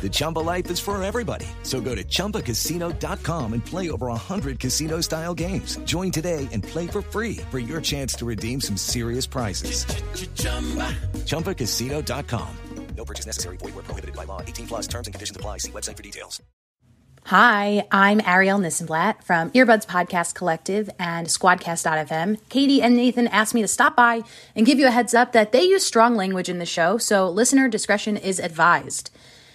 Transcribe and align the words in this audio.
The 0.00 0.10
Chumba 0.10 0.40
life 0.40 0.68
is 0.70 0.80
for 0.80 1.00
everybody. 1.02 1.46
So 1.62 1.80
go 1.80 1.94
to 1.94 2.02
ChumbaCasino.com 2.02 3.52
and 3.52 3.64
play 3.64 3.90
over 3.92 4.08
100 4.08 4.58
casino 4.58 5.00
style 5.00 5.34
games. 5.34 5.78
Join 5.84 6.10
today 6.10 6.48
and 6.52 6.64
play 6.64 6.88
for 6.88 7.02
free 7.02 7.36
for 7.52 7.60
your 7.60 7.80
chance 7.80 8.14
to 8.14 8.24
redeem 8.24 8.60
some 8.60 8.76
serious 8.76 9.26
prizes. 9.26 9.84
ChumbaCasino.com. 11.26 12.56
No 12.96 13.04
purchase 13.04 13.26
necessary. 13.26 13.56
Void 13.56 13.74
where 13.74 13.84
prohibited 13.84 14.14
by 14.14 14.24
law. 14.24 14.42
18 14.42 14.66
plus 14.66 14.86
terms 14.86 15.06
and 15.06 15.14
conditions 15.14 15.36
apply. 15.36 15.58
See 15.58 15.70
website 15.70 15.96
for 15.96 16.02
details. 16.02 16.42
Hi, 17.26 17.86
I'm 17.92 18.20
Ariel 18.26 18.58
Nissenblatt 18.58 19.22
from 19.22 19.50
Earbuds 19.52 19.86
Podcast 19.86 20.34
Collective 20.34 20.90
and 20.98 21.28
Squadcast.fm. 21.28 22.36
Katie 22.48 22.82
and 22.82 22.96
Nathan 22.96 23.28
asked 23.28 23.54
me 23.54 23.62
to 23.62 23.68
stop 23.68 23.94
by 23.94 24.22
and 24.56 24.66
give 24.66 24.80
you 24.80 24.88
a 24.88 24.90
heads 24.90 25.14
up 25.14 25.30
that 25.32 25.52
they 25.52 25.62
use 25.62 25.86
strong 25.86 26.16
language 26.16 26.48
in 26.48 26.58
the 26.58 26.66
show, 26.66 26.98
so 26.98 27.30
listener 27.30 27.68
discretion 27.68 28.16
is 28.16 28.40
advised. 28.40 29.10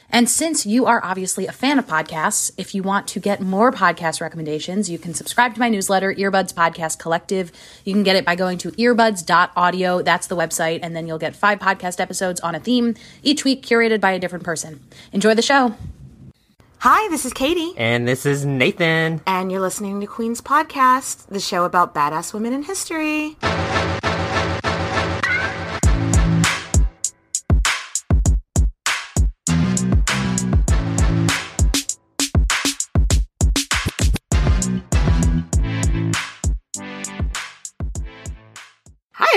And 0.09 0.29
since 0.29 0.65
you 0.65 0.85
are 0.85 1.03
obviously 1.03 1.47
a 1.47 1.51
fan 1.51 1.77
of 1.77 1.85
podcasts, 1.85 2.51
if 2.57 2.73
you 2.73 2.81
want 2.81 3.07
to 3.09 3.19
get 3.19 3.41
more 3.41 3.71
podcast 3.71 4.21
recommendations, 4.21 4.89
you 4.89 4.97
can 4.97 5.13
subscribe 5.13 5.53
to 5.55 5.59
my 5.59 5.69
newsletter, 5.69 6.13
Earbuds 6.13 6.53
Podcast 6.53 6.97
Collective. 6.97 7.51
You 7.83 7.93
can 7.93 8.03
get 8.03 8.15
it 8.15 8.25
by 8.25 8.35
going 8.35 8.57
to 8.59 8.71
earbuds.audio. 8.71 10.01
That's 10.01 10.27
the 10.27 10.35
website. 10.35 10.79
And 10.81 10.95
then 10.95 11.07
you'll 11.07 11.17
get 11.17 11.35
five 11.35 11.59
podcast 11.59 11.99
episodes 11.99 12.39
on 12.39 12.55
a 12.55 12.59
theme, 12.59 12.95
each 13.21 13.43
week 13.43 13.65
curated 13.65 13.99
by 13.99 14.11
a 14.11 14.19
different 14.19 14.45
person. 14.45 14.81
Enjoy 15.11 15.33
the 15.33 15.41
show. 15.41 15.75
Hi, 16.79 17.09
this 17.09 17.25
is 17.25 17.33
Katie. 17.33 17.73
And 17.75 18.07
this 18.07 18.25
is 18.25 18.45
Nathan. 18.45 19.21
And 19.25 19.51
you're 19.51 19.61
listening 19.61 19.99
to 19.99 20.07
Queen's 20.07 20.41
Podcast, 20.41 21.27
the 21.27 21.39
show 21.39 21.65
about 21.65 21.95
badass 21.95 22.33
women 22.33 22.53
in 22.53 22.63
history. 22.63 23.35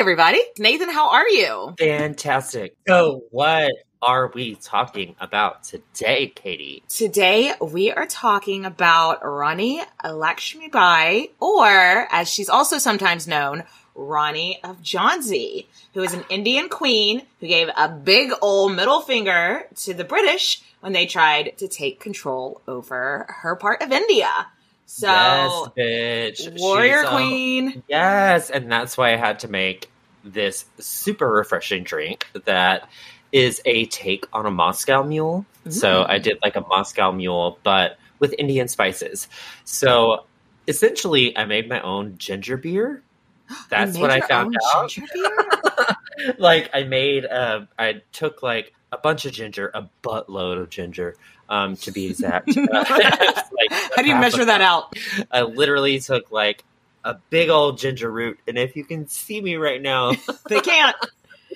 Everybody. 0.00 0.40
Nathan, 0.58 0.88
how 0.88 1.10
are 1.10 1.28
you? 1.28 1.74
Fantastic. 1.78 2.74
So, 2.88 3.24
what 3.30 3.70
are 4.00 4.30
we 4.34 4.54
talking 4.54 5.14
about 5.20 5.62
today, 5.62 6.28
Katie? 6.28 6.82
Today, 6.88 7.52
we 7.60 7.92
are 7.92 8.06
talking 8.06 8.64
about 8.64 9.22
Rani 9.22 9.82
Lakshmibai, 10.02 11.32
or 11.38 11.66
as 12.10 12.32
she's 12.32 12.48
also 12.48 12.78
sometimes 12.78 13.28
known, 13.28 13.64
Rani 13.94 14.58
of 14.64 14.80
Jhansi, 14.80 15.66
who 15.92 16.02
is 16.02 16.14
an 16.14 16.24
Indian 16.30 16.70
queen 16.70 17.26
who 17.40 17.46
gave 17.46 17.68
a 17.76 17.90
big 17.90 18.32
old 18.40 18.74
middle 18.74 19.02
finger 19.02 19.66
to 19.82 19.92
the 19.92 20.04
British 20.04 20.62
when 20.80 20.94
they 20.94 21.04
tried 21.04 21.58
to 21.58 21.68
take 21.68 22.00
control 22.00 22.62
over 22.66 23.26
her 23.42 23.54
part 23.54 23.82
of 23.82 23.92
India. 23.92 24.46
So, 24.92 25.06
yes, 25.06 25.68
bitch. 25.78 26.58
warrior 26.58 27.02
She's, 27.02 27.08
queen. 27.10 27.82
yes, 27.88 28.50
and 28.50 28.70
that's 28.70 28.98
why 28.98 29.12
I 29.12 29.16
had 29.16 29.38
to 29.40 29.48
make 29.48 29.88
this 30.24 30.64
super 30.80 31.30
refreshing 31.30 31.84
drink 31.84 32.26
that 32.44 32.88
is 33.30 33.62
a 33.64 33.86
take 33.86 34.26
on 34.32 34.46
a 34.46 34.50
Moscow 34.50 35.04
mule. 35.04 35.46
So 35.68 36.04
I 36.08 36.18
did 36.18 36.38
like 36.42 36.56
a 36.56 36.62
Moscow 36.62 37.12
mule, 37.12 37.60
but 37.62 37.98
with 38.18 38.34
Indian 38.36 38.66
spices. 38.66 39.28
So 39.64 40.26
essentially, 40.66 41.38
I 41.38 41.44
made 41.44 41.68
my 41.68 41.80
own 41.82 42.18
ginger 42.18 42.56
beer. 42.56 43.00
That's 43.70 43.96
what 43.96 44.10
I 44.10 44.20
found 44.20 44.56
out. 44.74 44.90
ginger 44.90 45.08
beer? 45.14 46.34
like 46.38 46.68
I 46.74 46.82
made, 46.82 47.26
uh, 47.26 47.66
I 47.78 48.02
took 48.10 48.42
like 48.42 48.74
a 48.90 48.98
bunch 48.98 49.24
of 49.24 49.32
ginger, 49.32 49.70
a 49.72 49.88
buttload 50.02 50.60
of 50.60 50.68
ginger, 50.68 51.14
um, 51.50 51.76
to 51.76 51.90
be 51.92 52.06
exact. 52.06 52.48
Like 52.56 53.72
How 53.94 54.02
do 54.02 54.08
you 54.08 54.16
measure 54.16 54.44
that 54.46 54.62
out? 54.62 54.94
I 55.30 55.42
literally 55.42 55.98
took 56.00 56.30
like 56.32 56.64
a 57.04 57.16
big 57.28 57.50
old 57.50 57.78
ginger 57.78 58.10
root, 58.10 58.38
and 58.48 58.56
if 58.56 58.74
you 58.76 58.84
can 58.84 59.06
see 59.08 59.40
me 59.40 59.56
right 59.56 59.80
now, 59.82 60.12
They 60.48 60.60
can't. 60.60 60.96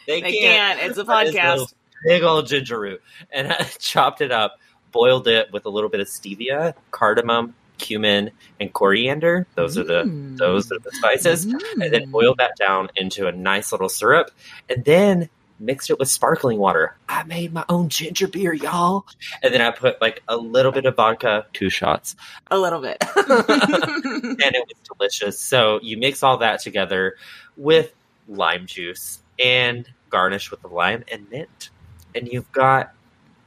they, 0.07 0.21
They 0.21 0.33
can't. 0.33 0.79
can't. 0.79 0.91
It's 0.91 0.99
a 0.99 1.05
podcast. 1.05 1.73
big 2.05 2.23
old 2.23 2.47
ginger 2.47 2.79
root, 2.79 3.03
and 3.33 3.51
I 3.53 3.63
chopped 3.79 4.21
it 4.21 4.33
up, 4.33 4.59
boiled 4.93 5.29
it 5.29 5.51
with 5.53 5.65
a 5.65 5.71
little 5.71 5.89
bit 5.91 6.01
of 6.01 6.09
stevia, 6.09 6.75
cardamom, 6.91 7.55
cumin, 7.79 8.31
and 8.61 8.73
coriander. 8.73 9.47
Those 9.55 9.79
are 9.79 9.85
the 9.85 10.03
Mm. 10.05 10.37
those 10.37 10.71
are 10.73 10.79
the 10.79 10.91
spices, 10.93 11.45
and 11.47 11.93
then 11.93 12.11
boiled 12.11 12.37
that 12.39 12.57
down 12.57 12.91
into 12.97 13.27
a 13.27 13.33
nice 13.33 13.73
little 13.73 13.89
syrup, 13.89 14.31
and 14.69 14.85
then 14.85 15.29
mixed 15.65 15.91
it 15.91 15.99
with 15.99 16.09
sparkling 16.09 16.59
water. 16.59 16.97
I 17.09 17.25
made 17.25 17.53
my 17.53 17.65
own 17.69 17.89
ginger 17.89 18.29
beer, 18.29 18.53
y'all, 18.53 19.07
and 19.43 19.53
then 19.53 19.61
I 19.61 19.71
put 19.71 20.01
like 20.01 20.23
a 20.29 20.37
little 20.37 20.73
bit 20.73 20.85
of 20.85 20.97
vodka, 20.97 21.47
two 21.53 21.71
shots, 21.71 22.17
A 22.51 22.59
little 22.59 22.81
bit. 22.81 22.99
and 23.17 24.41
it 24.41 24.67
was 24.69 24.99
delicious. 24.99 25.39
So 25.39 25.81
you 25.83 25.97
mix 25.97 26.23
all 26.23 26.39
that 26.39 26.61
together 26.61 27.17
with 27.57 27.93
lime 28.29 28.67
juice 28.67 29.21
and 29.39 29.89
garnish 30.11 30.51
with 30.51 30.63
the 30.63 30.69
lime 30.69 31.05
and 31.11 31.29
mint, 31.31 31.71
and 32.15 32.29
you've 32.29 32.51
got 32.53 32.93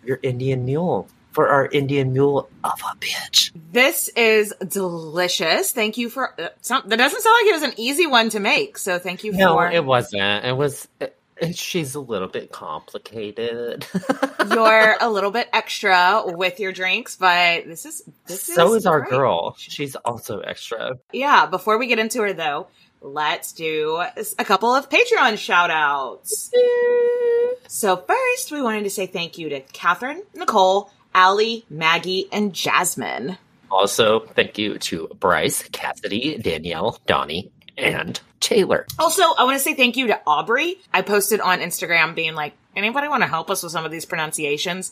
your 0.04 0.20
Indian 0.24 0.66
mule 0.66 1.08
for 1.32 1.50
our 1.50 1.68
Indian 1.68 2.14
mule 2.14 2.50
of 2.64 2.72
a 2.82 2.96
bitch. 2.98 3.52
This 3.72 4.08
is 4.10 4.54
delicious. 4.68 5.72
Thank 5.72 5.98
you 5.98 6.10
for 6.10 6.34
uh, 6.42 6.50
some, 6.62 6.84
that. 6.88 6.96
Doesn't 6.96 7.22
sound 7.22 7.36
like 7.42 7.46
it 7.46 7.54
was 7.54 7.64
an 7.64 7.74
easy 7.78 8.08
one 8.08 8.30
to 8.30 8.40
make. 8.40 8.78
So 8.78 8.98
thank 8.98 9.24
you 9.24 9.34
No, 9.34 9.54
for 9.54 9.70
it 9.70 9.84
wasn't. 9.86 10.46
It 10.46 10.56
was. 10.58 10.88
It, 11.00 11.17
she's 11.54 11.96
a 11.96 12.00
little 12.00 12.28
bit 12.28 12.52
complicated. 12.52 13.86
you're 14.50 14.96
a 15.00 15.10
little 15.10 15.32
bit 15.32 15.50
extra 15.54 16.24
with 16.26 16.60
your 16.60 16.72
drinks, 16.72 17.16
but 17.16 17.66
this 17.66 17.86
is 17.86 18.04
this 18.26 18.44
so 18.44 18.74
is 18.74 18.84
is 18.84 18.86
our 18.86 19.02
great. 19.02 19.12
girl. 19.12 19.56
She's 19.58 19.96
also 19.96 20.40
extra. 20.40 20.98
Yeah. 21.12 21.46
Before 21.46 21.78
we 21.78 21.88
get 21.88 22.00
into 22.00 22.22
her 22.22 22.34
though, 22.34 22.68
let's 23.02 23.54
do 23.54 24.04
a 24.38 24.46
couple 24.46 24.74
of 24.74 24.90
Patreon 24.90 25.38
shout 25.38 25.70
outs. 25.72 26.52
So 27.68 27.98
first, 27.98 28.52
we 28.52 28.62
wanted 28.62 28.84
to 28.84 28.90
say 28.90 29.06
thank 29.08 29.38
you 29.38 29.50
to 29.50 29.60
Catherine, 29.60 30.24
Nicole, 30.34 30.92
Allie, 31.14 31.66
Maggie, 31.70 32.28
and 32.32 32.54
Jasmine. 32.54 33.38
Also, 33.70 34.22
thank 34.22 34.58
you 34.58 34.78
to 34.80 35.08
Bryce, 35.20 35.64
Cassidy, 35.64 36.38
Danielle, 36.38 37.00
Donnie, 37.06 37.52
and 37.78 38.20
Taylor. 38.40 38.86
Also, 39.00 39.24
I 39.24 39.44
want 39.44 39.58
to 39.58 39.64
say 39.64 39.74
thank 39.74 39.98
you 39.98 40.08
to 40.08 40.22
Aubrey. 40.26 40.78
I 40.94 41.02
posted 41.02 41.40
on 41.40 41.60
Instagram 41.60 42.16
being 42.16 42.36
like, 42.36 42.54
anybody 42.76 43.08
want 43.08 43.24
to 43.24 43.28
help 43.28 43.50
us 43.50 43.64
with 43.64 43.72
some 43.72 43.86
of 43.86 43.92
these 43.92 44.06
pronunciations? 44.06 44.92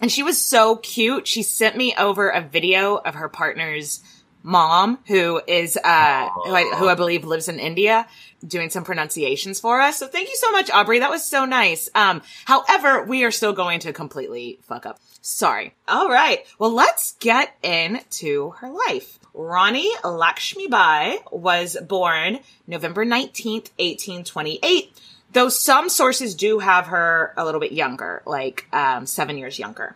And 0.00 0.12
she 0.12 0.22
was 0.22 0.40
so 0.40 0.76
cute. 0.76 1.26
She 1.26 1.42
sent 1.42 1.76
me 1.76 1.94
over 1.96 2.28
a 2.28 2.40
video 2.40 2.96
of 2.96 3.16
her 3.16 3.28
partner's 3.28 4.02
mom, 4.48 4.98
who 5.06 5.40
is, 5.46 5.76
uh, 5.76 6.28
who 6.30 6.54
I, 6.54 6.74
who 6.76 6.88
I 6.88 6.94
believe 6.94 7.24
lives 7.24 7.48
in 7.48 7.58
India, 7.58 8.08
doing 8.46 8.70
some 8.70 8.82
pronunciations 8.82 9.60
for 9.60 9.80
us. 9.80 9.98
So 9.98 10.06
thank 10.06 10.28
you 10.28 10.36
so 10.36 10.50
much, 10.50 10.70
Aubrey. 10.70 11.00
That 11.00 11.10
was 11.10 11.24
so 11.24 11.44
nice. 11.44 11.90
Um, 11.94 12.22
however, 12.46 13.04
we 13.04 13.24
are 13.24 13.30
still 13.30 13.52
going 13.52 13.80
to 13.80 13.92
completely 13.92 14.58
fuck 14.62 14.86
up. 14.86 15.00
Sorry. 15.20 15.74
All 15.86 16.08
right. 16.08 16.46
Well, 16.58 16.72
let's 16.72 17.12
get 17.20 17.54
into 17.62 18.50
her 18.58 18.70
life. 18.70 19.18
Rani 19.34 19.94
Lakshmibai 20.02 21.30
was 21.30 21.76
born 21.86 22.40
November 22.66 23.04
19th, 23.04 23.70
1828, 23.76 24.92
though 25.32 25.50
some 25.50 25.90
sources 25.90 26.34
do 26.34 26.58
have 26.60 26.86
her 26.86 27.34
a 27.36 27.44
little 27.44 27.60
bit 27.60 27.72
younger, 27.72 28.22
like 28.24 28.66
um, 28.72 29.04
seven 29.04 29.36
years 29.36 29.58
younger. 29.58 29.94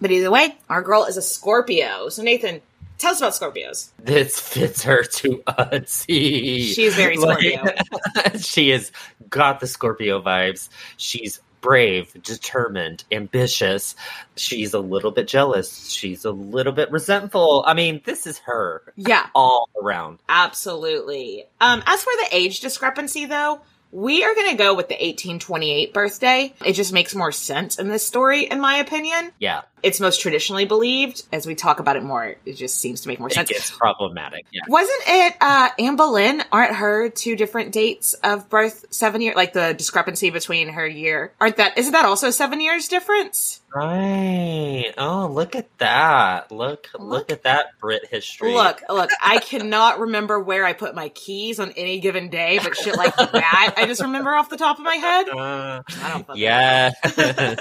But 0.00 0.10
either 0.10 0.30
way, 0.30 0.56
our 0.70 0.80
girl 0.80 1.04
is 1.04 1.18
a 1.18 1.22
Scorpio. 1.22 2.08
So, 2.08 2.22
Nathan, 2.22 2.62
tell 3.00 3.12
us 3.12 3.18
about 3.20 3.32
Scorpios. 3.54 3.90
This 3.98 4.38
fits 4.40 4.82
her 4.84 5.02
to 5.02 5.42
a 5.46 5.80
T. 5.80 6.72
She 6.72 6.84
is 6.84 6.94
very 6.94 7.16
Scorpio. 7.16 7.64
she 8.38 8.70
has 8.70 8.92
got 9.28 9.60
the 9.60 9.66
Scorpio 9.66 10.20
vibes. 10.22 10.68
She's 10.96 11.40
brave, 11.60 12.10
determined, 12.22 13.04
ambitious. 13.12 13.94
She's 14.36 14.72
a 14.72 14.80
little 14.80 15.10
bit 15.10 15.28
jealous. 15.28 15.90
She's 15.90 16.24
a 16.24 16.30
little 16.30 16.72
bit 16.72 16.90
resentful. 16.90 17.62
I 17.66 17.74
mean, 17.74 18.00
this 18.04 18.26
is 18.26 18.38
her 18.40 18.82
Yeah, 18.96 19.26
all 19.34 19.68
around. 19.82 20.20
absolutely. 20.28 21.44
Um, 21.60 21.82
as 21.86 22.02
for 22.02 22.12
the 22.22 22.28
age 22.32 22.60
discrepancy, 22.60 23.26
though, 23.26 23.60
We 23.92 24.22
are 24.24 24.34
going 24.34 24.50
to 24.50 24.56
go 24.56 24.74
with 24.74 24.88
the 24.88 24.94
1828 24.94 25.92
birthday. 25.92 26.54
It 26.64 26.74
just 26.74 26.92
makes 26.92 27.14
more 27.14 27.32
sense 27.32 27.78
in 27.78 27.88
this 27.88 28.06
story, 28.06 28.44
in 28.44 28.60
my 28.60 28.76
opinion. 28.76 29.32
Yeah, 29.38 29.62
It's 29.82 29.98
most 29.98 30.20
traditionally 30.20 30.64
believed. 30.64 31.24
As 31.32 31.46
we 31.46 31.54
talk 31.54 31.80
about 31.80 31.96
it 31.96 32.02
more, 32.02 32.36
it 32.44 32.52
just 32.54 32.78
seems 32.80 33.00
to 33.00 33.08
make 33.08 33.18
more 33.18 33.28
it 33.28 33.34
sense. 33.34 33.48
gets 33.48 33.70
problematic. 33.70 34.46
Yeah. 34.52 34.62
Wasn't 34.68 35.02
it 35.06 35.34
uh 35.40 35.70
Anne 35.78 35.96
Boleyn? 35.96 36.42
Aren't 36.52 36.76
her 36.76 37.08
two 37.08 37.34
different 37.34 37.72
dates 37.72 38.14
of 38.14 38.48
birth 38.48 38.84
seven 38.90 39.20
years? 39.22 39.34
Like 39.36 39.52
the 39.54 39.74
discrepancy 39.74 40.30
between 40.30 40.68
her 40.68 40.86
year. 40.86 41.32
Aren't 41.40 41.56
that 41.56 41.76
isn't 41.78 41.92
that 41.92 42.04
also 42.04 42.30
seven 42.30 42.60
years 42.60 42.88
difference? 42.88 43.59
Right. 43.74 44.92
Oh, 44.98 45.30
look 45.32 45.54
at 45.54 45.68
that. 45.78 46.50
Look, 46.50 46.88
look, 46.94 47.02
Look. 47.02 47.30
at 47.30 47.44
that 47.44 47.78
Brit 47.78 48.06
history. 48.10 48.52
Look, 48.52 48.82
look, 48.88 49.10
I 49.22 49.38
cannot 49.38 50.00
remember 50.00 50.40
where 50.40 50.64
I 50.64 50.72
put 50.72 50.94
my 50.94 51.08
keys 51.10 51.60
on 51.60 51.70
any 51.76 52.00
given 52.00 52.30
day, 52.30 52.58
but 52.62 52.76
shit 52.76 52.96
like 52.96 53.14
that, 53.16 53.74
I 53.76 53.86
just 53.86 54.02
remember 54.02 54.34
off 54.34 54.50
the 54.50 54.56
top 54.56 54.78
of 54.78 54.84
my 54.84 54.94
head. 54.94 55.26
Uh, 55.40 55.82
I 56.02 56.10
don't 56.10 56.36
yeah. 56.36 56.90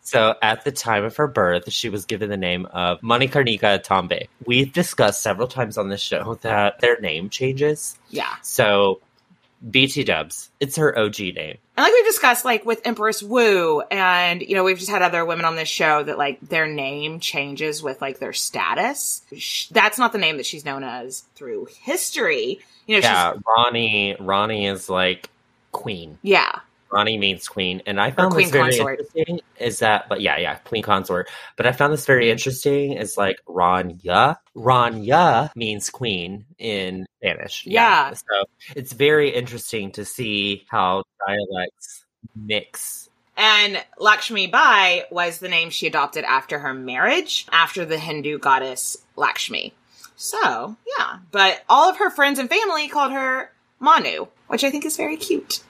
so 0.00 0.34
at 0.40 0.64
the 0.64 0.72
time 0.72 1.04
of 1.04 1.16
her 1.16 1.26
birth, 1.26 1.70
she 1.70 1.88
was 1.88 2.04
given 2.04 2.30
the 2.30 2.36
name 2.36 2.66
of 2.66 3.00
Manikarnika 3.00 3.82
Tambe. 3.82 4.28
We've 4.46 4.72
discussed 4.72 5.22
several 5.22 5.46
times 5.46 5.76
on 5.76 5.88
this 5.88 6.00
show 6.00 6.38
that 6.42 6.80
their 6.80 6.98
name 7.00 7.28
changes. 7.28 7.98
Yeah. 8.08 8.34
So 8.42 9.00
BT 9.70 10.04
Dubs, 10.04 10.50
it's 10.60 10.76
her 10.76 10.96
OG 10.96 11.18
name. 11.18 11.58
And 11.76 11.84
like 11.84 11.92
we've 11.92 12.04
discussed, 12.04 12.44
like 12.44 12.64
with 12.64 12.80
Empress 12.84 13.22
Wu, 13.22 13.80
and 13.90 14.40
you 14.42 14.54
know, 14.54 14.64
we've 14.64 14.78
just 14.78 14.90
had 14.90 15.02
other 15.02 15.24
women 15.24 15.44
on 15.44 15.56
this 15.56 15.68
show 15.68 16.02
that 16.02 16.18
like 16.18 16.40
their 16.40 16.66
name 16.66 17.20
changes 17.20 17.82
with 17.82 18.00
like 18.00 18.18
their 18.18 18.32
status. 18.32 19.22
That's 19.70 19.98
not 19.98 20.12
the 20.12 20.18
name 20.18 20.36
that 20.36 20.46
she's 20.46 20.64
known 20.64 20.84
as 20.84 21.24
through 21.34 21.68
history. 21.82 22.60
You 22.86 23.00
know, 23.00 23.08
Yeah, 23.08 23.32
Rani. 23.56 24.16
Rani 24.20 24.66
is 24.66 24.88
like 24.88 25.28
queen. 25.72 26.18
yeah, 26.22 26.60
Rani 26.92 27.18
means 27.18 27.48
queen, 27.48 27.82
and 27.86 28.00
I 28.00 28.10
found 28.10 28.32
queen 28.32 28.46
this 28.46 28.52
very 28.52 28.70
consort. 28.70 29.00
interesting. 29.00 29.40
Is 29.58 29.78
that, 29.80 30.08
but 30.08 30.20
yeah, 30.20 30.38
yeah, 30.38 30.54
queen 30.56 30.82
consort. 30.82 31.28
But 31.56 31.66
I 31.66 31.72
found 31.72 31.92
this 31.92 32.06
very 32.06 32.24
mm-hmm. 32.24 32.32
interesting. 32.32 32.92
Is 32.92 33.16
like 33.16 33.38
Ranya. 33.46 34.36
Ranya 34.56 35.50
means 35.54 35.90
queen 35.90 36.46
in 36.58 37.06
Spanish. 37.20 37.66
Yeah. 37.66 38.12
So 38.12 38.44
it's 38.74 38.92
very 38.92 39.30
interesting 39.30 39.92
to 39.92 40.04
see 40.04 40.64
how 40.68 41.04
dialects 41.26 42.04
mix. 42.34 43.08
And 43.36 43.82
Lakshmi 43.98 44.48
Bai 44.48 45.04
was 45.10 45.38
the 45.38 45.48
name 45.48 45.70
she 45.70 45.86
adopted 45.86 46.24
after 46.24 46.58
her 46.58 46.74
marriage, 46.74 47.46
after 47.52 47.84
the 47.84 47.98
Hindu 47.98 48.38
goddess 48.38 48.96
Lakshmi. 49.14 49.74
So, 50.16 50.76
yeah. 50.98 51.18
But 51.30 51.62
all 51.68 51.88
of 51.88 51.98
her 51.98 52.10
friends 52.10 52.40
and 52.40 52.50
family 52.50 52.88
called 52.88 53.12
her 53.12 53.52
Manu, 53.78 54.26
which 54.48 54.64
I 54.64 54.70
think 54.72 54.84
is 54.84 54.96
very 54.96 55.16
cute. 55.16 55.62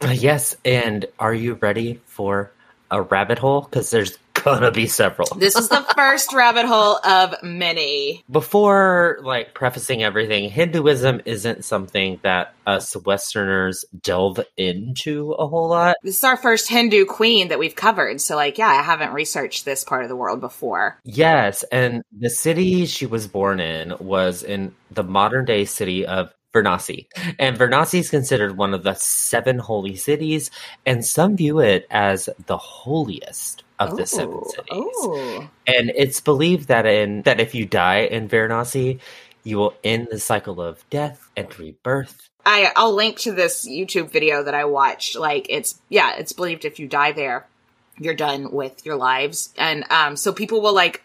Uh, 0.00 0.08
Yes, 0.10 0.56
and 0.64 1.06
are 1.18 1.34
you 1.34 1.54
ready 1.54 2.00
for 2.06 2.50
a 2.90 3.02
rabbit 3.02 3.38
hole? 3.38 3.62
Because 3.62 3.90
there's 3.90 4.18
gonna 4.34 4.70
be 4.70 4.86
several. 4.86 5.26
This 5.38 5.56
is 5.56 5.68
the 5.70 5.80
first 5.96 6.32
rabbit 6.34 6.66
hole 6.66 6.98
of 7.04 7.34
many. 7.42 8.22
before 8.30 9.18
like 9.22 9.54
prefacing 9.54 10.02
everything 10.02 10.50
hinduism 10.50 11.22
isn't 11.24 11.64
something 11.64 12.20
that 12.22 12.52
us 12.66 12.94
westerners 13.06 13.86
delve 14.02 14.40
into 14.58 15.32
a 15.32 15.46
whole 15.46 15.68
lot 15.68 15.96
This 16.02 16.18
is 16.18 16.24
our 16.24 16.36
first 16.36 16.68
Hindu 16.68 17.06
queen 17.06 17.48
that 17.48 17.58
we've 17.58 17.74
covered. 17.76 18.20
So, 18.20 18.36
like, 18.36 18.58
yeah, 18.58 18.68
I 18.68 18.82
haven't 18.82 19.14
researched 19.14 19.64
this 19.64 19.82
part 19.84 20.02
of 20.02 20.08
the 20.10 20.16
world 20.16 20.40
before. 20.40 20.98
yes 21.04 21.62
and 21.72 22.02
the 22.12 22.28
city 22.30 22.84
she 22.84 23.06
was 23.06 23.26
born 23.26 23.60
in 23.60 23.94
was 23.98 24.42
in 24.42 24.74
the 24.90 25.04
modern 25.04 25.46
day 25.46 25.64
city 25.64 26.04
of 26.04 26.32
Varanasi. 26.54 27.06
And 27.38 27.58
Varanasi 27.58 27.98
is 28.00 28.10
considered 28.10 28.56
one 28.56 28.74
of 28.74 28.82
the 28.82 28.94
seven 28.94 29.58
holy 29.58 29.96
cities, 29.96 30.50
and 30.86 31.04
some 31.04 31.36
view 31.36 31.58
it 31.58 31.86
as 31.90 32.28
the 32.46 32.56
holiest 32.56 33.64
of 33.78 33.96
the 33.96 34.06
seven 34.06 34.36
Ooh, 34.36 34.50
cities. 34.54 34.94
ooh. 35.04 35.50
And 35.66 35.90
it's 35.96 36.20
believed 36.20 36.68
that 36.68 36.86
in 36.86 37.22
that 37.22 37.40
if 37.40 37.54
you 37.54 37.66
die 37.66 38.02
in 38.02 38.28
Varanasi, 38.28 39.00
you 39.42 39.58
will 39.58 39.74
end 39.82 40.08
the 40.10 40.20
cycle 40.20 40.62
of 40.62 40.88
death 40.90 41.28
and 41.36 41.58
rebirth. 41.58 42.30
I, 42.46 42.72
I'll 42.76 42.94
link 42.94 43.18
to 43.20 43.32
this 43.32 43.66
YouTube 43.68 44.10
video 44.10 44.42
that 44.42 44.54
I 44.54 44.64
watched. 44.66 45.16
Like, 45.16 45.46
it's, 45.48 45.80
yeah, 45.88 46.14
it's 46.16 46.32
believed 46.32 46.64
if 46.64 46.78
you 46.78 46.86
die 46.86 47.12
there, 47.12 47.46
you're 47.98 48.14
done 48.14 48.52
with 48.52 48.84
your 48.86 48.96
lives. 48.96 49.52
And, 49.56 49.84
um, 49.90 50.16
so 50.16 50.32
people 50.32 50.60
will, 50.60 50.74
like, 50.74 51.02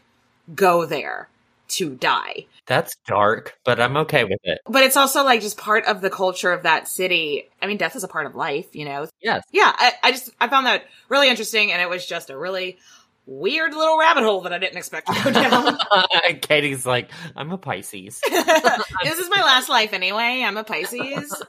go 0.53 0.85
there 0.85 1.29
to 1.69 1.95
die. 1.95 2.45
That's 2.69 2.95
dark, 3.07 3.57
but 3.65 3.81
I'm 3.81 3.97
okay 3.97 4.23
with 4.23 4.39
it. 4.43 4.59
But 4.67 4.83
it's 4.83 4.95
also, 4.95 5.23
like, 5.25 5.41
just 5.41 5.57
part 5.57 5.85
of 5.85 6.01
the 6.01 6.09
culture 6.11 6.51
of 6.51 6.63
that 6.63 6.87
city. 6.87 7.49
I 7.61 7.65
mean, 7.65 7.77
death 7.77 7.95
is 7.95 8.03
a 8.03 8.07
part 8.07 8.27
of 8.27 8.35
life, 8.35 8.75
you 8.75 8.85
know? 8.85 9.07
Yes. 9.21 9.43
Yeah, 9.51 9.73
I, 9.75 9.93
I 10.03 10.11
just, 10.11 10.29
I 10.39 10.47
found 10.47 10.67
that 10.67 10.85
really 11.09 11.29
interesting, 11.29 11.71
and 11.71 11.81
it 11.81 11.89
was 11.89 12.05
just 12.05 12.29
a 12.29 12.37
really 12.37 12.77
weird 13.25 13.73
little 13.73 13.97
rabbit 13.97 14.23
hole 14.23 14.41
that 14.41 14.53
I 14.53 14.59
didn't 14.59 14.77
expect 14.77 15.07
to 15.07 15.23
go 15.23 15.31
down. 15.31 15.77
Katie's 16.41 16.85
like, 16.85 17.11
I'm 17.35 17.51
a 17.51 17.57
Pisces. 17.57 18.21
this 18.29 19.19
is 19.19 19.29
my 19.29 19.41
last 19.41 19.67
life 19.67 19.91
anyway. 19.91 20.43
I'm 20.45 20.57
a 20.57 20.63
Pisces. 20.63 21.43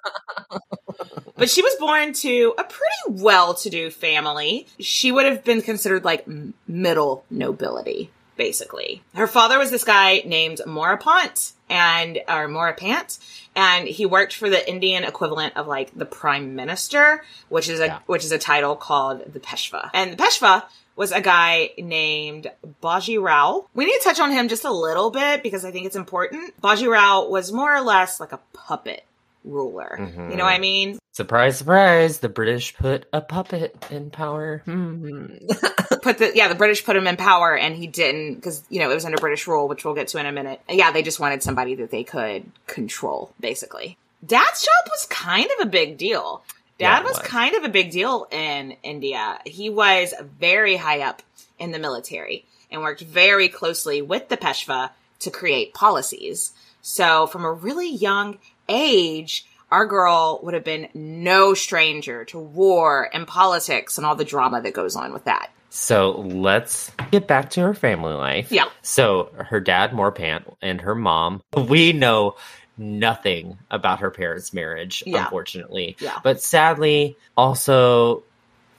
But 1.36 1.48
she 1.48 1.62
was 1.62 1.74
born 1.76 2.12
to 2.14 2.54
a 2.58 2.64
pretty 2.64 3.22
well 3.22 3.54
to 3.54 3.70
do 3.70 3.90
family. 3.90 4.66
She 4.78 5.10
would 5.10 5.24
have 5.24 5.42
been 5.42 5.62
considered 5.62 6.04
like 6.04 6.26
middle 6.66 7.24
nobility, 7.30 8.10
basically. 8.40 9.02
Her 9.14 9.26
father 9.26 9.58
was 9.58 9.70
this 9.70 9.84
guy 9.84 10.22
named 10.24 10.62
Morapant 10.66 11.52
and, 11.68 12.20
or 12.26 12.48
Morapant, 12.48 13.18
and 13.54 13.86
he 13.86 14.06
worked 14.06 14.32
for 14.34 14.48
the 14.48 14.66
Indian 14.66 15.04
equivalent 15.04 15.58
of 15.58 15.66
like 15.66 15.90
the 15.94 16.06
prime 16.06 16.54
minister, 16.54 17.22
which 17.50 17.68
is 17.68 17.80
a, 17.80 17.86
Yeah. 17.86 17.98
which 18.06 18.24
is 18.24 18.32
a 18.32 18.38
title 18.38 18.76
called 18.76 19.30
the 19.30 19.40
Peshwa. 19.40 19.90
And 19.92 20.14
the 20.14 20.16
Peshwa 20.16 20.64
was 20.96 21.12
a 21.12 21.20
guy 21.20 21.72
named 21.76 22.50
Baji 22.80 23.18
Rao. 23.18 23.66
We 23.74 23.84
need 23.84 23.98
to 23.98 24.04
touch 24.04 24.20
on 24.20 24.30
him 24.32 24.48
just 24.48 24.64
a 24.64 24.72
little 24.72 25.10
bit 25.10 25.42
because 25.42 25.66
I 25.66 25.70
think 25.70 25.84
it's 25.84 25.96
important. 25.96 26.58
Baji 26.62 26.88
Rao 26.88 27.28
was 27.28 27.52
more 27.52 27.74
or 27.74 27.82
less 27.82 28.20
like 28.20 28.32
a 28.32 28.40
puppet 28.54 29.04
ruler. 29.44 29.96
Mhm. 30.00 30.30
You 30.30 30.36
know 30.36 30.44
what 30.44 30.54
I 30.54 30.58
mean? 30.58 30.98
surprise, 31.12 31.58
surprise. 31.58 32.18
The 32.20 32.28
British 32.28 32.74
put 32.76 33.06
a 33.12 33.20
puppet 33.20 33.76
in 33.90 34.10
power. 34.10 34.62
Hmm. 34.64 35.26
Put 36.02 36.16
the 36.16 36.32
yeah, 36.34 36.48
the 36.48 36.54
British 36.54 36.82
put 36.86 36.96
him 36.96 37.06
in 37.06 37.16
power 37.18 37.54
and 37.54 37.76
he 37.76 37.86
didn't 37.86 38.36
because 38.36 38.62
you 38.70 38.78
know 38.78 38.90
it 38.90 38.94
was 38.94 39.04
under 39.04 39.18
British 39.18 39.46
rule, 39.46 39.68
which 39.68 39.84
we'll 39.84 39.92
get 39.94 40.08
to 40.08 40.18
in 40.18 40.24
a 40.24 40.32
minute. 40.32 40.58
Yeah, 40.66 40.92
they 40.92 41.02
just 41.02 41.20
wanted 41.20 41.42
somebody 41.42 41.74
that 41.74 41.90
they 41.90 42.04
could 42.04 42.50
control, 42.66 43.32
basically. 43.38 43.98
Dad's 44.24 44.62
job 44.62 44.88
was 44.90 45.06
kind 45.10 45.46
of 45.58 45.66
a 45.66 45.70
big 45.70 45.98
deal. 45.98 46.42
Dad 46.78 47.00
it 47.02 47.04
was 47.04 47.18
was. 47.18 47.26
kind 47.26 47.54
of 47.54 47.64
a 47.64 47.68
big 47.68 47.90
deal 47.90 48.26
in 48.30 48.76
India. 48.82 49.40
He 49.44 49.68
was 49.68 50.14
very 50.38 50.76
high 50.76 51.00
up 51.00 51.20
in 51.58 51.70
the 51.72 51.78
military 51.78 52.46
and 52.70 52.80
worked 52.80 53.02
very 53.02 53.48
closely 53.50 54.00
with 54.00 54.30
the 54.30 54.38
Peshwa 54.38 54.90
to 55.18 55.30
create 55.30 55.74
policies. 55.74 56.52
So 56.80 57.26
from 57.26 57.44
a 57.44 57.52
really 57.52 57.90
young 57.92 58.38
age, 58.70 59.44
our 59.70 59.86
girl 59.86 60.40
would 60.42 60.54
have 60.54 60.64
been 60.64 60.88
no 60.94 61.54
stranger 61.54 62.24
to 62.26 62.38
war 62.38 63.08
and 63.12 63.26
politics 63.26 63.98
and 63.98 64.06
all 64.06 64.16
the 64.16 64.24
drama 64.24 64.62
that 64.62 64.72
goes 64.72 64.96
on 64.96 65.12
with 65.12 65.24
that. 65.24 65.50
So 65.72 66.12
let's 66.20 66.90
get 67.12 67.28
back 67.28 67.50
to 67.50 67.60
her 67.60 67.74
family 67.74 68.14
life. 68.14 68.50
Yeah. 68.50 68.64
So 68.82 69.30
her 69.36 69.60
dad, 69.60 69.92
Morpant, 69.92 70.44
and 70.60 70.80
her 70.80 70.96
mom, 70.96 71.42
we 71.56 71.92
know 71.92 72.34
nothing 72.76 73.58
about 73.70 74.00
her 74.00 74.10
parents' 74.10 74.52
marriage, 74.52 75.04
Yeah. 75.06 75.24
unfortunately. 75.24 75.96
Yeah. 76.00 76.18
But 76.24 76.40
sadly, 76.42 77.16
also, 77.36 78.24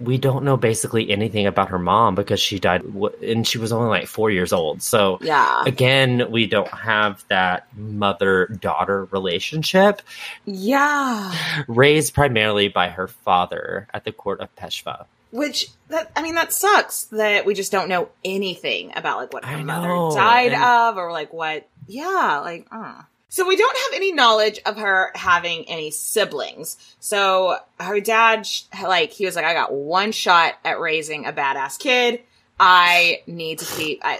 we 0.03 0.17
don't 0.17 0.43
know 0.43 0.57
basically 0.57 1.09
anything 1.11 1.45
about 1.47 1.69
her 1.69 1.79
mom 1.79 2.15
because 2.15 2.39
she 2.39 2.59
died 2.59 2.81
w- 2.83 3.15
and 3.21 3.47
she 3.47 3.57
was 3.57 3.71
only 3.71 3.87
like 3.89 4.07
four 4.07 4.29
years 4.31 4.51
old. 4.53 4.81
So 4.81 5.17
Yeah. 5.21 5.63
again, 5.65 6.29
we 6.31 6.47
don't 6.47 6.67
have 6.69 7.23
that 7.29 7.67
mother 7.77 8.47
daughter 8.47 9.05
relationship 9.05 10.01
Yeah. 10.45 11.33
raised 11.67 12.13
primarily 12.13 12.67
by 12.67 12.89
her 12.89 13.07
father 13.07 13.87
at 13.93 14.03
the 14.03 14.11
court 14.11 14.39
of 14.41 14.53
Peshwa. 14.55 15.05
Which 15.31 15.67
that 15.87 16.11
I 16.15 16.21
mean 16.23 16.35
that 16.35 16.51
sucks 16.51 17.05
that 17.05 17.45
we 17.45 17.53
just 17.53 17.71
don't 17.71 17.87
know 17.87 18.09
anything 18.25 18.91
about 18.95 19.17
like 19.17 19.33
what 19.33 19.45
her 19.45 19.63
mother 19.63 20.15
died 20.15 20.51
and- 20.51 20.61
of 20.63 20.97
or 20.97 21.11
like 21.11 21.31
what 21.31 21.67
yeah, 21.87 22.41
like 22.43 22.67
uh. 22.71 23.01
So 23.31 23.47
we 23.47 23.55
don't 23.55 23.77
have 23.77 23.93
any 23.95 24.11
knowledge 24.11 24.59
of 24.65 24.75
her 24.75 25.09
having 25.15 25.63
any 25.69 25.89
siblings. 25.89 26.75
So 26.99 27.59
her 27.79 28.01
dad 28.01 28.45
like 28.83 29.11
he 29.11 29.25
was 29.25 29.37
like 29.37 29.45
I 29.45 29.53
got 29.53 29.71
one 29.71 30.11
shot 30.11 30.55
at 30.65 30.81
raising 30.81 31.25
a 31.25 31.31
badass 31.31 31.79
kid. 31.79 32.19
I 32.59 33.21
need 33.27 33.59
to 33.59 33.65
keep 33.65 34.01
I 34.03 34.19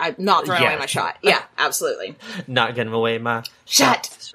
I'm 0.00 0.14
not 0.16 0.46
throwing 0.46 0.62
away 0.62 0.78
my 0.78 0.86
shot. 0.86 1.18
Yeah, 1.22 1.42
absolutely. 1.58 2.16
Not 2.46 2.74
giving 2.74 2.94
away 2.94 3.18
my 3.18 3.42
Shot. 3.66 4.08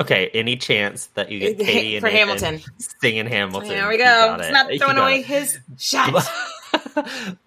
okay, 0.00 0.30
any 0.34 0.56
chance 0.56 1.06
that 1.14 1.32
you 1.32 1.40
get 1.40 1.58
Katie 1.66 2.00
For 2.00 2.10
Nathan 2.10 2.18
Hamilton. 2.18 2.60
singing 3.00 3.26
Hamilton? 3.26 3.70
There 3.70 3.88
we 3.88 3.96
go. 3.96 4.36
it. 4.38 4.52
not 4.52 4.70
throwing 4.76 4.98
away 4.98 5.22
his 5.22 5.58
shot. 5.78 6.28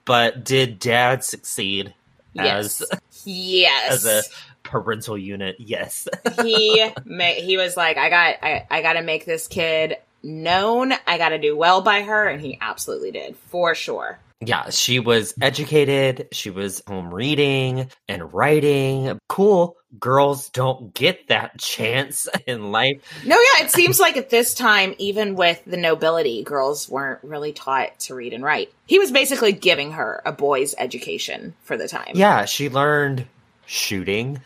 but 0.03 0.43
did 0.43 0.79
Dad 0.79 1.23
succeed 1.23 1.93
yes. 2.33 2.81
as 2.81 2.99
Yes. 3.27 4.05
as 4.05 4.05
a 4.05 4.23
parental 4.67 5.17
unit? 5.17 5.55
Yes. 5.59 6.07
he 6.43 6.89
ma- 7.05 7.23
he 7.25 7.57
was 7.57 7.75
like, 7.75 7.97
I 7.97 8.09
got 8.09 8.35
I, 8.43 8.67
I 8.69 8.81
got 8.81 8.93
to 8.93 9.01
make 9.01 9.25
this 9.25 9.47
kid 9.47 9.97
known 10.23 10.93
I 11.05 11.17
got 11.17 11.29
to 11.29 11.39
do 11.39 11.55
well 11.55 11.81
by 11.81 12.01
her, 12.01 12.27
and 12.27 12.41
he 12.41 12.57
absolutely 12.61 13.11
did 13.11 13.35
for 13.35 13.73
sure. 13.73 14.19
Yeah, 14.39 14.69
she 14.69 14.99
was 14.99 15.33
educated. 15.41 16.27
She 16.31 16.51
was 16.51 16.83
home 16.85 17.11
reading 17.11 17.89
and 18.07 18.31
writing. 18.33 19.17
Cool. 19.27 19.75
Girls 19.99 20.49
don't 20.49 20.93
get 20.93 21.29
that 21.29 21.57
chance 21.57 22.27
in 22.45 22.71
life. 22.71 23.01
No, 23.25 23.35
yeah, 23.35 23.65
it 23.65 23.71
seems 23.71 23.99
like 23.99 24.15
at 24.15 24.29
this 24.29 24.53
time, 24.53 24.93
even 24.99 25.35
with 25.35 25.63
the 25.65 25.77
nobility, 25.77 26.43
girls 26.43 26.87
weren't 26.87 27.23
really 27.23 27.51
taught 27.51 27.97
to 28.01 28.13
read 28.13 28.33
and 28.33 28.43
write. 28.43 28.71
He 28.85 28.99
was 28.99 29.11
basically 29.11 29.53
giving 29.53 29.93
her 29.93 30.21
a 30.23 30.31
boy's 30.31 30.75
education 30.77 31.55
for 31.63 31.75
the 31.75 31.87
time. 31.87 32.11
Yeah, 32.13 32.45
she 32.45 32.69
learned 32.69 33.25
shooting, 33.65 34.41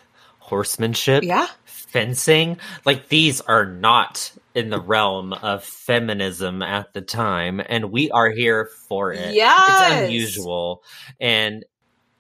horsemanship, 0.52 1.24
Yeah. 1.24 1.48
fencing. 1.66 2.58
Like 2.86 3.08
these 3.08 3.40
are 3.42 3.66
not 3.66 4.32
in 4.54 4.70
the 4.70 4.80
realm 4.82 5.32
of 5.34 5.64
feminism 5.64 6.62
at 6.62 6.94
the 6.94 7.02
time, 7.02 7.62
and 7.66 7.92
we 7.92 8.12
are 8.12 8.30
here 8.30 8.70
for 8.90 9.14
it. 9.14 9.34
Yeah, 9.34 9.94
It's 9.94 10.08
unusual. 10.08 10.84
And 11.22 11.64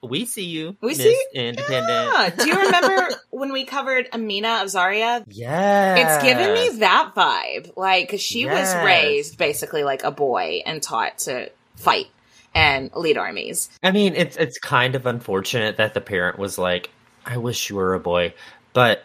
we 0.02 0.26
see 0.26 0.46
you, 0.46 0.78
We 0.82 0.90
Miss 0.90 0.98
see- 1.00 1.26
Independent. 1.36 2.14
Yeah. 2.14 2.30
Do 2.36 2.48
you 2.48 2.56
remember 2.62 3.10
when 3.32 3.52
we 3.52 3.66
covered 3.66 4.08
Amina 4.14 4.62
of 4.64 4.70
Zaria? 4.70 5.24
Yeah. 5.28 5.96
It's 5.98 6.24
giving 6.24 6.54
me 6.54 6.80
that 6.80 7.12
vibe. 7.16 7.74
Like, 7.76 8.10
cause 8.10 8.22
she 8.22 8.42
Yes. 8.46 8.74
was 8.74 8.84
raised 8.86 9.38
basically 9.38 9.84
like 9.84 10.04
a 10.04 10.10
boy 10.12 10.64
and 10.66 10.82
taught 10.82 11.20
to 11.20 11.52
fight 11.76 12.08
and 12.56 12.90
lead 12.96 13.18
armies. 13.18 13.70
I 13.84 13.92
mean, 13.92 14.16
it's 14.16 14.38
it's 14.38 14.58
kind 14.58 14.96
of 14.96 15.06
unfortunate 15.06 15.78
that 15.78 15.94
the 15.94 16.02
parent 16.02 16.40
was 16.40 16.58
like, 16.58 16.90
"I 17.26 17.38
wish 17.38 17.70
you 17.70 17.76
were 17.76 17.94
a 17.94 18.00
boy," 18.00 18.34
but 18.74 19.04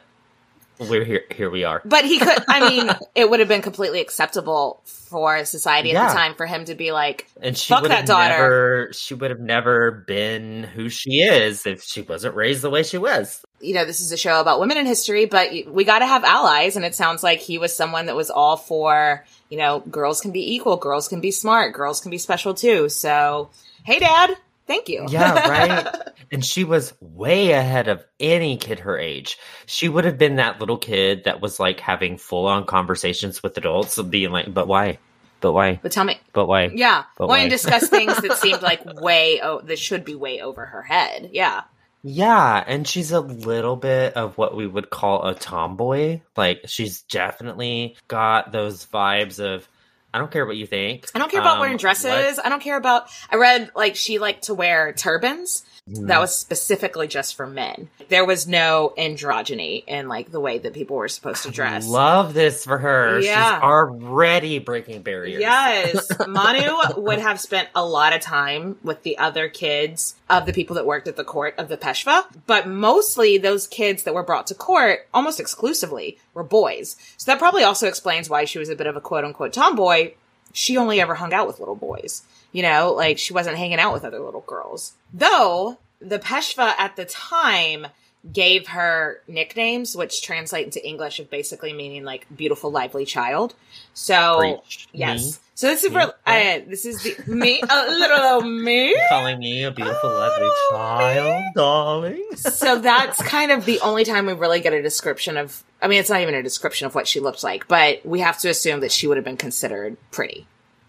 we're 0.78 1.04
here. 1.04 1.24
Here 1.34 1.48
we 1.50 1.64
are. 1.64 1.80
But 1.84 2.04
he 2.04 2.18
could, 2.18 2.44
I 2.48 2.68
mean, 2.68 2.90
it 3.14 3.30
would 3.30 3.40
have 3.40 3.48
been 3.48 3.62
completely 3.62 4.00
acceptable 4.00 4.80
for 4.84 5.44
society 5.46 5.90
at 5.90 5.94
Yeah. 5.94 6.08
the 6.08 6.14
time 6.14 6.34
for 6.34 6.44
him 6.44 6.66
to 6.66 6.74
be 6.74 6.92
like, 6.92 7.30
And 7.40 7.56
she 7.56 7.72
Fuck 7.72 7.82
would 7.82 7.90
that 7.92 7.98
have 8.00 8.06
daughter. 8.06 8.28
never. 8.34 8.88
She 8.92 9.14
would 9.14 9.30
have 9.30 9.40
never 9.40 9.90
been 9.90 10.64
who 10.64 10.90
she 10.90 11.22
is 11.22 11.64
if 11.64 11.82
she 11.82 12.02
wasn't 12.02 12.34
raised 12.34 12.60
the 12.60 12.68
way 12.70 12.82
she 12.82 12.98
was. 12.98 13.42
you 13.60 13.72
know, 13.72 13.86
this 13.86 14.00
is 14.00 14.12
a 14.12 14.18
show 14.18 14.38
about 14.38 14.60
women 14.60 14.76
in 14.76 14.84
history, 14.84 15.24
but 15.24 15.50
we 15.68 15.84
got 15.84 16.00
to 16.00 16.06
have 16.06 16.24
allies. 16.24 16.76
And 16.76 16.84
it 16.84 16.94
sounds 16.94 17.22
like 17.22 17.38
he 17.40 17.56
was 17.56 17.74
someone 17.74 18.04
that 18.06 18.16
was 18.16 18.28
all 18.30 18.58
for, 18.58 19.24
you 19.48 19.56
know, 19.56 19.80
girls 19.80 20.20
can 20.20 20.30
be 20.32 20.54
equal, 20.56 20.76
girls 20.76 21.08
can 21.08 21.20
be 21.22 21.30
smart, 21.30 21.72
girls 21.72 22.00
can 22.00 22.10
be 22.10 22.18
special 22.18 22.52
too. 22.52 22.90
So, 22.90 23.48
hey, 23.84 23.98
dad, 23.98 24.36
thank 24.66 24.88
you. 24.88 25.06
Yeah, 25.08 25.48
right. 25.48 25.86
and 26.32 26.44
she 26.44 26.64
was 26.64 26.94
way 27.00 27.52
ahead 27.52 27.88
of 27.88 28.04
any 28.20 28.56
kid 28.56 28.80
her 28.80 28.98
age. 28.98 29.38
She 29.66 29.88
would 29.88 30.04
have 30.04 30.18
been 30.18 30.36
that 30.36 30.60
little 30.60 30.78
kid 30.78 31.24
that 31.24 31.40
was 31.40 31.58
like 31.60 31.80
having 31.80 32.18
full 32.18 32.46
on 32.46 32.66
conversations 32.66 33.42
with 33.42 33.56
adults, 33.58 33.98
and 33.98 34.10
being 34.10 34.30
like, 34.30 34.52
"But 34.52 34.68
why? 34.68 34.98
But 35.40 35.52
why? 35.52 35.78
but 35.82 35.92
tell 35.92 36.04
me, 36.04 36.18
But 36.32 36.46
why?" 36.46 36.70
yeah, 36.74 37.04
But 37.18 37.28
why? 37.28 37.44
to 37.44 37.48
discuss 37.50 37.88
things 37.88 38.16
that 38.16 38.38
seemed 38.38 38.62
like 38.62 38.82
way, 39.00 39.40
oh, 39.42 39.60
that 39.62 39.78
should 39.78 40.04
be 40.04 40.14
way 40.14 40.40
over 40.40 40.64
her 40.64 40.82
head. 40.82 41.30
Yeah. 41.32 41.62
Yeah, 42.02 42.62
and 42.64 42.86
she's 42.86 43.10
a 43.10 43.20
little 43.20 43.74
bit 43.74 44.14
of 44.14 44.38
what 44.38 44.56
we 44.56 44.66
would 44.66 44.90
call 44.90 45.26
a 45.26 45.34
tomboy. 45.34 46.20
Like 46.36 46.60
she's 46.66 47.02
definitely 47.02 47.96
got 48.06 48.52
those 48.52 48.86
vibes 48.86 49.40
of 49.40 49.68
I 50.16 50.18
don't 50.18 50.30
care 50.30 50.46
what 50.46 50.56
you 50.56 50.66
think. 50.66 51.06
I 51.14 51.18
don't 51.18 51.30
care 51.30 51.42
about 51.42 51.56
Um, 51.56 51.60
wearing 51.60 51.76
dresses. 51.76 52.38
what- 52.38 52.46
I 52.46 52.48
don't 52.48 52.62
care 52.62 52.78
about. 52.78 53.10
I 53.30 53.36
read 53.36 53.70
like 53.74 53.96
she 53.96 54.18
liked 54.18 54.44
to 54.44 54.54
wear 54.54 54.94
turbans. 54.94 55.62
That 55.88 56.16
mm. 56.16 56.20
was 56.20 56.36
specifically 56.36 57.06
just 57.06 57.36
for 57.36 57.46
men. 57.46 57.90
There 58.08 58.24
was 58.24 58.48
no 58.48 58.92
androgyny 58.98 59.84
in 59.86 60.08
like 60.08 60.32
the 60.32 60.40
way 60.40 60.58
that 60.58 60.74
people 60.74 60.96
were 60.96 61.06
supposed 61.06 61.44
to 61.44 61.52
dress. 61.52 61.86
Love 61.86 62.34
this 62.34 62.64
for 62.64 62.78
her. 62.78 63.20
Yeah. 63.20 63.54
She's 63.54 63.62
already 63.62 64.58
breaking 64.58 65.02
barriers. 65.02 65.40
Yes, 65.40 66.08
Manu 66.26 66.72
would 66.96 67.20
have 67.20 67.38
spent 67.38 67.68
a 67.76 67.86
lot 67.86 68.12
of 68.12 68.20
time 68.20 68.78
with 68.82 69.04
the 69.04 69.16
other 69.18 69.48
kids 69.48 70.16
of 70.28 70.44
the 70.44 70.52
people 70.52 70.74
that 70.74 70.86
worked 70.86 71.06
at 71.06 71.14
the 71.14 71.22
court 71.22 71.54
of 71.56 71.68
the 71.68 71.76
Peshwa, 71.76 72.24
but 72.48 72.66
mostly 72.66 73.38
those 73.38 73.68
kids 73.68 74.02
that 74.02 74.14
were 74.14 74.24
brought 74.24 74.48
to 74.48 74.56
court, 74.56 75.06
almost 75.14 75.38
exclusively, 75.38 76.18
were 76.34 76.42
boys. 76.42 76.96
So 77.16 77.30
that 77.30 77.38
probably 77.38 77.62
also 77.62 77.86
explains 77.86 78.28
why 78.28 78.44
she 78.44 78.58
was 78.58 78.68
a 78.68 78.76
bit 78.76 78.88
of 78.88 78.96
a 78.96 79.00
quote 79.00 79.24
unquote 79.24 79.52
tomboy. 79.52 80.14
She 80.52 80.76
only 80.76 81.00
ever 81.00 81.14
hung 81.14 81.32
out 81.32 81.46
with 81.46 81.60
little 81.60 81.76
boys. 81.76 82.22
You 82.56 82.62
know, 82.62 82.94
like 82.94 83.18
she 83.18 83.34
wasn't 83.34 83.58
hanging 83.58 83.78
out 83.78 83.92
with 83.92 84.02
other 84.02 84.18
little 84.18 84.40
girls. 84.40 84.94
Though 85.12 85.76
the 86.00 86.18
Peshwa 86.18 86.72
at 86.78 86.96
the 86.96 87.04
time 87.04 87.88
gave 88.32 88.68
her 88.68 89.20
nicknames, 89.28 89.94
which 89.94 90.22
translate 90.22 90.64
into 90.64 90.82
English 90.82 91.18
of 91.18 91.28
basically 91.28 91.74
meaning 91.74 92.04
like 92.04 92.26
beautiful, 92.34 92.70
lively 92.70 93.04
child. 93.04 93.54
So 93.92 94.38
Preach. 94.38 94.88
yes. 94.94 95.22
Me? 95.22 95.32
So 95.54 95.66
this 95.66 95.84
is 95.84 95.90
Me? 95.92 96.00
for 96.00 96.14
uh, 96.24 96.60
this 96.66 96.86
is 96.86 97.02
the 97.02 97.14
me 97.30 97.60
a 97.60 97.90
little 97.90 98.20
old 98.20 98.46
me. 98.46 98.98
Calling 99.10 99.38
me 99.38 99.64
a 99.64 99.70
beautiful, 99.70 100.08
lovely 100.08 100.48
child, 100.70 101.44
darling. 101.54 102.26
So 102.36 102.78
that's 102.78 103.20
kind 103.20 103.52
of 103.52 103.66
the 103.66 103.80
only 103.80 104.04
time 104.04 104.24
we 104.24 104.32
really 104.32 104.60
get 104.60 104.72
a 104.72 104.80
description 104.80 105.36
of. 105.36 105.62
I 105.82 105.88
mean, 105.88 106.00
it's 106.00 106.08
not 106.08 106.22
even 106.22 106.34
a 106.34 106.42
description 106.42 106.86
of 106.86 106.94
what 106.94 107.06
she 107.06 107.20
looked 107.20 107.44
like, 107.44 107.68
but 107.68 108.00
we 108.06 108.20
have 108.20 108.38
to 108.38 108.48
assume 108.48 108.80
that 108.80 108.92
she 108.92 109.06
would 109.06 109.18
have 109.18 109.26
been 109.26 109.36
considered 109.36 109.98
pretty 110.10 110.46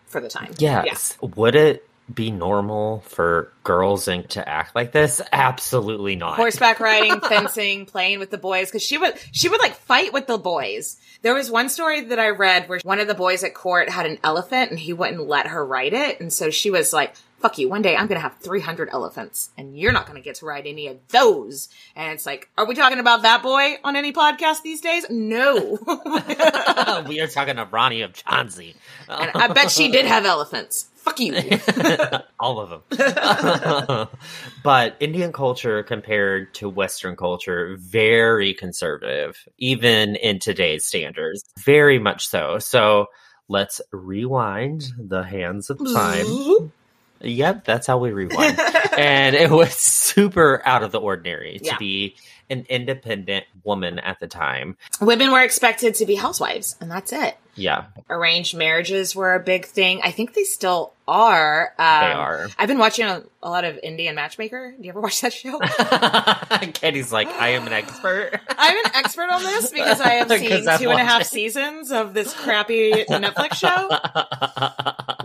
for 0.08 0.22
the 0.22 0.30
time. 0.30 0.54
Yes. 0.58 1.18
Would 1.22 1.56
it 1.56 1.88
be 2.14 2.32
normal 2.32 3.02
for 3.02 3.52
girls 3.64 4.08
and 4.08 4.28
to 4.30 4.48
act 4.48 4.76
like 4.76 4.92
this? 4.92 5.22
Absolutely 5.32 6.16
not. 6.16 6.38
horseback 6.38 6.80
riding, 6.82 7.20
fencing, 7.20 7.86
playing 7.86 8.20
with 8.20 8.32
the 8.32 8.38
boys 8.38 8.70
because 8.70 8.84
she 8.84 8.98
would 8.98 9.16
she 9.32 9.50
would 9.50 9.60
like 9.60 9.76
fight 9.76 10.14
with 10.14 10.28
the 10.28 10.38
boys. 10.38 10.98
There 11.22 11.34
was 11.34 11.52
one 11.52 11.70
story 11.70 12.02
that 12.02 12.20
I 12.20 12.30
read 12.30 12.70
where 12.70 12.80
one 12.84 13.00
of 13.00 13.08
the 13.08 13.16
boys 13.16 13.44
at 13.44 13.54
court 13.54 13.90
had 13.90 14.06
an 14.06 14.20
elephant 14.24 14.72
and 14.72 14.80
he 14.80 14.94
wouldn't 14.94 15.28
let 15.28 15.48
her 15.48 15.66
ride 15.66 15.94
it, 15.94 16.20
and 16.20 16.32
so 16.32 16.50
she 16.50 16.72
was 16.72 16.94
like, 16.94 17.14
"Fuck 17.40 17.58
you! 17.58 17.70
One 17.70 17.82
day 17.82 17.96
I'm 17.96 18.08
gonna 18.08 18.20
have 18.20 18.38
300 18.40 18.90
elephants, 18.92 19.52
and 19.58 19.78
you're 19.78 19.92
not 19.92 20.08
gonna 20.08 20.22
get 20.22 20.36
to 20.36 20.46
ride 20.46 20.66
any 20.66 20.88
of 20.88 20.98
those." 21.10 21.70
And 21.96 22.12
it's 22.14 22.26
like, 22.26 22.50
are 22.58 22.66
we 22.66 22.76
talking 22.76 23.00
about 23.00 23.24
that 23.24 23.44
boy 23.44 23.78
on 23.84 23.96
any 23.96 24.14
podcast 24.14 24.62
these 24.64 24.82
days? 24.82 25.06
No. 25.10 25.78
we 27.08 27.20
are 27.20 27.28
talking 27.28 27.56
to 27.56 27.68
Rani 27.70 28.02
of 28.02 28.14
Jhansi. 28.14 28.76
and 29.10 29.32
I 29.34 29.48
bet 29.50 29.72
she 29.72 29.90
did 29.92 30.06
have 30.06 30.26
elephants. 30.26 30.90
Fuck 31.08 31.20
you. 31.22 31.34
All 32.40 32.60
of 32.60 32.84
them. 32.90 34.08
but 34.64 34.98
Indian 35.00 35.32
culture 35.32 35.82
compared 35.84 36.54
to 36.56 36.68
Western 36.68 37.16
culture, 37.16 37.78
very 37.80 38.54
conservative, 38.54 39.38
even 39.58 40.18
in 40.18 40.40
today's 40.40 40.86
standards. 40.86 41.46
Very 41.60 41.98
much 41.98 42.28
so. 42.28 42.60
So 42.60 43.06
let's 43.48 43.80
rewind 43.92 44.88
the 45.00 45.24
hands 45.24 45.70
of 45.70 45.78
time. 45.94 46.72
Yep, 47.22 47.66
that's 47.66 47.88
how 47.88 47.98
we 47.98 48.12
rewind. 48.12 48.60
and 48.98 49.36
it 49.36 49.50
was 49.50 49.74
super 49.74 50.62
out 50.66 50.84
of 50.84 50.92
the 50.92 51.00
ordinary 51.00 51.60
to 51.60 51.66
Yeah. 51.66 51.78
be 51.78 52.16
an 52.50 52.66
independent 52.70 53.46
woman 53.64 54.00
at 54.00 54.20
the 54.20 54.28
time. 54.28 54.78
Women 55.02 55.32
were 55.32 55.42
expected 55.42 55.96
to 55.96 56.06
be 56.06 56.16
housewives, 56.16 56.76
and 56.80 56.90
that's 56.90 57.12
it. 57.12 57.38
Yeah, 57.60 57.86
arranged 58.08 58.56
marriages 58.56 59.16
were 59.16 59.34
a 59.34 59.40
big 59.40 59.66
thing. 59.66 60.00
I 60.04 60.12
think 60.12 60.36
they 60.36 60.44
still 60.44 60.94
are. 61.08 61.74
Um, 61.80 62.02
they 62.02 62.12
are. 62.14 62.48
I've 62.60 62.68
been 62.68 62.78
watching 62.78 63.06
a, 63.08 63.24
a 63.42 63.50
lot 63.50 63.64
of 63.66 63.80
Indian 63.82 64.14
Matchmaker. 64.14 64.76
Do 64.78 64.84
you 64.84 64.90
ever 64.92 65.02
watch 65.02 65.22
that 65.22 65.34
show? 65.34 65.58
Katie's 66.74 67.12
like, 67.12 67.28
I 67.30 67.50
am 67.50 67.66
an 67.66 67.74
expert. 67.74 68.40
I'm 68.50 68.86
an 68.86 68.92
expert 68.94 69.30
on 69.32 69.42
this 69.42 69.72
because 69.72 70.00
I 70.00 70.10
have 70.10 70.30
seen 70.40 70.50
two 70.78 70.90
and 70.92 71.00
a 71.02 71.04
half 71.04 71.24
seasons 71.24 71.92
of 71.92 72.14
this 72.14 72.32
crappy 72.32 72.92
Netflix 73.10 73.56
show. 73.56 73.90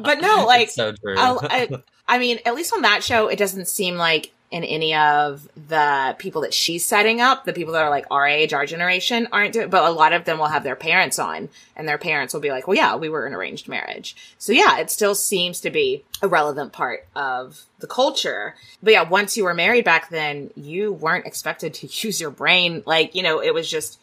But 0.02 0.20
no, 0.20 0.44
like, 0.46 0.68
It's 0.68 0.74
so 0.74 0.92
true. 0.92 1.16
I'll- 1.18 1.40
I, 1.42 1.68
I 2.08 2.18
mean, 2.18 2.38
at 2.46 2.54
least 2.54 2.72
on 2.72 2.82
that 2.82 3.04
show, 3.04 3.28
it 3.28 3.38
doesn't 3.38 3.68
seem 3.68 3.96
like 3.96 4.32
in 4.52 4.64
any 4.64 4.94
of 4.94 5.48
the 5.66 6.14
people 6.18 6.42
that 6.42 6.52
she's 6.52 6.84
setting 6.84 7.22
up, 7.22 7.46
the 7.46 7.54
people 7.54 7.72
that 7.72 7.82
are 7.82 7.90
like 7.90 8.04
our 8.10 8.26
age, 8.26 8.52
our 8.52 8.66
generation, 8.66 9.26
aren't 9.32 9.54
doing. 9.54 9.70
But 9.70 9.84
a 9.84 9.90
lot 9.90 10.12
of 10.12 10.26
them 10.26 10.38
will 10.38 10.46
have 10.46 10.62
their 10.62 10.76
parents 10.76 11.18
on, 11.18 11.48
and 11.74 11.88
their 11.88 11.96
parents 11.96 12.34
will 12.34 12.42
be 12.42 12.50
like, 12.50 12.68
"Well, 12.68 12.76
yeah, 12.76 12.94
we 12.96 13.08
were 13.08 13.26
an 13.26 13.32
arranged 13.32 13.66
marriage." 13.66 14.14
So 14.38 14.52
yeah, 14.52 14.78
it 14.78 14.90
still 14.90 15.14
seems 15.14 15.60
to 15.62 15.70
be 15.70 16.04
a 16.20 16.28
relevant 16.28 16.72
part 16.72 17.06
of 17.16 17.62
the 17.78 17.86
culture. 17.86 18.54
But 18.82 18.92
yeah, 18.92 19.08
once 19.08 19.38
you 19.38 19.44
were 19.44 19.54
married 19.54 19.86
back 19.86 20.10
then, 20.10 20.50
you 20.54 20.92
weren't 20.92 21.26
expected 21.26 21.72
to 21.74 21.86
use 22.06 22.20
your 22.20 22.30
brain. 22.30 22.82
Like 22.84 23.14
you 23.14 23.22
know, 23.22 23.40
it 23.42 23.54
was 23.54 23.68
just. 23.68 23.98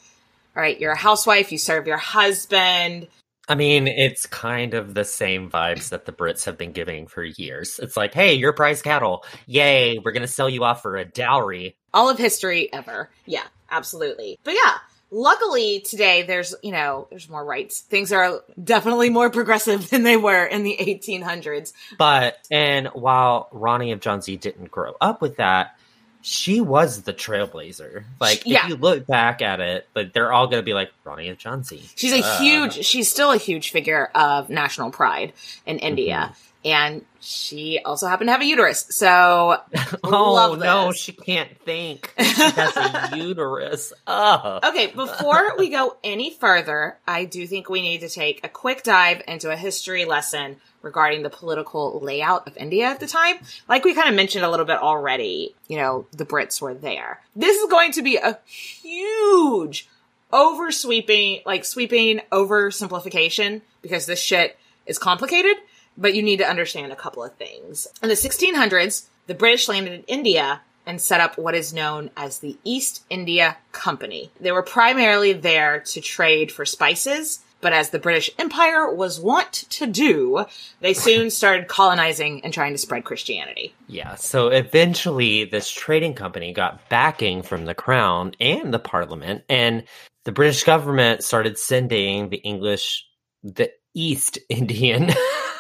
All 0.56 0.64
right, 0.64 0.80
you're 0.80 0.92
a 0.92 0.98
housewife, 0.98 1.52
you 1.52 1.60
serve 1.60 1.86
your 1.86 1.98
husband, 1.98 3.08
I 3.50 3.56
mean, 3.56 3.88
it's 3.88 4.28
kind 4.28 4.76
of 4.76 4.94
the 4.94 5.04
same 5.04 5.50
vibes 5.50 5.90
that 5.90 6.06
the 6.06 6.12
Brits 6.12 6.46
have 6.46 6.58
been 6.58 6.72
giving 6.72 7.08
for 7.08 7.24
years. 7.24 7.80
It's 7.82 7.98
like, 7.98 8.14
hey, 8.14 8.36
you're 8.36 8.54
prize 8.54 8.84
cattle. 8.84 9.26
Yay, 9.48 9.98
we're 9.98 10.12
going 10.12 10.22
to 10.22 10.28
sell 10.28 10.48
you 10.48 10.64
off 10.64 10.84
for 10.84 10.96
a 10.98 11.04
dowry. 11.04 11.76
all 11.94 12.10
of 12.10 12.20
history 12.20 12.72
ever. 12.72 13.10
Yeah, 13.26 13.46
absolutely. 13.72 14.38
But 14.44 14.54
yeah, 14.54 14.76
luckily 15.10 15.80
today 15.80 16.22
there's, 16.22 16.54
you 16.62 16.72
know, 16.72 17.08
there's 17.10 17.28
more 17.28 17.44
rights. 17.44 17.82
Things 17.82 18.12
are 18.12 18.42
definitely 18.64 19.10
more 19.10 19.32
progressive 19.32 19.90
than 19.90 20.04
they 20.04 20.16
were 20.18 20.46
in 20.46 20.62
the 20.64 20.78
1800s. 20.80 21.74
But, 21.98 22.38
and 22.52 22.88
while 22.94 23.50
Rani 23.52 23.92
of 23.92 24.00
Jhansi 24.00 24.40
didn't 24.40 24.70
grow 24.70 24.94
up 25.02 25.22
with 25.22 25.38
that, 25.38 25.76
she 26.22 26.60
was 26.62 27.04
the 27.04 27.14
trailblazer. 27.14 28.04
Like, 28.20 28.44
Yeah. 28.46 28.64
if 28.64 28.70
you 28.70 28.76
look 28.76 29.08
back 29.08 29.42
at 29.42 29.60
it, 29.60 29.88
but 29.94 30.14
they're 30.14 30.34
all 30.34 30.48
going 30.48 30.60
to 30.62 30.66
be 30.66 30.74
like 30.74 30.92
Rani 31.04 31.30
of 31.30 31.38
Jhansi. 31.38 31.82
She's 31.96 32.12
a 32.14 32.22
Uh, 32.22 32.40
huge, 32.40 32.86
she's 32.86 33.10
still 33.10 33.32
a 33.32 33.38
huge 33.38 33.72
figure 33.72 34.12
of 34.16 34.50
national 34.50 34.92
pride 34.92 35.34
in 35.66 35.80
India. 35.80 36.34
And 36.66 37.06
she 37.22 37.80
also 37.86 38.08
happened 38.08 38.28
to 38.28 38.32
have 38.34 38.42
a 38.42 38.46
uterus. 38.46 38.86
So, 38.90 39.62
Oh 40.04 40.58
no, 40.60 40.92
she 40.92 41.14
can't 41.14 41.58
think. 41.64 42.14
She 42.20 42.26
has 42.26 42.76
a 43.14 43.18
uterus. 43.18 43.94
Oh. 44.06 44.60
okay, 44.64 44.88
before 44.88 45.56
we 45.58 45.70
go 45.70 45.96
any 46.04 46.34
further, 46.34 46.98
I 47.08 47.26
do 47.26 47.48
think 47.48 47.70
we 47.70 47.82
need 47.82 48.02
to 48.02 48.10
take 48.10 48.44
a 48.44 48.50
quick 48.50 48.84
dive 48.84 49.22
into 49.28 49.50
a 49.50 49.56
history 49.56 50.04
lesson 50.06 50.58
regarding 50.82 51.24
the 51.24 51.30
political 51.30 52.00
layout 52.02 52.48
of 52.48 52.58
India 52.58 52.86
at 52.86 53.00
the 53.00 53.08
time. 53.08 53.38
Like 53.68 53.86
we 53.86 53.94
kind 53.94 54.10
of 54.10 54.16
mentioned 54.16 54.44
a 54.46 54.50
little 54.50 54.66
bit 54.66 54.78
already, 54.78 55.56
you 55.68 55.78
know, 55.78 56.08
the 56.12 56.26
Brits 56.26 56.62
were 56.62 56.74
there. 56.74 57.22
This 57.36 57.58
is 57.58 57.70
going 57.70 57.94
to 57.94 58.02
be 58.02 58.18
a 58.18 58.38
huge 58.46 59.88
oversweeping, 60.32 61.42
like 61.46 61.66
sweeping 61.66 62.22
oversimplification 62.32 63.62
because 63.82 64.06
this 64.06 64.22
shit 64.22 64.58
is 64.86 64.98
complicated, 64.98 65.58
but 66.00 66.16
you 66.16 66.24
need 66.24 66.38
to 66.38 66.50
understand 66.50 66.92
a 66.92 66.96
couple 66.96 67.24
of 67.24 67.36
things. 67.36 67.88
In 68.02 68.10
the 68.10 68.16
1600s, 68.16 69.06
the 69.28 69.36
British 69.36 69.68
landed 69.68 69.94
in 69.94 70.04
India 70.04 70.62
and 70.86 71.00
set 71.00 71.22
up 71.22 71.38
what 71.38 71.54
is 71.54 71.74
known 71.74 72.10
as 72.18 72.40
the 72.40 72.58
East 72.64 73.04
India 73.10 73.58
Company. 73.72 74.32
They 74.40 74.52
were 74.52 74.64
primarily 74.64 75.34
there 75.34 75.82
to 75.82 76.02
trade 76.02 76.52
for 76.52 76.66
spices, 76.66 77.40
but 77.62 77.74
as 77.74 77.90
the 77.90 78.00
British 78.00 78.32
Empire 78.40 78.92
was 78.92 79.20
wont 79.20 79.54
to 79.70 79.86
do, 79.86 80.46
they 80.80 80.94
soon 80.94 81.30
started 81.30 81.68
colonizing 81.68 82.44
and 82.44 82.54
trying 82.54 82.72
to 82.72 82.80
spread 82.80 83.04
Christianity. 83.04 83.76
Yeah, 83.88 84.16
so 84.16 84.48
eventually 84.48 85.46
this 85.46 85.70
trading 85.70 86.16
company 86.16 86.54
got 86.54 86.90
backing 86.90 87.44
from 87.44 87.66
the 87.66 87.76
crown 87.76 88.34
and 88.40 88.74
the 88.74 88.80
parliament, 88.80 89.44
and 89.50 89.84
the 90.26 90.32
British 90.32 90.64
government 90.64 91.24
started 91.24 91.60
sending 91.60 92.30
the 92.30 92.38
English, 92.38 93.06
the 93.44 93.72
East 93.94 94.40
Indian, 94.50 95.12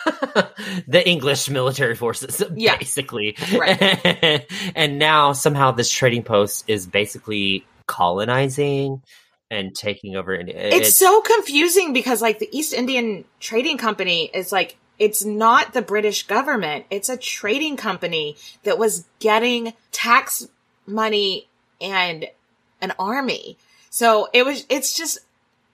the 0.88 1.04
English 1.06 1.50
military 1.50 1.96
forces, 1.96 2.42
Yeah. 2.56 2.78
basically. 2.78 3.38
Right. 3.56 4.46
and 4.75 5.00
now 5.00 5.34
somehow 5.34 5.72
this 5.72 5.92
trading 5.92 6.24
post 6.24 6.66
is 6.68 6.88
basically 6.88 7.66
colonizing 7.88 9.01
and 9.51 9.74
taking 9.75 10.16
over 10.16 10.34
India. 10.36 10.56
It's, 10.58 10.98
so 10.98 11.22
confusing 11.22 11.94
because 11.94 12.22
like 12.22 12.39
the 12.39 12.50
East 12.56 12.74
Indian 12.74 13.25
Trading 13.39 13.78
Company 13.78 14.30
is 14.34 14.51
like 14.51 14.78
it's 15.00 15.24
not 15.24 15.74
the 15.74 15.82
British 15.82 16.28
government. 16.28 16.86
It's 16.92 17.10
a 17.10 17.18
trading 17.18 17.78
company 17.78 18.36
that 18.63 18.78
was 18.78 19.06
getting 19.20 19.74
tax 19.92 20.48
money 20.86 21.48
and 21.82 22.28
an 22.82 22.94
army. 23.00 23.58
So 23.89 24.28
it 24.34 24.46
was 24.46 24.66
it's 24.70 24.94
just 24.96 25.20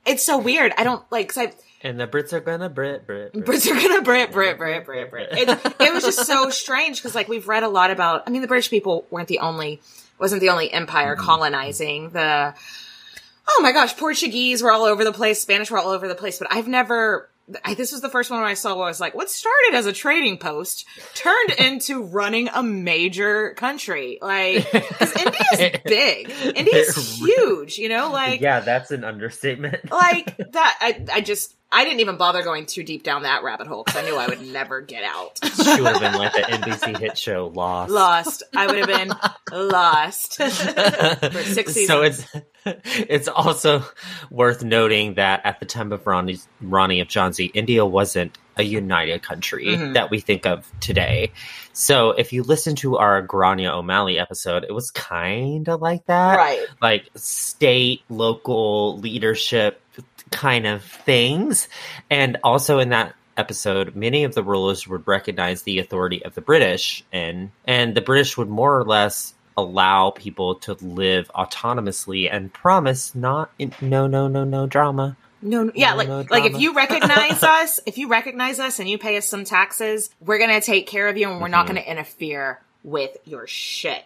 it's 0.06 0.26
so 0.26 0.38
weird. 0.38 0.72
I 0.78 0.84
don't 0.84 1.04
like 1.12 1.30
'cause 1.30 1.38
I 1.38 1.54
and 1.86 2.00
the 2.00 2.08
Brits 2.08 2.34
are 2.34 2.40
gonna 2.40 2.68
Brit, 2.68 3.06
Brit, 3.06 3.32
Brit. 3.32 3.46
Brits 3.46 3.70
are 3.70 3.76
gonna 3.76 4.02
Brit, 4.02 4.32
Brit, 4.32 4.58
Brit, 4.58 4.86
Brit, 4.86 5.12
Brit. 5.12 5.30
It, 5.34 5.50
it 5.80 5.94
was 5.94 6.04
just 6.04 6.26
so 6.26 6.50
strange 6.50 6.98
because 6.98 7.14
like 7.14 7.28
we've 7.28 7.48
read 7.48 7.64
a 7.64 7.70
lot 7.70 7.92
about. 7.92 8.24
I 8.26 8.32
mean, 8.32 8.42
the 8.42 8.48
British 8.48 8.72
people 8.72 9.06
weren't 9.12 9.28
the 9.28 9.40
only, 9.40 9.80
wasn't 10.20 10.42
the 10.42 10.50
only 10.50 10.74
empire 10.74 11.16
mm-hmm. 11.16 11.26
colonizing 11.26 12.10
the. 12.10 12.56
Oh 13.48 13.60
my 13.62 13.72
gosh, 13.72 13.96
Portuguese 13.96 14.64
were 14.64 14.72
all 14.72 14.84
over 14.84 15.04
the 15.04 15.14
place, 15.14 15.40
Spanish 15.40 15.70
were 15.70 15.78
all 15.78 15.92
over 15.92 16.08
the 16.08 16.16
place, 16.16 16.40
but 16.40 16.48
I've 16.52 16.68
never. 16.68 17.30
I, 17.64 17.76
this 17.76 17.92
was 17.92 18.02
the 18.02 18.10
first 18.10 18.32
one 18.32 18.42
I 18.42 18.56
saw 18.56 18.76
where 18.76 18.86
I 18.86 18.88
was 18.88 19.00
like, 19.00 19.14
what 19.14 19.30
started 19.30 19.76
as 19.76 19.86
a 19.86 19.94
trading 19.94 20.40
post 20.40 20.88
turned 21.14 21.52
into 21.60 22.02
running 22.02 22.50
a 22.52 22.64
major 22.64 23.52
country. 23.52 24.18
Like, 24.20 24.72
because 24.72 25.16
India's 25.16 25.80
big. 25.86 26.32
India's 26.56 27.20
huge, 27.20 27.78
you 27.78 27.88
know? 27.88 28.10
Like, 28.12 28.42
yeah, 28.42 28.62
that's 28.62 28.90
an 28.90 29.04
understatement. 29.04 29.92
like 29.92 30.36
that 30.54 30.78
I, 30.82 31.06
I 31.14 31.22
just 31.22 31.54
i 31.76 31.84
didn't 31.84 32.00
even 32.00 32.18
bother 32.18 32.42
going 32.44 32.66
too 32.66 32.84
deep 32.84 33.04
down 33.04 33.24
that 33.24 33.44
rabbit 33.44 33.68
hole 33.68 33.84
because 33.84 34.02
i 34.02 34.06
knew 34.06 34.16
i 34.16 34.28
would 34.28 34.42
never 34.42 34.82
get 34.82 35.04
out 35.04 35.38
she 35.64 35.82
would 35.82 35.92
have 35.98 36.00
been 36.02 36.14
like 36.16 36.34
the 36.34 36.40
NBC 36.42 36.98
hit 37.00 37.18
show 37.18 37.52
Lost. 37.54 37.92
lost 37.92 38.44
i 38.56 38.66
would 38.66 38.78
have 38.78 38.88
been 38.88 39.14
lost 39.52 40.38
for 40.42 40.50
six 41.44 41.74
seasons 41.74 41.88
So 41.88 42.02
it's 42.02 42.28
it's 42.96 43.28
also 43.28 43.84
worth 44.32 44.64
noting 44.64 45.14
that 45.16 45.42
at 45.46 45.60
the 45.60 45.68
time 45.68 45.92
of 45.92 46.08
Rani, 46.08 46.40
Rani 46.62 47.00
of 47.00 47.08
Jhansi, 47.08 47.52
India 47.54 47.86
wasn't 47.86 48.40
a 48.58 48.64
united 48.64 49.22
country 49.22 49.66
Mhm. 49.68 49.94
that 49.94 50.10
we 50.10 50.20
think 50.20 50.48
of 50.48 50.68
today. 50.80 51.32
So 51.74 52.12
if 52.12 52.34
you 52.34 52.42
listen 52.42 52.76
to 52.78 52.98
our 52.98 53.22
Grania 53.22 53.72
O'Malley 53.72 54.18
episode, 54.18 54.64
it 54.64 54.72
was 54.74 54.90
kind 54.90 55.70
of 55.70 55.80
like 55.80 56.06
that, 56.08 56.38
right 56.38 56.66
like 56.82 57.08
state, 57.16 58.02
local 58.10 58.98
leadership 58.98 59.80
kind 60.32 60.66
of 60.68 60.84
things. 60.84 61.68
And 62.10 62.38
also 62.44 62.80
in 62.80 62.90
that 62.90 63.16
episode, 63.38 63.96
many 63.96 64.24
of 64.24 64.34
the 64.34 64.44
rulers 64.44 64.88
would 64.88 65.08
recognize 65.08 65.64
the 65.64 65.80
authority 65.80 66.24
of 66.24 66.36
the 66.36 66.42
British 66.42 67.04
and 67.12 67.52
and 67.66 67.96
the 67.96 68.02
British 68.02 68.38
would 68.38 68.50
more 68.50 68.78
or 68.78 68.84
less 68.86 69.34
allow 69.58 70.10
people 70.12 70.56
to 70.56 70.74
live 70.82 71.30
autonomously 71.36 72.30
and 72.32 72.52
promise 72.54 73.16
not 73.16 73.52
in, 73.60 73.74
no 73.82 74.06
no 74.08 74.28
no 74.28 74.44
no 74.44 74.68
drama. 74.68 75.16
no, 75.42 75.64
no 75.64 75.72
yeah 75.76 75.92
No, 75.92 75.96
like 75.98 76.08
no 76.08 76.26
like 76.30 76.44
if 76.46 76.60
you 76.60 76.74
recognize 76.74 77.42
us 77.44 77.80
if 77.86 77.98
you 77.98 78.08
recognize 78.10 78.60
us 78.60 78.80
and 78.80 78.90
you 78.90 78.98
pay 78.98 79.16
us 79.18 79.26
some 79.26 79.46
taxes 79.46 80.10
we're 80.20 80.40
gonna 80.40 80.60
take 80.62 80.88
care 80.88 81.08
of 81.08 81.18
you 81.18 81.30
and 81.30 81.40
we're 81.42 81.48
not 81.48 81.66
Mhm. 81.66 81.70
gonna 81.70 81.82
interfere 81.82 82.60
with 82.84 83.16
your 83.26 83.48
shit 83.48 84.04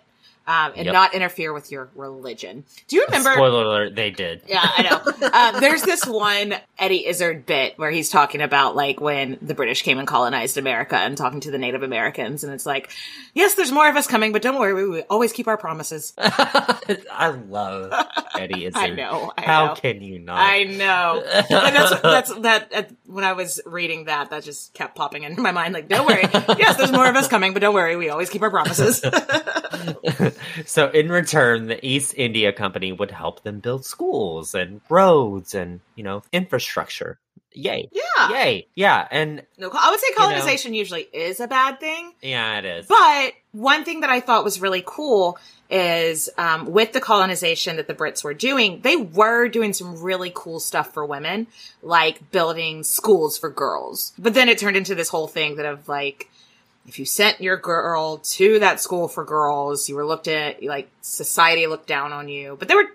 um, 0.50 0.74
and 0.76 0.86
Yep. 0.86 0.94
not 0.94 1.14
interfere 1.14 1.54
with 1.54 1.72
your 1.72 1.90
religion 1.96 2.64
do 2.88 2.96
you 2.96 3.06
remember 3.06 3.32
Spoiler 3.34 3.64
alert, 3.66 3.96
they 3.96 4.10
did. 4.10 4.42
Yeah, 4.48 4.60
I 4.62 4.82
know. 4.82 5.28
Uh, 5.32 5.60
there's 5.60 5.84
this 5.84 6.06
one 6.06 6.56
Eddie 6.78 7.06
Izzard 7.06 7.46
bit 7.46 7.78
where 7.78 7.92
he's 7.92 8.10
talking 8.10 8.42
about 8.42 8.76
like 8.76 9.00
when 9.00 9.38
the 9.42 9.54
British 9.54 9.84
came 9.84 10.00
and 10.00 10.08
colonized 10.08 10.58
America 10.58 10.96
and 10.98 11.16
talking 11.18 11.40
to 11.42 11.52
the 11.52 11.58
Native 11.60 11.84
Americans, 11.84 12.44
and 12.44 12.52
it's 12.54 12.66
like, 12.66 12.90
yes, 13.34 13.54
there's 13.54 13.72
more 13.72 13.88
of 13.88 13.96
us 13.96 14.08
coming, 14.08 14.32
but 14.32 14.42
don't 14.42 14.60
worry, 14.60 14.88
we, 14.90 15.02
always 15.04 15.32
keep 15.34 15.48
our 15.48 15.58
promises. 15.58 16.14
I 16.18 17.28
love 17.48 17.94
Eddie 18.38 18.66
Izzard. 18.68 18.82
I 18.82 18.90
know. 18.90 19.32
I 19.38 19.42
How 19.42 19.66
know. 19.68 19.76
can 19.76 20.02
you 20.02 20.18
not? 20.20 20.40
I 20.40 20.64
know. 20.64 21.24
And 21.50 21.76
that's 21.76 22.02
that's 22.02 22.36
that. 22.40 22.72
Uh, 22.74 22.84
when 23.06 23.24
I 23.24 23.34
was 23.34 23.60
reading 23.66 24.06
that, 24.06 24.30
that 24.32 24.44
just 24.44 24.74
kept 24.74 24.96
popping 24.96 25.24
into 25.24 25.42
my 25.42 25.52
mind. 25.52 25.74
Like, 25.74 25.88
don't 25.88 26.08
worry. 26.08 26.24
Yes, 26.58 26.78
there's 26.78 26.92
more 26.92 27.08
of 27.08 27.16
us 27.16 27.28
coming, 27.28 27.54
but 27.54 27.60
don't 27.62 27.74
worry, 27.76 27.96
we 27.96 28.10
always 28.10 28.30
keep 28.30 28.42
our 28.42 28.50
promises. 28.52 29.02
So 30.66 30.90
in 30.90 31.10
return, 31.10 31.68
the 31.68 31.86
East 31.86 32.14
India 32.18 32.52
Company 32.54 32.92
would 32.92 33.12
help 33.12 33.44
them 33.44 33.60
build 33.60 33.86
schools 33.86 34.54
and 34.56 34.82
roads 34.90 35.54
and 35.56 35.80
you 35.96 36.04
know 36.04 36.24
infrastructure. 36.32 37.20
Yay! 37.54 37.90
yeah. 37.92 38.30
Yay! 38.30 38.68
Yeah, 38.76 39.08
and 39.10 39.44
No, 39.58 39.72
I 39.74 39.90
would 39.90 40.00
say 40.00 40.08
know. 40.12 40.18
colonization 40.18 40.74
usually 40.76 41.02
is 41.02 41.40
a 41.40 41.48
bad 41.48 41.80
thing. 41.80 42.14
yeah, 42.22 42.60
it 42.60 42.66
is. 42.66 42.86
But 42.86 43.34
one 43.54 43.84
thing 43.86 44.02
that 44.02 44.12
I 44.12 44.20
thought 44.20 44.44
was 44.44 44.62
really 44.62 44.84
cool 44.86 45.38
is 45.70 46.30
um, 46.38 46.72
with 46.72 46.94
the 46.94 47.02
colonization 47.02 47.78
that 47.78 47.88
the 47.88 47.96
Brits 47.96 48.24
were 48.24 48.36
doing, 48.36 48.82
they 48.82 48.96
were 48.98 49.48
doing 49.48 49.74
some 49.74 50.00
really 50.02 50.32
cool 50.34 50.60
stuff 50.60 50.94
for 50.94 51.04
women, 51.06 51.48
like 51.82 52.32
building 52.32 52.84
schools 52.84 53.38
for 53.38 53.50
girls. 53.50 54.14
But 54.20 54.36
then 54.36 54.48
it 54.48 54.60
turned 54.60 54.78
into 54.78 54.94
this 54.94 55.10
whole 55.10 55.28
thing 55.28 55.56
that 55.56 55.66
of 55.66 55.88
like, 55.88 56.30
if 56.90 56.98
you 56.98 57.06
sent 57.06 57.40
your 57.40 57.56
girl 57.56 58.18
to 58.18 58.60
that 58.60 58.82
school 58.82 59.08
for 59.08 59.24
girls, 59.24 59.88
you 59.88 59.96
were 59.96 60.06
looked 60.06 60.28
at 60.28 60.64
like 60.64 60.90
society 61.02 61.68
looked 61.68 61.88
down 61.88 62.12
on 62.12 62.28
you. 62.28 62.56
But 62.58 62.68
there 62.68 62.78
were 62.78 62.90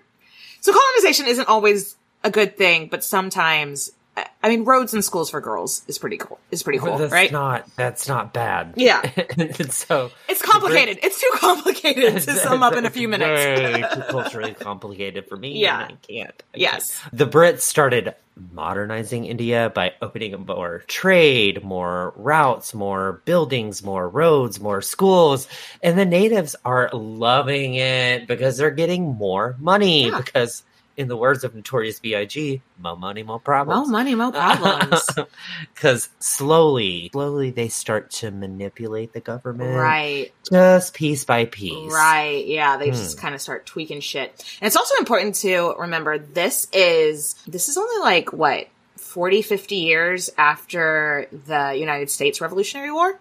so 0.59 0.73
colonization 0.73 1.27
isn't 1.27 1.47
always 1.47 1.95
a 2.23 2.29
good 2.29 2.57
thing, 2.57 2.87
but 2.87 3.03
sometimes. 3.03 3.91
I- 4.17 4.49
mean, 4.49 4.63
roads 4.63 4.93
and 4.93 5.03
schools 5.03 5.29
for 5.31 5.41
girls 5.41 5.83
is 5.87 5.97
pretty 5.97 6.17
cool. 6.17 6.39
Is 6.51 6.61
pretty 6.63 6.79
cool, 6.79 6.97
that's 6.97 7.11
right? 7.11 7.31
not 7.31 7.67
that's 7.75 8.07
not 8.07 8.33
bad. 8.33 8.73
Yeah. 8.77 9.01
So 9.71 10.11
It's 10.29 10.41
complicated. 10.41 10.99
It's 11.03 11.19
too 11.19 11.29
complicated 11.33 12.13
to 12.13 12.31
sum 12.35 12.63
up 12.63 12.73
in 12.73 12.85
a 12.85 12.89
few 12.89 13.07
minutes. 13.07 13.93
Too 13.95 14.01
culturally 14.09 14.53
complicated 14.53 15.27
for 15.27 15.35
me. 15.35 15.59
Yeah. 15.59 15.87
I 15.89 15.93
can't. 16.07 16.43
I 16.53 16.57
Yes. 16.57 16.99
can't. 17.01 17.17
The 17.17 17.25
Brits 17.27 17.61
started 17.61 18.13
modernizing 18.51 19.25
India 19.25 19.71
by 19.73 19.93
opening 20.01 20.33
up 20.33 20.47
more 20.47 20.83
trade, 20.87 21.63
more 21.63 22.13
routes, 22.15 22.73
more 22.73 23.21
buildings, 23.25 23.83
more 23.83 24.07
roads, 24.09 24.59
more 24.59 24.81
schools, 24.81 25.47
and 25.81 25.97
the 25.97 26.05
natives 26.05 26.55
are 26.65 26.89
loving 26.93 27.75
it 27.75 28.27
because 28.27 28.57
they're 28.57 28.71
getting 28.71 29.03
more 29.15 29.55
money. 29.59 30.09
Yeah. 30.09 30.21
Because, 30.21 30.63
in 30.97 31.07
the 31.07 31.17
words 31.17 31.43
of 31.43 31.53
Notorious 31.55 31.99
B.I.G., 31.99 32.61
"More 32.79 32.95
money, 32.97 33.23
more 33.23 33.39
problems." 33.39 33.81
Well, 33.83 33.89
money, 33.91 34.15
no 34.15 34.31
problems. 34.31 35.05
Because 35.73 36.09
slowly, 36.19 37.09
slowly 37.11 37.51
they 37.51 37.67
start 37.67 38.11
to 38.11 38.31
manipulate 38.31 39.13
the 39.13 39.19
government, 39.21 39.75
right. 39.75 40.31
Just 40.51 40.93
piece 40.93 41.25
by 41.25 41.45
piece, 41.45 41.91
Right. 41.93 42.45
Yeah. 42.45 42.77
They 42.77 42.89
Hmm. 42.89 42.95
just 42.95 43.19
kind 43.19 43.35
of 43.35 43.41
start 43.41 43.65
tweaking 43.65 43.99
shit. 44.01 44.31
And 44.61 44.67
it's 44.67 44.75
also 44.75 44.95
important 44.99 45.35
to 45.35 45.75
remember 45.77 46.17
this 46.17 46.67
is, 46.73 47.35
this 47.47 47.67
is 47.69 47.77
only 47.77 48.01
like 48.01 48.31
what, 48.33 48.67
40, 48.97 49.41
50 49.41 49.75
years 49.75 50.29
after 50.37 51.27
the 51.31 51.73
United 51.77 52.09
States 52.09 52.41
Revolutionary 52.41 52.91
War? 52.91 53.19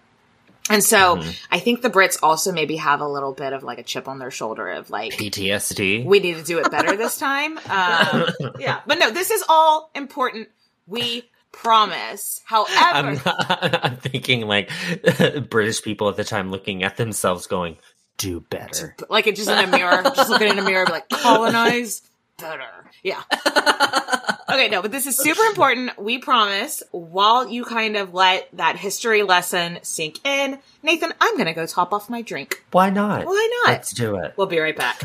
And 0.70 0.83
so 0.83 1.22
I 1.50 1.59
think 1.59 1.83
the 1.83 1.90
Brits 1.90 2.18
also 2.22 2.50
maybe 2.50 2.77
have 2.77 3.00
a 3.00 3.09
little 3.09 3.33
bit 3.33 3.53
of 3.53 3.62
like 3.62 3.79
a 3.79 3.83
chip 3.83 4.09
on 4.09 4.18
their 4.18 4.31
shoulder 4.31 4.70
of 4.70 4.88
like, 4.88 5.12
PTSD. 5.12 6.05
we 6.07 6.20
need 6.20 6.37
to 6.37 6.42
do 6.42 6.59
it 6.59 6.70
better 6.70 6.96
this 6.96 7.18
time. 7.18 7.59
Um, 7.74 8.27
yeah. 8.61 8.81
But 8.87 8.98
no, 8.98 9.11
this 9.11 9.31
is 9.31 9.42
all 9.48 9.90
important. 9.94 10.48
We 10.87 11.29
promise. 11.50 12.40
However, 12.44 12.70
I'm, 12.79 13.20
I'm 13.27 13.96
thinking 13.96 14.46
like 14.46 14.70
British 15.50 15.83
people 15.83 16.09
at 16.09 16.16
the 16.16 16.24
time 16.24 16.50
looking 16.50 16.83
at 16.85 16.96
themselves 16.96 17.46
going, 17.46 17.79
do 18.16 18.40
better. 18.40 18.94
like 19.11 19.27
it 19.27 19.37
just 19.37 19.50
in 19.50 19.59
a 19.59 19.66
mirror, 19.66 20.03
just 20.14 20.31
looking 20.31 20.48
in 20.48 20.59
a 20.59 20.62
mirror, 20.62 20.87
like, 20.87 21.09
colonize 21.09 22.03
better. 22.38 22.90
Yeah. 23.03 23.23
okay, 24.49 24.68
no, 24.68 24.83
but 24.83 24.90
this 24.90 25.07
is 25.07 25.16
super 25.16 25.42
important. 25.44 25.99
We 25.99 26.18
promise. 26.18 26.83
While 26.90 27.49
you 27.49 27.64
kind 27.64 27.97
of 27.97 28.14
let 28.14 28.49
that 28.55 28.77
history 28.77 29.23
lesson 29.23 29.79
sink 29.83 30.25
in, 30.27 30.59
Nathan, 30.83 31.12
I'm 31.20 31.35
going 31.35 31.47
to 31.47 31.53
go 31.53 31.66
top 31.66 31.92
off 31.92 32.11
my 32.11 32.23
drink. 32.23 32.64
Why 32.73 32.90
not? 32.90 33.25
Why 33.25 33.62
not? 33.64 33.73
Let's 33.73 33.92
do 33.92 34.16
it. 34.16 34.35
We'll 34.37 34.47
be 34.47 34.59
right 34.59 34.77
back. 34.77 35.03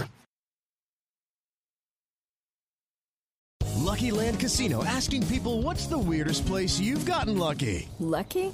Lucky 3.90 4.12
Land 4.12 4.40
Casino 4.40 4.84
asking 4.84 5.26
people 5.28 5.62
what's 5.62 5.88
the 5.88 5.98
weirdest 5.98 6.46
place 6.46 6.80
you've 6.80 7.06
gotten 7.06 7.38
lucky? 7.38 7.90
Lucky? 8.00 8.54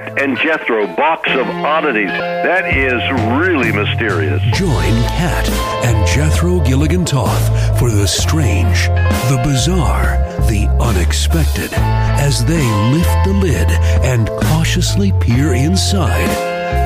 Cat 0.00 0.22
and 0.22 0.38
Jethro, 0.38 0.86
box 0.96 1.30
of 1.30 1.46
oddities. 1.46 2.08
That 2.08 2.76
is 2.76 3.02
really 3.38 3.72
mysterious. 3.72 4.40
Join 4.56 4.92
Kat 5.08 5.48
and 5.84 6.06
Jethro 6.06 6.60
Gilligan 6.60 7.04
Toth 7.04 7.78
for 7.78 7.90
the 7.90 8.06
strange, 8.06 8.86
the 9.28 9.40
bizarre, 9.44 10.16
the 10.48 10.68
unexpected 10.80 11.70
as 11.74 12.44
they 12.46 12.62
lift 12.90 13.24
the 13.26 13.32
lid 13.34 13.68
and 14.04 14.28
cautiously 14.44 15.12
peer 15.20 15.54
inside 15.54 16.28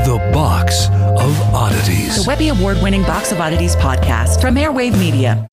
the 0.07 0.19
box 0.33 0.87
of 0.89 1.41
oddities. 1.55 2.23
The 2.23 2.29
Webby 2.29 2.49
Award 2.49 2.83
winning 2.83 3.03
Box 3.03 3.31
of 3.33 3.41
Oddities 3.41 3.77
podcast 3.77 4.41
from 4.41 4.57
Airwave 4.57 4.99
Media. 4.99 5.49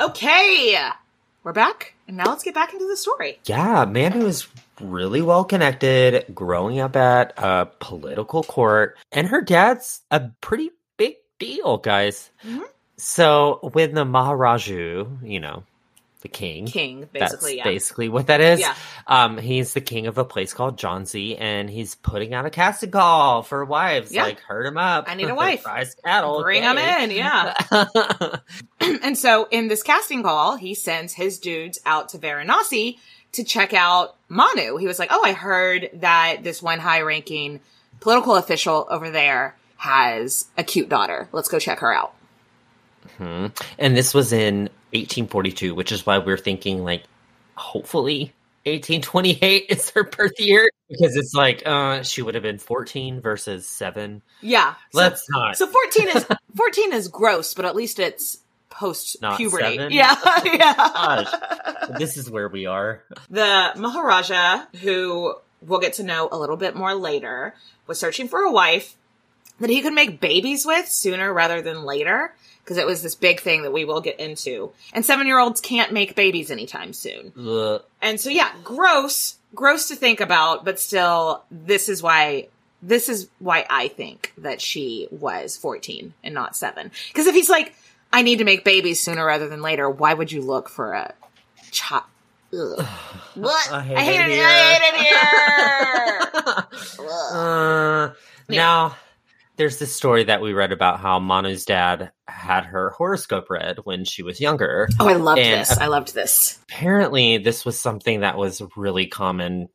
Okay. 0.00 0.78
We're 1.42 1.52
back. 1.52 1.95
And 2.08 2.16
now 2.16 2.26
let's 2.26 2.44
get 2.44 2.54
back 2.54 2.72
into 2.72 2.86
the 2.86 2.96
story. 2.96 3.38
Yeah, 3.46 3.84
Manu 3.84 4.26
is 4.26 4.46
really 4.80 5.22
well 5.22 5.44
connected, 5.44 6.26
growing 6.34 6.78
up 6.80 6.96
at 6.96 7.32
a 7.36 7.68
political 7.80 8.42
court, 8.42 8.96
and 9.12 9.26
her 9.26 9.40
dad's 9.40 10.02
a 10.10 10.28
pretty 10.40 10.70
big 10.96 11.16
deal, 11.38 11.78
guys. 11.78 12.30
Mhm. 12.44 12.62
So 12.96 13.58
when 13.72 13.94
the 13.94 14.04
Maharaja, 14.04 15.04
you 15.22 15.40
know, 15.40 15.64
the 16.26 16.32
king, 16.32 16.66
King, 16.66 17.08
that's 17.12 17.32
basically, 17.32 17.56
yeah. 17.56 17.64
basically 17.64 18.08
what 18.08 18.26
that 18.26 18.40
is. 18.40 18.60
Yeah. 18.60 18.74
Um, 19.06 19.38
he's 19.38 19.74
the 19.74 19.80
king 19.80 20.08
of 20.08 20.18
a 20.18 20.24
place 20.24 20.52
called 20.52 20.76
Jhansi, 20.76 21.40
and 21.40 21.70
he's 21.70 21.94
putting 21.94 22.34
out 22.34 22.46
a 22.46 22.50
casting 22.50 22.90
call 22.90 23.42
for 23.42 23.64
wives. 23.64 24.10
Yeah. 24.10 24.24
Like, 24.24 24.40
herd 24.40 24.66
him 24.66 24.76
up. 24.76 25.04
I 25.06 25.14
need 25.14 25.28
a 25.28 25.34
wife. 25.34 25.62
Prize 25.62 25.94
cattle. 26.04 26.42
Bring 26.42 26.62
them 26.62 26.78
yay. 26.78 27.04
in, 27.04 27.10
yeah. 27.12 27.54
and 28.80 29.16
so 29.16 29.46
in 29.50 29.68
this 29.68 29.84
casting 29.84 30.24
call, 30.24 30.56
he 30.56 30.74
sends 30.74 31.12
his 31.14 31.38
dudes 31.38 31.78
out 31.86 32.08
to 32.10 32.18
Varanasi 32.18 32.98
to 33.32 33.44
check 33.44 33.72
out 33.72 34.16
Manu. 34.28 34.76
He 34.78 34.86
was 34.86 34.98
like, 34.98 35.10
Oh, 35.12 35.22
I 35.24 35.32
heard 35.32 35.90
that 35.94 36.38
this 36.42 36.60
one 36.60 36.80
high 36.80 37.02
ranking 37.02 37.60
political 38.00 38.34
official 38.34 38.88
over 38.90 39.10
there 39.10 39.54
has 39.76 40.46
a 40.58 40.64
cute 40.64 40.88
daughter. 40.88 41.28
Let's 41.30 41.48
go 41.48 41.60
check 41.60 41.78
her 41.80 41.94
out. 41.94 42.15
Hmm 43.18 43.46
And 43.78 43.96
this 43.96 44.12
was 44.14 44.32
in 44.32 44.64
1842, 44.92 45.74
which 45.74 45.92
is 45.92 46.04
why 46.06 46.18
we're 46.18 46.36
thinking 46.38 46.84
like, 46.84 47.04
hopefully 47.54 48.32
1828 48.64 49.66
is 49.70 49.90
her 49.90 50.04
birth 50.04 50.32
year 50.38 50.70
because 50.88 51.16
it's 51.16 51.32
like 51.34 51.62
uh 51.66 52.02
she 52.02 52.20
would 52.20 52.34
have 52.34 52.42
been 52.42 52.58
14 52.58 53.20
versus 53.20 53.66
7. 53.66 54.22
Yeah. 54.40 54.74
So- 54.92 54.98
Let's 54.98 55.24
not. 55.30 55.56
So 55.56 55.66
14 55.66 56.08
is 56.16 56.26
14 56.56 56.92
is 56.92 57.08
gross, 57.08 57.54
but 57.54 57.64
at 57.64 57.76
least 57.76 57.98
it's 57.98 58.38
post 58.68 59.16
puberty. 59.36 59.94
Yeah. 59.94 60.14
yeah. 60.44 60.74
Gosh, 60.74 61.32
this 61.98 62.16
is 62.18 62.30
where 62.30 62.48
we 62.48 62.66
are. 62.66 63.02
The 63.30 63.72
Maharaja, 63.76 64.66
who 64.82 65.34
we'll 65.62 65.80
get 65.80 65.94
to 65.94 66.02
know 66.02 66.28
a 66.30 66.36
little 66.38 66.56
bit 66.58 66.76
more 66.76 66.94
later, 66.94 67.54
was 67.86 67.98
searching 67.98 68.28
for 68.28 68.40
a 68.40 68.52
wife 68.52 68.94
that 69.60 69.70
he 69.70 69.80
could 69.80 69.94
make 69.94 70.20
babies 70.20 70.66
with 70.66 70.88
sooner 70.88 71.32
rather 71.32 71.62
than 71.62 71.84
later. 71.84 72.34
Because 72.66 72.78
it 72.78 72.86
was 72.86 73.00
this 73.00 73.14
big 73.14 73.38
thing 73.38 73.62
that 73.62 73.72
we 73.72 73.84
will 73.84 74.00
get 74.00 74.18
into. 74.18 74.72
And 74.92 75.04
seven 75.04 75.28
year 75.28 75.38
olds 75.38 75.60
can't 75.60 75.92
make 75.92 76.16
babies 76.16 76.50
anytime 76.50 76.92
soon. 76.92 77.32
Ugh. 77.38 77.80
And 78.02 78.20
so, 78.20 78.28
yeah, 78.28 78.50
gross, 78.64 79.36
gross 79.54 79.86
to 79.88 79.94
think 79.94 80.20
about, 80.20 80.64
but 80.64 80.80
still, 80.80 81.44
this 81.48 81.88
is 81.88 82.02
why, 82.02 82.48
this 82.82 83.08
is 83.08 83.28
why 83.38 83.66
I 83.70 83.86
think 83.86 84.32
that 84.38 84.60
she 84.60 85.06
was 85.12 85.56
14 85.56 86.12
and 86.24 86.34
not 86.34 86.56
seven. 86.56 86.90
Because 87.06 87.28
if 87.28 87.36
he's 87.36 87.48
like, 87.48 87.72
I 88.12 88.22
need 88.22 88.38
to 88.38 88.44
make 88.44 88.64
babies 88.64 88.98
sooner 88.98 89.24
rather 89.24 89.46
than 89.48 89.62
later, 89.62 89.88
why 89.88 90.12
would 90.12 90.32
you 90.32 90.42
look 90.42 90.68
for 90.68 90.92
a 90.92 91.14
child? 91.70 92.02
What? 93.34 93.70
I 93.70 93.82
hate 93.82 93.96
I 93.96 94.00
hate 94.02 94.20
it 94.20 94.28
it, 94.28 94.30
here. 94.30 94.46
I 94.46 94.52
hate 94.72 94.82
it 94.88 94.96
here. 95.06 95.22
Uh, 97.36 98.12
Now, 98.48 98.96
there's 99.56 99.78
this 99.78 99.94
story 99.94 100.24
that 100.24 100.40
we 100.42 100.52
read 100.52 100.72
about 100.72 101.00
how 101.00 101.18
Manu's 101.18 101.64
dad 101.64 102.12
had 102.28 102.64
her 102.66 102.90
horoscope 102.90 103.48
read 103.50 103.78
when 103.84 104.04
she 104.04 104.22
was 104.22 104.40
younger. 104.40 104.88
oh, 105.00 105.08
I 105.08 105.14
loved 105.14 105.40
And 105.40 105.60
this. 105.62 105.78
I 105.78 105.86
loved 105.86 106.14
this. 106.14 106.58
apparently 106.68 107.38
this 107.38 107.64
was 107.64 107.78
something 107.78 108.20
that 108.20 108.36
was 108.36 108.62
really 108.76 109.06
common 109.06 109.68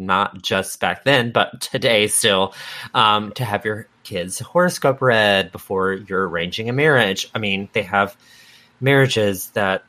not 0.00 0.42
just 0.42 0.78
back 0.78 1.02
then 1.04 1.32
but 1.32 1.60
today 1.60 2.06
still 2.06 2.54
um, 2.94 3.32
to 3.32 3.44
have 3.44 3.64
your 3.64 3.88
kids 4.04 4.38
horoscope 4.38 5.02
read 5.02 5.50
before 5.50 5.94
you're 5.94 6.28
arranging 6.28 6.68
a 6.68 6.72
marriage 6.72 7.28
i 7.34 7.38
mean 7.40 7.68
they 7.72 7.82
have 7.82 8.16
marriages 8.80 9.50
that 9.50 9.84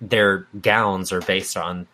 their 0.00 0.48
gowns 0.60 1.12
are 1.12 1.20
based 1.20 1.56
on 1.56 1.86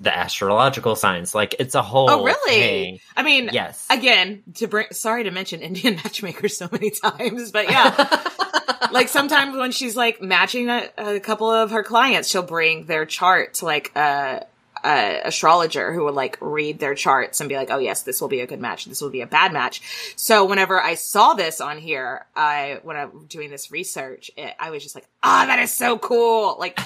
the, 0.00 0.16
astrological 0.16 0.96
signs 0.96 1.34
like 1.34 1.54
it's 1.58 1.74
a 1.74 1.82
whole 1.82 2.10
Oh, 2.10 2.24
really? 2.24 2.50
thing. 2.52 2.98
I 3.16 3.22
mean, 3.22 3.50
yes 3.52 3.86
again, 3.90 4.42
to 4.56 4.66
bring, 4.66 4.86
sorry 4.92 5.24
to 5.24 5.30
mention 5.30 5.60
Indian 5.60 5.94
matchmakers 6.04 6.56
so 6.56 6.68
many 6.70 6.90
times, 6.90 7.50
but 7.52 7.70
yeah. 7.70 8.20
like 8.92 9.08
sometimes 9.08 9.56
when 9.56 9.72
she's 9.72 9.96
like 9.96 10.20
matching 10.20 10.68
a, 10.68 10.88
a 10.98 11.20
couple 11.20 11.50
of 11.50 11.70
her 11.70 11.82
clients, 11.82 12.28
she'll 12.28 12.42
bring 12.42 12.86
their 12.86 13.06
chart 13.06 13.54
to 13.54 13.64
like 13.64 13.92
a, 13.96 14.44
a 14.84 15.20
astrologer 15.24 15.92
who 15.92 16.04
would 16.04 16.14
like 16.14 16.38
read 16.40 16.78
their 16.78 16.94
charts 16.94 17.40
and 17.40 17.48
be 17.48 17.56
like, 17.56 17.70
oh 17.70 17.78
yes, 17.78 18.02
this 18.02 18.20
will 18.20 18.28
be 18.28 18.40
a 18.40 18.46
good 18.46 18.60
match. 18.60 18.86
This 18.86 19.00
will 19.00 19.10
be 19.10 19.20
a 19.20 19.26
bad 19.26 19.52
match. 19.52 20.14
So 20.16 20.44
whenever 20.44 20.82
I 20.82 20.94
saw 20.94 21.34
this 21.34 21.60
on 21.60 21.78
here, 21.78 22.26
I, 22.34 22.80
when 22.82 22.96
I'm 22.96 23.26
doing 23.26 23.50
this 23.50 23.70
research, 23.70 24.30
it, 24.36 24.54
I 24.58 24.70
was 24.70 24.82
just 24.82 24.94
like, 24.94 25.06
ah, 25.22 25.44
that 25.46 25.58
is 25.60 25.72
so 25.72 25.98
cool. 25.98 26.56
Like 26.58 26.78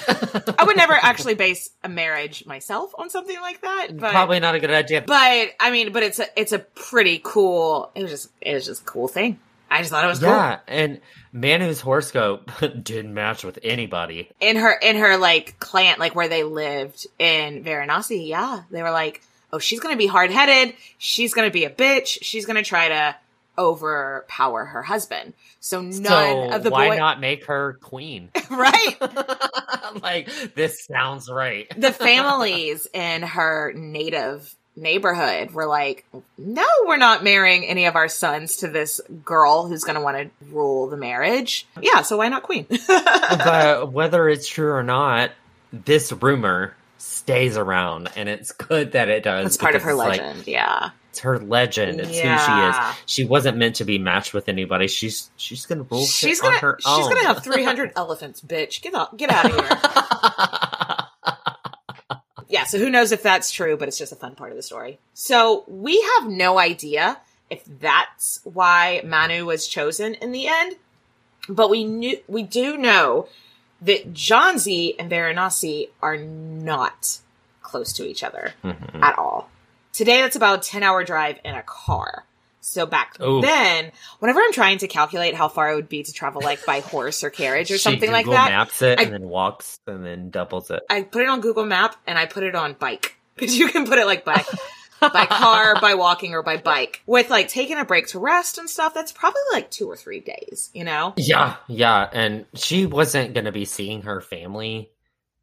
I 0.59 0.63
would 0.63 0.77
never 0.77 0.93
actually 0.93 1.35
base 1.35 1.71
a 1.83 1.89
marriage 1.89 2.45
myself 2.45 2.91
on 2.97 3.09
something 3.09 3.39
like 3.41 3.61
that, 3.61 3.87
but 3.97 4.11
probably 4.11 4.39
not 4.39 4.53
a 4.53 4.59
good 4.59 4.71
idea 4.71 4.97
but 5.07 5.49
I 5.59 5.71
mean, 5.71 5.91
but 5.91 6.03
it's 6.03 6.19
a 6.19 6.27
it's 6.39 6.51
a 6.51 6.59
pretty 6.59 7.19
cool. 7.23 7.91
It 7.95 8.03
was 8.03 8.11
just 8.11 8.29
it 8.41 8.53
was 8.53 8.65
just 8.65 8.81
a 8.81 8.85
cool 8.85 9.07
thing. 9.07 9.39
I 9.69 9.79
just 9.79 9.91
thought 9.91 10.03
it 10.03 10.07
was 10.07 10.19
cool. 10.19 10.29
Yeah, 10.29 10.59
and 10.67 11.01
Manu's 11.31 11.81
horoscope 11.81 12.51
didn't 12.83 13.13
match 13.13 13.43
with 13.43 13.59
anybody. 13.63 14.29
in 14.39 14.55
her 14.57 14.73
in 14.73 14.97
her 14.97 15.17
like 15.17 15.59
clan 15.59 15.97
like 15.99 16.15
where 16.15 16.27
they 16.27 16.43
lived 16.43 17.07
in 17.19 17.63
Varanasi, 17.63 18.27
yeah. 18.27 18.63
They 18.71 18.81
were 18.81 18.91
like, 18.91 19.21
"Oh, 19.51 19.59
she's 19.59 19.79
going 19.79 19.93
to 19.93 19.97
be 19.97 20.07
hard-headed. 20.07 20.75
She's 20.97 21.33
going 21.33 21.47
to 21.47 21.53
be 21.53 21.65
a 21.65 21.69
bitch. 21.69 22.19
She's 22.21 22.45
going 22.45 22.55
to 22.55 22.63
try 22.63 22.89
to 22.89 23.15
overpower 23.57 24.65
her 24.65 24.83
husband." 24.83 25.33
So 25.59 25.81
none 25.81 26.03
so 26.03 26.49
of 26.51 26.63
the 26.63 26.69
why 26.69 26.89
boy 26.89 26.97
not 26.97 27.19
make 27.19 27.45
her 27.45 27.73
queen? 27.81 28.29
right. 28.49 28.95
like 30.01 30.29
this 30.55 30.85
sounds 30.85 31.29
right. 31.29 31.67
the 31.77 31.91
families 31.91 32.87
in 32.93 33.21
her 33.23 33.73
native 33.73 34.55
neighborhood 34.77 35.51
were 35.51 35.65
like, 35.65 36.05
"No, 36.37 36.65
we're 36.85 36.97
not 36.97 37.23
marrying 37.23 37.65
any 37.65 37.85
of 37.87 37.95
our 37.95 38.07
sons 38.07 38.57
to 38.57 38.67
this 38.69 39.01
girl 39.25 39.67
who's 39.67 39.83
going 39.83 39.95
to 39.97 40.01
want 40.01 40.17
to 40.17 40.29
rule 40.53 40.87
the 40.87 40.95
marriage." 40.97 41.67
Yeah, 41.81 42.03
so 42.03 42.17
why 42.17 42.29
not 42.29 42.43
queen? 42.43 42.65
but 42.87 43.91
whether 43.91 44.29
it's 44.29 44.47
true 44.47 44.71
or 44.71 44.83
not, 44.83 45.31
this 45.73 46.11
rumor 46.13 46.75
stays 46.97 47.57
around, 47.57 48.09
and 48.15 48.29
it's 48.29 48.51
good 48.53 48.93
that 48.93 49.09
it 49.09 49.23
does. 49.23 49.47
It's 49.47 49.57
part 49.57 49.75
of 49.75 49.81
her 49.83 49.91
it's 49.91 49.97
like- 49.97 50.21
legend. 50.21 50.47
yeah. 50.47 50.91
it's 51.09 51.19
her 51.19 51.39
legend. 51.39 51.99
It's 51.99 52.09
who 52.09 52.13
she 52.15 52.61
is. 52.69 52.75
She 53.05 53.25
wasn't 53.25 53.57
meant 53.57 53.75
to 53.77 53.85
be 53.85 53.97
matched 53.97 54.33
with 54.33 54.47
anybody. 54.49 54.87
She's 54.87 55.29
she's 55.35 55.65
gonna 55.65 55.83
rule 55.83 56.05
She's 56.05 56.39
gonna 56.41 56.57
her 56.59 56.77
she's 56.79 56.87
own. 56.87 57.09
gonna 57.13 57.25
have 57.27 57.43
300 57.43 57.91
elephants, 57.95 58.41
bitch. 58.41 58.81
Get 58.81 58.93
out 58.93 59.17
get 59.17 59.29
out 59.29 59.45
of 59.45 59.51
here. 59.55 60.69
so 62.67 62.77
who 62.77 62.89
knows 62.89 63.11
if 63.11 63.23
that's 63.23 63.51
true, 63.51 63.77
but 63.77 63.87
it's 63.87 63.97
just 63.97 64.11
a 64.11 64.15
fun 64.15 64.35
part 64.35 64.51
of 64.51 64.57
the 64.57 64.63
story. 64.63 64.99
So 65.13 65.63
we 65.67 66.01
have 66.19 66.29
no 66.29 66.59
idea 66.59 67.19
if 67.49 67.63
that's 67.65 68.41
why 68.43 69.01
Manu 69.05 69.45
was 69.45 69.67
chosen 69.67 70.13
in 70.15 70.31
the 70.31 70.47
end, 70.47 70.75
but 71.47 71.69
we 71.69 71.83
knew 71.83 72.19
we 72.27 72.43
do 72.43 72.77
know 72.77 73.27
that 73.81 74.13
Jhansi 74.13 74.95
and 74.99 75.09
Varanasi 75.11 75.89
are 76.01 76.17
not 76.17 77.19
close 77.61 77.93
to 77.93 78.05
each 78.07 78.23
other 78.23 78.53
Mhm. 78.63 79.01
at 79.01 79.17
all. 79.17 79.49
Today, 79.93 80.21
that's 80.21 80.35
about 80.35 80.59
a 80.65 80.69
10 80.69 80.83
hour 80.83 81.03
drive 81.03 81.39
in 81.43 81.55
a 81.55 81.63
car. 81.63 82.25
So 82.59 82.85
back 82.85 83.15
Ooh. 83.21 83.41
then, 83.41 83.91
whenever 84.19 84.39
I'm 84.41 84.51
trying 84.51 84.79
to 84.79 84.87
calculate 84.87 85.35
how 85.35 85.47
far 85.47 85.71
it 85.71 85.75
would 85.75 85.89
be 85.89 86.03
to 86.03 86.11
travel 86.11 86.41
like 86.41 86.65
by 86.65 86.81
horse 86.81 87.23
or 87.23 87.29
carriage 87.29 87.71
or 87.71 87.75
She 87.75 87.79
something 87.79 88.11
like 88.11 88.25
Google 88.25 88.39
that, 88.39 88.49
Maps 88.49 88.81
it 88.81 88.99
I- 88.99 89.03
and 89.03 89.13
then 89.13 89.29
walks 89.29 89.79
and 89.87 90.05
then 90.05 90.29
doubles 90.29 90.69
it. 90.69 90.83
I 90.89 91.03
put 91.03 91.21
it 91.21 91.29
on 91.29 91.41
Google 91.41 91.65
Map 91.65 91.95
and 92.05 92.17
I 92.17 92.25
put 92.25 92.43
it 92.43 92.55
on 92.55 92.73
bike 92.73 93.15
because 93.35 93.57
you 93.57 93.69
can 93.69 93.85
put 93.85 93.99
it 93.99 94.05
like 94.05 94.25
by 94.25 94.43
by 94.99 95.27
car, 95.27 95.79
by 95.79 95.93
walking, 95.93 96.33
or 96.33 96.41
by 96.41 96.57
bike. 96.57 97.03
With 97.05 97.29
like 97.29 97.49
taking 97.49 97.77
a 97.77 97.85
break 97.85 98.07
to 98.07 98.19
rest 98.19 98.57
and 98.57 98.67
stuff, 98.69 98.93
that's 98.95 99.11
probably 99.11 99.41
like 99.53 99.69
two 99.69 99.87
or 99.87 99.95
three 99.95 100.19
days. 100.21 100.71
You 100.73 100.83
know? 100.85 101.13
Yeah, 101.17 101.55
yeah, 101.67 102.09
and 102.11 102.45
she 102.55 102.85
wasn't 102.87 103.33
gonna 103.35 103.51
be 103.51 103.65
seeing 103.65 104.01
her 104.01 104.21
family 104.21 104.89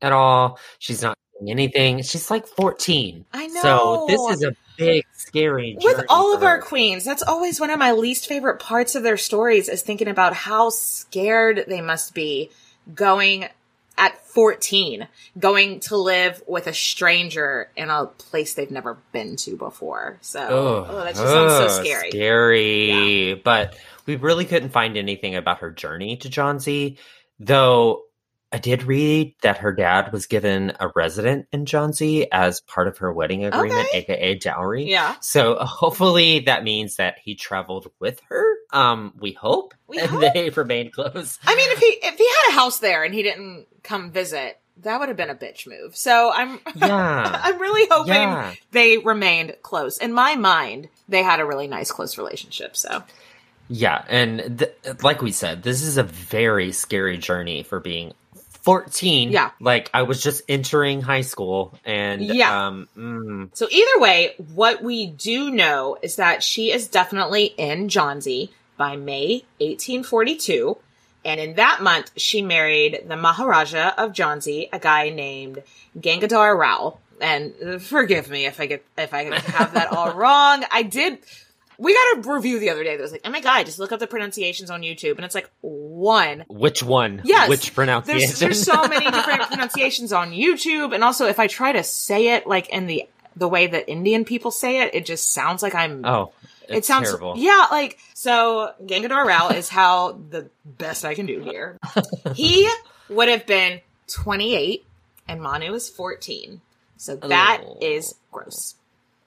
at 0.03 0.11
all. 0.13 0.59
She's 0.81 1.03
not 1.03 1.17
doing 1.39 1.53
anything. 1.53 2.03
She's 2.03 2.31
like 2.31 2.47
fourteen. 2.49 3.27
I 3.33 3.47
know. 3.47 3.63
So 3.63 4.07
this 4.09 4.37
is 4.37 4.43
a 4.43 4.57
big, 4.77 5.05
scary. 5.13 5.77
With 5.81 6.05
all 6.09 6.35
of 6.35 6.43
our 6.43 6.61
queens, 6.61 7.05
that's 7.05 7.23
always 7.23 7.61
one 7.61 7.71
of 7.71 7.79
my 7.79 7.93
least 7.93 8.27
favorite 8.27 8.61
parts 8.61 8.95
of 8.95 9.03
their 9.03 9.17
stories 9.17 9.69
is 9.69 9.83
thinking 9.83 10.09
about 10.09 10.35
how 10.35 10.71
scared 10.71 11.65
they 11.69 11.81
must 11.81 12.15
be 12.15 12.51
going 12.95 13.47
at 13.97 14.27
14, 14.27 15.07
going 15.39 15.81
to 15.81 15.97
live 15.97 16.43
with 16.47 16.67
a 16.67 16.75
stranger 16.75 17.71
in 17.77 17.91
a 17.91 18.07
place 18.07 18.55
they've 18.55 18.71
never 18.71 18.99
been 19.13 19.37
to 19.37 19.57
before. 19.57 20.19
So, 20.21 20.41
Ugh, 20.41 20.87
oh, 20.91 21.05
that 21.05 21.15
just 21.15 21.23
sounds 21.23 21.73
so 21.75 21.83
scary. 21.83 22.11
Scary. 22.11 23.35
But 23.35 23.77
we 24.07 24.17
really 24.17 24.45
couldn't 24.45 24.71
find 24.71 24.97
anything 24.97 25.37
about 25.37 25.59
her 25.59 25.71
journey 25.71 26.17
to 26.19 26.29
Jhansi, 26.29 26.99
though 27.39 28.03
I 28.55 28.59
did 28.59 28.85
read 28.85 29.35
that 29.43 29.59
her 29.59 29.73
dad 29.73 30.13
was 30.13 30.27
given 30.27 30.75
a 30.79 30.89
resident 30.95 31.49
in 31.51 31.65
Jhansi 31.65 32.29
as 32.31 32.61
part 32.61 32.87
of 32.87 32.99
her 32.99 33.13
wedding 33.13 33.45
agreement, 33.45 33.89
aka 33.93 34.37
dowry. 34.37 34.85
Yeah. 34.89 35.17
So 35.21 35.57
hopefully 35.57 36.39
that 36.47 36.63
means 36.63 36.95
that 36.97 37.17
he 37.21 37.35
traveled 37.35 37.91
with 37.99 38.21
her. 38.29 38.45
Um, 38.73 39.13
we 39.19 39.33
hope. 39.33 39.75
We 39.89 39.99
and 39.99 40.09
hope. 40.09 40.33
they 40.35 40.51
remained 40.57 40.93
close. 40.93 41.37
I 41.45 41.57
mean, 41.57 41.69
if 41.73 41.79
he 41.81 41.87
if 42.07 42.17
he 42.17 42.29
had 42.29 42.51
a 42.51 42.53
house 42.53 42.79
there 42.79 43.03
and 43.03 43.13
he 43.13 43.25
didn't 43.25 43.67
come 43.83 44.13
visit, 44.13 44.61
that 44.83 45.01
would 45.01 45.09
have 45.09 45.17
been 45.17 45.31
a 45.31 45.35
bitch 45.35 45.67
move. 45.67 45.97
So 45.97 46.31
I'm 46.33 46.61
Yeah. 46.77 47.41
I'm 47.43 47.59
really 47.61 47.89
hoping 47.91 48.13
Yeah. 48.15 48.55
they 48.71 48.99
remained 48.99 49.57
close. 49.63 49.99
In 49.99 50.13
my 50.13 50.37
mind, 50.37 50.89
they 51.09 51.25
had 51.25 51.41
a 51.41 51.45
really 51.45 51.67
nice 51.67 51.91
close 51.91 52.19
relationship. 52.19 52.77
So 52.77 53.03
Yeah, 53.69 54.05
and 54.09 54.59
th- 54.61 55.03
like 55.03 55.23
we 55.23 55.33
said, 55.33 55.63
this 55.65 55.83
is 55.83 55.97
a 55.97 56.03
very 56.05 56.71
scary 56.71 57.19
journey 57.19 57.63
for 57.65 57.81
being 57.81 58.13
14. 58.65 59.31
Yeah. 59.31 59.51
Like 59.61 59.91
I 59.95 60.03
was 60.03 60.23
just 60.23 60.43
entering 60.49 61.01
high 61.03 61.21
school 61.21 61.79
and 61.85 62.23
Yeah. 62.23 62.67
um 62.69 62.89
mm, 62.97 63.51
So 63.57 63.69
either 63.71 64.01
way, 64.01 64.35
what 64.55 64.83
we 64.83 65.07
do 65.07 65.51
know 65.51 65.97
is 66.03 66.17
that 66.17 66.43
she 66.43 66.73
is 66.73 66.89
definitely 66.89 67.45
in 67.45 67.89
Jhansi 67.89 68.49
by 68.77 68.97
May 68.97 69.45
1842. 69.61 70.77
And 71.27 71.41
in 71.41 71.55
that 71.55 71.83
month, 71.83 72.11
she 72.17 72.43
married 72.43 73.05
the 73.07 73.17
Maharaja 73.17 73.93
of 73.97 74.13
Jhansi, 74.13 74.69
a 74.73 74.79
guy 74.79 75.09
named 75.11 75.63
Gangadhar 75.99 76.57
Rao. 76.59 76.99
And 77.21 77.55
uh, 77.65 77.79
forgive 77.79 78.29
me 78.29 78.45
if 78.47 78.61
I 78.61 78.67
get 78.67 78.85
if 78.99 79.15
I 79.15 79.25
have 79.25 79.75
that 79.75 79.89
all 79.93 80.13
wrong. 80.21 80.65
I 80.71 80.83
did. 80.83 81.19
We 81.79 81.95
got 81.95 82.27
a 82.27 82.33
review 82.33 82.59
the 82.59 82.71
other 82.71 82.85
day 82.85 82.97
that 82.97 83.03
was 83.03 83.13
like, 83.13 83.23
"Oh 83.25 83.31
my 83.31 83.41
god, 83.41 83.67
just 83.67 83.79
look 83.79 83.93
up 83.93 84.01
the 84.01 84.07
pronunciations 84.07 84.71
on 84.71 84.83
YouTube," 84.83 85.17
and 85.17 85.25
it's 85.25 85.35
like 85.35 85.51
one 85.61 86.45
which 86.49 86.83
one? 86.83 87.23
Yes. 87.25 87.49
Which 87.49 87.75
pronunciation? 87.75 88.21
There's, 88.21 88.39
there's 88.39 88.63
so 88.63 88.87
many 88.89 89.11
different 89.11 89.43
pronunciations 89.43 90.13
on 90.13 90.31
YouTube, 90.31 90.95
and 90.95 91.03
also 91.03 91.27
if 91.27 91.39
I 91.39 91.47
try 91.47 91.73
to 91.73 91.83
say 91.83 92.35
it 92.35 92.47
like 92.47 92.69
in 92.69 92.87
the 92.87 93.09
the 93.37 93.49
way 93.49 93.67
that 93.67 93.91
Indian 93.91 94.25
people 94.25 94.51
say 94.51 94.83
it, 94.83 94.95
it 94.95 95.07
just 95.07 95.33
sounds 95.33 95.63
like 95.63 95.75
I'm. 95.75 96.05
oh, 96.05 96.33
it 96.69 96.85
sounds 96.85 97.09
terrible. 97.09 97.35
yeah, 97.37 97.67
like 97.71 97.99
so. 98.15 98.73
Gangadhar 98.83 99.25
Rao 99.25 99.49
is 99.49 99.69
how 99.69 100.13
the 100.31 100.49
best 100.65 101.05
I 101.05 101.15
can 101.15 101.27
do 101.27 101.41
here. 101.41 101.79
he 102.35 102.69
would 103.09 103.29
have 103.29 103.47
been 103.47 103.81
28, 104.09 104.87
and 105.29 105.43
Manu 105.43 105.75
is 105.75 105.91
14, 105.91 106.61
so 106.97 107.17
that 107.17 107.63
oh. 107.65 107.79
is 107.81 108.15
gross. 108.31 108.77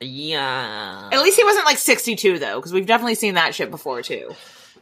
Yeah. 0.02 1.10
At 1.12 1.22
least 1.22 1.38
he 1.38 1.44
wasn't 1.44 1.66
like 1.66 1.78
62 1.78 2.40
though, 2.40 2.56
because 2.58 2.74
we've 2.74 2.86
definitely 2.86 3.16
seen 3.16 3.36
that 3.36 3.56
shit 3.56 3.72
before 3.72 4.02
too. 4.02 4.32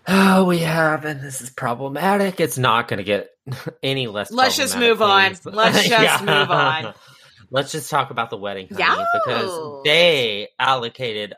Oh, 0.07 0.45
we 0.45 0.59
have, 0.59 1.03
and 1.05 1.19
this 1.21 1.41
is 1.41 1.49
problematic. 1.49 2.39
It's 2.39 2.57
not 2.59 2.87
going 2.87 2.99
to 2.99 3.03
get 3.03 3.29
any 3.83 4.07
less. 4.07 4.31
Let's 4.31 4.55
just 4.57 4.77
move 4.77 5.01
on. 5.01 5.35
Let's 5.45 5.87
just 5.87 6.23
move 6.23 6.51
on. 6.51 6.93
Let's 7.51 7.71
just 7.71 7.89
talk 7.89 8.09
about 8.11 8.29
the 8.31 8.37
wedding, 8.37 8.67
honey, 8.67 8.79
Yes. 8.79 9.07
because 9.13 9.81
they 9.85 10.49
allocated 10.59 11.33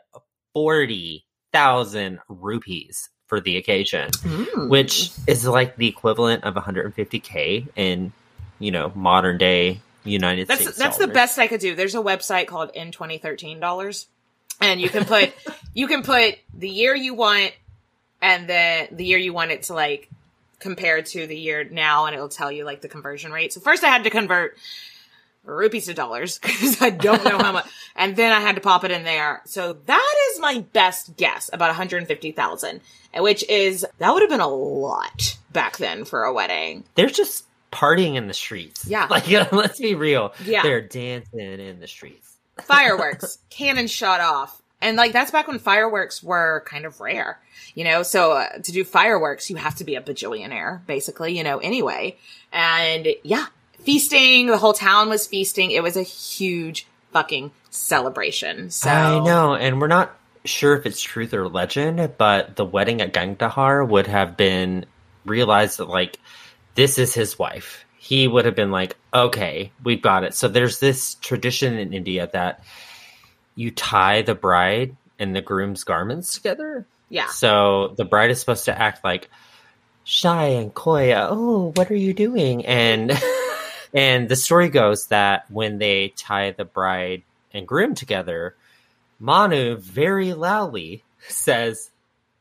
forty 0.54 1.24
thousand 1.52 2.18
rupees 2.28 3.08
for 3.26 3.40
the 3.40 3.56
occasion, 3.58 4.10
Mm. 4.10 4.68
which 4.70 5.10
is 5.26 5.46
like 5.46 5.76
the 5.76 5.86
equivalent 5.86 6.44
of 6.44 6.54
150k 6.54 7.68
in, 7.76 8.12
you 8.58 8.70
know, 8.70 8.90
modern 8.94 9.36
day 9.38 9.80
United 10.04 10.48
That's 10.48 10.62
States. 10.62 10.78
that's 10.78 10.98
the 10.98 11.08
best 11.08 11.38
I 11.38 11.46
could 11.46 11.60
do. 11.60 11.74
There's 11.74 11.94
a 11.94 12.02
website 12.02 12.46
called 12.46 12.70
in 12.74 12.92
2013 12.92 13.60
dollars, 13.60 14.06
and 14.60 14.80
you 14.80 14.88
can 14.88 15.04
put 15.04 15.32
you 15.74 15.86
can 15.86 16.02
put 16.02 16.38
the 16.56 16.68
year 16.68 16.94
you 16.94 17.14
want, 17.14 17.52
and 18.22 18.48
then 18.48 18.88
the 18.92 19.04
year 19.04 19.18
you 19.18 19.32
want 19.32 19.50
it 19.50 19.64
to 19.64 19.74
like 19.74 20.08
compare 20.60 21.02
to 21.02 21.26
the 21.26 21.36
year 21.36 21.64
now, 21.64 22.06
and 22.06 22.14
it'll 22.14 22.28
tell 22.28 22.50
you 22.50 22.64
like 22.64 22.80
the 22.80 22.88
conversion 22.88 23.32
rate. 23.32 23.52
So 23.52 23.60
first 23.60 23.84
I 23.84 23.88
had 23.88 24.04
to 24.04 24.10
convert 24.10 24.56
rupees 25.44 25.86
to 25.86 25.94
dollars 25.94 26.38
because 26.42 26.80
I 26.80 26.90
don't 26.90 27.24
know 27.24 27.38
how 27.38 27.52
much, 27.52 27.66
and 27.96 28.16
then 28.16 28.32
I 28.32 28.40
had 28.40 28.54
to 28.56 28.60
pop 28.60 28.84
it 28.84 28.90
in 28.90 29.04
there. 29.04 29.42
So 29.44 29.74
that 29.86 30.14
is 30.32 30.40
my 30.40 30.64
best 30.72 31.16
guess 31.16 31.50
about 31.52 31.68
150,000, 31.68 32.80
which 33.16 33.48
is 33.48 33.86
that 33.98 34.12
would 34.12 34.22
have 34.22 34.30
been 34.30 34.40
a 34.40 34.48
lot 34.48 35.38
back 35.52 35.76
then 35.78 36.04
for 36.04 36.24
a 36.24 36.32
wedding. 36.32 36.84
They're 36.94 37.08
just 37.08 37.44
partying 37.72 38.14
in 38.14 38.26
the 38.26 38.34
streets. 38.34 38.86
Yeah. 38.86 39.06
like 39.10 39.28
let's 39.52 39.78
be 39.78 39.94
real. 39.94 40.34
Yeah. 40.44 40.62
they're 40.62 40.80
dancing 40.80 41.40
in 41.40 41.80
the 41.80 41.86
streets. 41.86 42.36
fireworks, 42.64 43.38
cannons 43.50 43.90
shot 43.90 44.20
off. 44.20 44.60
And 44.80 44.96
like 44.96 45.12
that's 45.12 45.30
back 45.30 45.48
when 45.48 45.58
fireworks 45.58 46.22
were 46.22 46.62
kind 46.66 46.84
of 46.84 47.00
rare, 47.00 47.40
you 47.74 47.82
know. 47.82 48.04
So 48.04 48.32
uh, 48.32 48.58
to 48.58 48.72
do 48.72 48.84
fireworks, 48.84 49.50
you 49.50 49.56
have 49.56 49.74
to 49.76 49.84
be 49.84 49.96
a 49.96 50.00
bajillionaire, 50.00 50.86
basically, 50.86 51.36
you 51.36 51.42
know. 51.42 51.58
Anyway, 51.58 52.16
and 52.52 53.08
yeah, 53.24 53.46
feasting. 53.80 54.46
The 54.46 54.58
whole 54.58 54.72
town 54.72 55.08
was 55.08 55.26
feasting. 55.26 55.72
It 55.72 55.82
was 55.82 55.96
a 55.96 56.04
huge 56.04 56.86
fucking 57.12 57.50
celebration. 57.70 58.70
So 58.70 58.88
I 58.88 59.18
know, 59.18 59.56
and 59.56 59.80
we're 59.80 59.88
not 59.88 60.16
sure 60.44 60.76
if 60.76 60.86
it's 60.86 61.00
truth 61.00 61.34
or 61.34 61.48
legend, 61.48 62.12
but 62.16 62.54
the 62.54 62.64
wedding 62.64 63.00
at 63.00 63.12
Gangadhar 63.12 63.86
would 63.86 64.06
have 64.06 64.36
been 64.36 64.86
realized 65.24 65.78
that 65.78 65.88
like 65.88 66.20
this 66.74 66.98
is 66.98 67.14
his 67.14 67.38
wife. 67.38 67.84
He 67.98 68.26
would 68.26 68.44
have 68.44 68.54
been 68.54 68.70
like, 68.70 68.96
okay, 69.12 69.72
we've 69.82 70.02
got 70.02 70.24
it. 70.24 70.34
So 70.34 70.48
there's 70.48 70.78
this 70.80 71.14
tradition 71.16 71.76
in 71.76 71.92
India 71.92 72.28
that 72.32 72.64
you 73.54 73.70
tie 73.70 74.22
the 74.22 74.34
bride 74.34 74.96
and 75.18 75.34
the 75.34 75.42
groom's 75.42 75.84
garments 75.84 76.34
together. 76.34 76.86
Yeah. 77.08 77.28
So 77.28 77.94
the 77.96 78.04
bride 78.04 78.30
is 78.30 78.40
supposed 78.40 78.66
to 78.66 78.78
act 78.78 79.04
like 79.04 79.28
shy 80.04 80.44
and 80.46 80.72
coy. 80.72 81.12
Oh, 81.14 81.72
what 81.74 81.90
are 81.90 81.96
you 81.96 82.14
doing? 82.14 82.64
And 82.66 83.12
and 83.94 84.28
the 84.28 84.36
story 84.36 84.68
goes 84.68 85.08
that 85.08 85.50
when 85.50 85.78
they 85.78 86.08
tie 86.16 86.52
the 86.52 86.64
bride 86.64 87.24
and 87.52 87.66
groom 87.66 87.94
together, 87.94 88.54
Manu 89.18 89.76
very 89.76 90.34
loudly 90.34 91.04
says, 91.28 91.90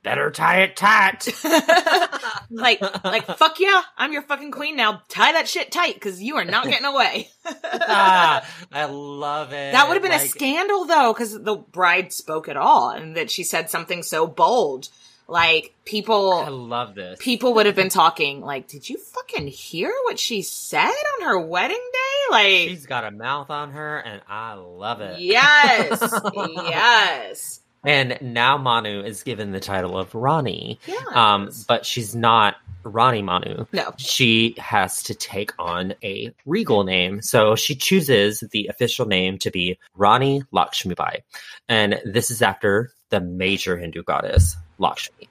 "Better 0.03 0.31
tie 0.31 0.61
it 0.61 0.75
tight." 0.75 1.27
like, 2.49 2.81
like, 3.03 3.25
fuck 3.37 3.59
yeah, 3.59 3.81
I'm 3.97 4.13
your 4.13 4.21
fucking 4.21 4.51
queen 4.51 4.75
now. 4.75 5.01
Tie 5.09 5.31
that 5.33 5.47
shit 5.47 5.71
tight 5.71 5.95
because 5.95 6.21
you 6.21 6.35
are 6.37 6.45
not 6.45 6.65
getting 6.65 6.85
away. 6.85 7.29
ah, 7.45 8.47
I 8.71 8.85
love 8.85 9.53
it. 9.53 9.71
That 9.73 9.87
would 9.87 9.95
have 9.95 10.03
been 10.03 10.11
a 10.11 10.19
scandal 10.19 10.85
though, 10.85 11.13
because 11.13 11.33
the 11.41 11.55
bride 11.55 12.13
spoke 12.13 12.47
at 12.49 12.57
all 12.57 12.89
and 12.91 13.17
that 13.17 13.29
she 13.31 13.43
said 13.43 13.69
something 13.69 14.03
so 14.03 14.27
bold. 14.27 14.89
Like 15.29 15.73
people, 15.83 16.31
I 16.35 16.47
love 16.47 16.95
this. 16.95 17.19
people 17.21 17.55
would 17.55 17.65
have 17.65 17.75
been 17.75 17.89
talking 17.89 18.39
like, 18.39 18.69
"Did 18.69 18.87
you 18.89 18.97
fucking 18.97 19.47
hear 19.47 19.91
what 20.05 20.17
she 20.17 20.41
said 20.41 20.87
on 20.87 21.27
her 21.27 21.37
wedding 21.37 21.75
day?" 21.75 22.31
Like, 22.31 22.69
She's 22.69 22.85
got 22.85 23.03
a 23.03 23.11
mouth 23.11 23.49
on 23.49 23.71
her, 23.71 23.97
and 23.99 24.21
I 24.29 24.53
love 24.53 25.01
it. 25.01 25.19
yes, 25.19 25.99
yes, 26.35 27.59
And 27.87 28.17
now 28.21 28.57
Manu 28.57 29.01
is 29.01 29.23
given 29.23 29.53
the 29.53 29.61
title 29.61 29.97
of 29.97 30.13
Rani. 30.13 30.77
Yes. 30.85 31.07
Um, 31.15 31.49
but 31.69 31.85
she's 31.85 32.13
not 32.13 32.57
Rani 32.83 33.21
Manu. 33.21 33.65
No. 33.71 33.93
She 33.97 34.55
has 34.57 35.01
to 35.03 35.15
take 35.15 35.51
on 35.57 35.93
a 36.03 36.33
regal 36.45 36.83
name. 36.83 37.21
So 37.21 37.55
she 37.55 37.75
chooses 37.75 38.43
the 38.51 38.67
official 38.67 39.05
name 39.05 39.37
to 39.39 39.51
be 39.51 39.79
Rani 39.95 40.43
Lakshmibai. 40.53 41.21
And 41.69 42.01
this 42.03 42.29
is 42.29 42.41
after 42.41 42.91
the 43.09 43.21
major 43.21 43.77
Hindu 43.77 44.03
goddess, 44.03 44.57
Lakshmi. 44.79 45.29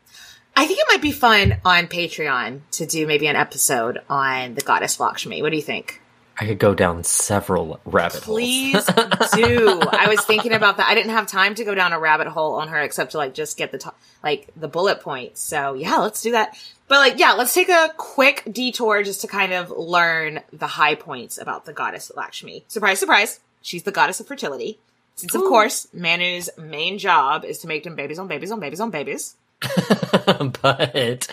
I 0.56 0.66
think 0.66 0.80
it 0.80 0.86
might 0.88 1.02
be 1.02 1.12
fun 1.12 1.58
on 1.62 1.86
Patreon 1.86 2.60
to 2.72 2.86
do 2.86 3.06
maybe 3.06 3.26
an 3.26 3.36
episode 3.36 3.98
on 4.08 4.54
the 4.54 4.62
goddess 4.62 4.98
Lakshmi. 4.98 5.42
What 5.42 5.50
do 5.50 5.56
you 5.56 5.62
think? 5.62 6.00
I 6.38 6.46
could 6.46 6.58
go 6.58 6.74
down 6.74 7.02
several 7.02 7.80
rabbit 7.86 8.22
Please 8.22 8.74
holes. 8.74 9.08
Please 9.10 9.30
do. 9.30 9.80
I 9.90 10.06
was 10.08 10.20
thinking 10.24 10.52
about 10.52 10.76
that. 10.76 10.88
I 10.88 10.94
didn't 10.94 11.12
have 11.12 11.26
time 11.26 11.54
to 11.54 11.64
go 11.64 11.74
down 11.74 11.94
a 11.94 11.98
rabbit 11.98 12.26
hole 12.26 12.54
on 12.54 12.68
her 12.68 12.80
except 12.80 13.12
to 13.12 13.18
like 13.18 13.32
just 13.32 13.56
get 13.56 13.72
the 13.72 13.78
top, 13.78 13.98
like 14.22 14.50
the 14.54 14.68
bullet 14.68 15.00
points. 15.00 15.40
So 15.40 15.72
yeah, 15.74 15.96
let's 15.96 16.20
do 16.20 16.32
that. 16.32 16.58
But 16.88 16.98
like, 16.98 17.18
yeah, 17.18 17.32
let's 17.32 17.54
take 17.54 17.70
a 17.70 17.90
quick 17.96 18.42
detour 18.50 19.02
just 19.02 19.22
to 19.22 19.28
kind 19.28 19.54
of 19.54 19.70
learn 19.70 20.40
the 20.52 20.66
high 20.66 20.94
points 20.94 21.38
about 21.38 21.64
the 21.64 21.72
goddess 21.72 22.12
Lakshmi. 22.14 22.64
Surprise, 22.68 22.98
surprise. 22.98 23.40
She's 23.62 23.84
the 23.84 23.92
goddess 23.92 24.20
of 24.20 24.26
fertility. 24.26 24.78
Since 25.16 25.34
of 25.34 25.40
course, 25.40 25.88
Manu's 25.94 26.50
main 26.58 26.98
job 26.98 27.46
is 27.46 27.58
to 27.60 27.66
make 27.66 27.84
them 27.84 27.96
babies 27.96 28.18
on 28.18 28.28
babies 28.28 28.50
on 28.50 28.60
babies 28.60 28.80
on 28.80 28.90
babies. 28.90 29.36
but 30.62 31.28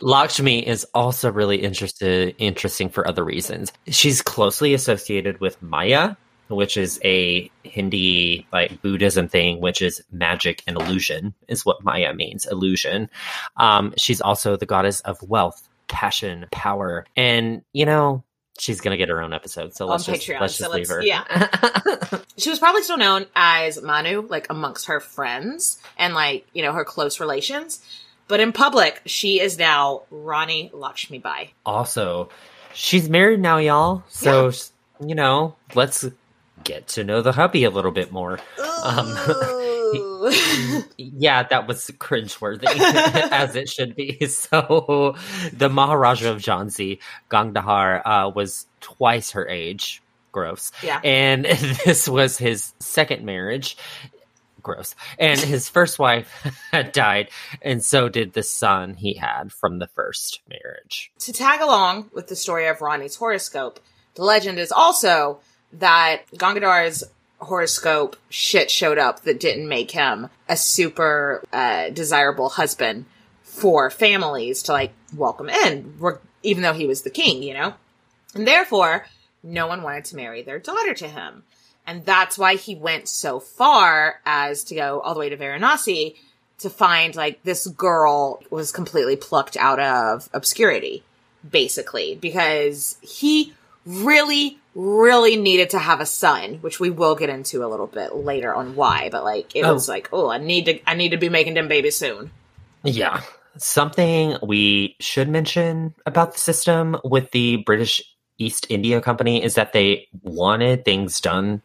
Lakshmi 0.00 0.66
is 0.66 0.86
also 0.94 1.30
really 1.30 1.56
interested 1.56 2.34
interesting 2.38 2.88
for 2.88 3.06
other 3.06 3.24
reasons. 3.24 3.72
She's 3.88 4.22
closely 4.22 4.74
associated 4.74 5.40
with 5.40 5.60
Maya, 5.62 6.16
which 6.48 6.76
is 6.76 7.00
a 7.04 7.50
Hindi 7.64 8.46
like 8.52 8.80
Buddhism 8.82 9.28
thing, 9.28 9.60
which 9.60 9.82
is 9.82 10.02
magic 10.12 10.62
and 10.66 10.76
illusion, 10.76 11.34
is 11.48 11.66
what 11.66 11.82
Maya 11.82 12.14
means, 12.14 12.46
illusion. 12.46 13.10
Um, 13.56 13.94
she's 13.98 14.20
also 14.20 14.56
the 14.56 14.66
goddess 14.66 15.00
of 15.00 15.20
wealth, 15.22 15.68
passion, 15.88 16.46
power, 16.52 17.04
and 17.16 17.62
you 17.72 17.84
know 17.84 18.22
she's 18.58 18.80
gonna 18.80 18.96
get 18.96 19.08
her 19.08 19.20
own 19.20 19.32
episode. 19.32 19.74
So 19.74 19.86
let's 19.86 20.04
just 20.04 20.22
Patreon. 20.22 20.40
let's 20.40 20.56
so 20.56 20.64
just 20.64 20.74
leave 20.74 20.88
her. 20.88 21.02
Yeah. 21.02 21.48
she 22.36 22.50
was 22.50 22.58
probably 22.58 22.82
still 22.82 22.98
known 22.98 23.26
as 23.34 23.80
Manu, 23.82 24.22
like 24.22 24.48
amongst 24.50 24.86
her 24.86 25.00
friends 25.00 25.80
and 25.96 26.14
like, 26.14 26.46
you 26.52 26.62
know, 26.62 26.72
her 26.72 26.84
close 26.84 27.20
relations. 27.20 27.84
But 28.28 28.40
in 28.40 28.52
public, 28.52 29.02
she 29.06 29.40
is 29.40 29.56
now 29.58 30.02
Rani 30.10 30.70
Lakshmibai. 30.74 31.50
Also, 31.64 32.28
she's 32.74 33.08
married 33.08 33.40
now, 33.40 33.58
y'all. 33.58 34.02
So 34.08 34.50
you 35.04 35.14
know, 35.14 35.54
let's 35.74 36.06
get 36.64 36.88
to 36.88 37.04
know 37.04 37.22
the 37.22 37.32
hubby 37.32 37.64
a 37.64 37.70
little 37.70 37.92
bit 37.92 38.10
more. 38.10 38.38
Um, 38.82 39.06
yeah, 40.96 41.42
that 41.44 41.66
was 41.66 41.90
cringeworthy, 41.98 42.66
as 43.30 43.56
it 43.56 43.68
should 43.68 43.94
be. 43.94 44.18
So, 44.26 45.16
the 45.52 45.68
Maharaja 45.68 46.30
of 46.30 46.38
Jhansi, 46.38 46.98
Gangadhar, 47.30 48.02
uh, 48.04 48.30
was 48.34 48.66
twice 48.80 49.32
her 49.32 49.48
age. 49.48 50.02
Gross. 50.32 50.72
Yeah. 50.82 51.00
And 51.02 51.44
this 51.84 52.08
was 52.08 52.36
his 52.36 52.74
second 52.78 53.24
marriage. 53.24 53.76
Gross. 54.62 54.94
And 55.18 55.40
his 55.40 55.68
first 55.68 55.98
wife 55.98 56.30
had 56.72 56.92
died, 56.92 57.30
and 57.62 57.82
so 57.82 58.08
did 58.08 58.32
the 58.32 58.42
son 58.42 58.94
he 58.94 59.14
had 59.14 59.52
from 59.52 59.78
the 59.78 59.86
first 59.86 60.40
marriage. 60.48 61.12
to 61.20 61.32
tag 61.32 61.60
along 61.60 62.10
with 62.12 62.26
the 62.28 62.36
story 62.36 62.66
of 62.66 62.80
Rani's 62.82 63.16
horoscope, 63.16 63.80
the 64.14 64.24
legend 64.24 64.58
is 64.58 64.72
also 64.72 65.38
that 65.74 66.22
Gangadhar's 66.34 67.04
horoscope 67.38 68.16
shit 68.28 68.70
showed 68.70 68.98
up 68.98 69.22
that 69.22 69.40
didn't 69.40 69.68
make 69.68 69.90
him 69.90 70.28
a 70.48 70.56
super 70.56 71.42
uh, 71.52 71.90
desirable 71.90 72.48
husband 72.50 73.04
for 73.42 73.90
families 73.90 74.62
to 74.64 74.72
like 74.72 74.92
welcome 75.14 75.48
in, 75.48 75.94
even 76.42 76.62
though 76.62 76.72
he 76.72 76.86
was 76.86 77.02
the 77.02 77.10
king, 77.10 77.42
you 77.42 77.54
know? 77.54 77.74
And 78.34 78.46
therefore, 78.46 79.06
no 79.42 79.66
one 79.66 79.82
wanted 79.82 80.04
to 80.06 80.16
marry 80.16 80.42
their 80.42 80.58
daughter 80.58 80.94
to 80.94 81.08
him. 81.08 81.44
And 81.86 82.04
that's 82.04 82.36
why 82.36 82.56
he 82.56 82.74
went 82.74 83.08
so 83.08 83.38
far 83.38 84.20
as 84.26 84.64
to 84.64 84.74
go 84.74 85.00
all 85.00 85.14
the 85.14 85.20
way 85.20 85.28
to 85.28 85.36
Varanasi 85.36 86.16
to 86.58 86.70
find 86.70 87.14
like 87.14 87.42
this 87.42 87.66
girl 87.66 88.42
was 88.50 88.72
completely 88.72 89.16
plucked 89.16 89.56
out 89.56 89.78
of 89.78 90.28
obscurity, 90.32 91.04
basically, 91.48 92.16
because 92.16 92.98
he 93.02 93.54
really, 93.84 94.58
really 94.76 95.36
needed 95.36 95.70
to 95.70 95.78
have 95.78 96.00
a 96.00 96.06
son, 96.06 96.58
which 96.60 96.78
we 96.78 96.90
will 96.90 97.14
get 97.16 97.30
into 97.30 97.64
a 97.64 97.68
little 97.68 97.86
bit 97.86 98.14
later 98.14 98.54
on 98.54 98.76
why, 98.76 99.08
but 99.10 99.24
like 99.24 99.56
it 99.56 99.64
Oh. 99.64 99.72
was 99.72 99.88
like, 99.88 100.10
oh, 100.12 100.28
I 100.30 100.36
need 100.38 100.66
to 100.66 100.78
I 100.88 100.94
need 100.94 101.10
to 101.10 101.16
be 101.16 101.30
making 101.30 101.54
them 101.54 101.66
babies 101.66 101.96
soon. 101.96 102.30
Yeah. 102.84 103.22
Something 103.56 104.36
we 104.42 104.96
should 105.00 105.30
mention 105.30 105.94
about 106.04 106.34
the 106.34 106.38
system 106.38 106.98
with 107.02 107.30
the 107.30 107.56
British 107.64 108.02
East 108.38 108.66
India 108.68 109.00
Company 109.00 109.42
is 109.42 109.54
that 109.54 109.72
they 109.72 110.08
wanted 110.22 110.84
things 110.84 111.20
done 111.22 111.62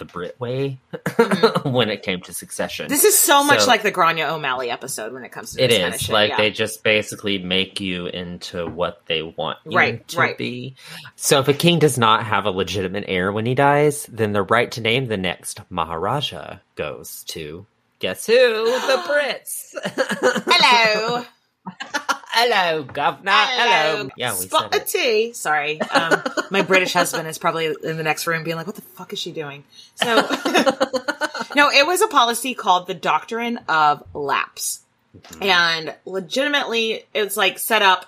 the 0.00 0.04
Brit 0.04 0.34
way 0.40 0.78
mm-hmm. 0.92 1.70
when 1.72 1.88
it 1.90 2.02
came 2.02 2.20
to 2.22 2.34
succession. 2.34 2.88
This 2.88 3.04
is 3.04 3.16
so 3.16 3.44
much 3.44 3.60
So- 3.60 3.66
like 3.68 3.82
the 3.84 3.92
Grania 3.92 4.26
O'Malley 4.32 4.68
episode 4.70 5.12
when 5.12 5.22
it 5.22 5.30
comes 5.30 5.54
to 5.54 5.62
It 5.62 5.68
this 5.68 5.76
is 5.76 5.82
kind 5.82 5.94
of 5.94 6.00
shit. 6.00 6.12
like 6.12 6.30
yeah. 6.30 6.36
they 6.38 6.50
just 6.50 6.82
basically 6.82 7.38
make 7.38 7.78
you 7.80 8.06
into 8.06 8.66
what 8.66 9.02
they 9.06 9.22
want 9.22 9.58
you 9.64 9.76
Right, 9.78 10.08
to 10.08 10.18
right. 10.18 10.36
be. 10.36 10.74
So 11.14 11.38
if 11.38 11.46
a 11.46 11.54
king 11.54 11.78
does 11.78 11.96
not 11.98 12.24
have 12.24 12.46
a 12.46 12.50
legitimate 12.50 13.04
heir 13.06 13.30
when 13.30 13.46
he 13.46 13.54
dies, 13.54 14.06
then 14.06 14.32
the 14.32 14.42
right 14.42 14.72
to 14.72 14.80
name 14.80 15.06
the 15.06 15.16
next 15.16 15.60
Maharaja 15.70 16.56
goes 16.74 17.22
to 17.28 17.66
guess 18.00 18.26
who? 18.26 18.34
the 18.34 19.02
Brits. 19.06 19.74
Hello. 20.50 21.24
Hello, 22.42 22.84
governor. 22.84 23.32
Hello. 23.34 24.08
Yeah, 24.16 24.32
we 24.32 24.38
said 24.38 24.48
Spot 24.48 24.74
it. 24.74 24.82
a 24.82 24.84
tea. 24.86 25.32
Sorry. 25.34 25.78
Um, 25.82 26.22
my 26.50 26.62
British 26.62 26.94
husband 26.94 27.28
is 27.28 27.36
probably 27.36 27.66
in 27.66 27.98
the 27.98 28.02
next 28.02 28.26
room 28.26 28.44
being 28.44 28.56
like, 28.56 28.66
what 28.66 28.76
the 28.76 28.82
fuck 28.82 29.12
is 29.12 29.18
she 29.18 29.30
doing? 29.30 29.62
So, 29.96 30.14
no, 31.54 31.68
it 31.70 31.86
was 31.86 32.00
a 32.00 32.06
policy 32.06 32.54
called 32.54 32.86
the 32.86 32.94
Doctrine 32.94 33.58
of 33.68 34.02
Lapse. 34.14 34.80
Mm-hmm. 35.18 35.42
And 35.42 35.94
legitimately, 36.06 37.04
it's 37.12 37.36
like 37.36 37.58
set 37.58 37.82
up 37.82 38.06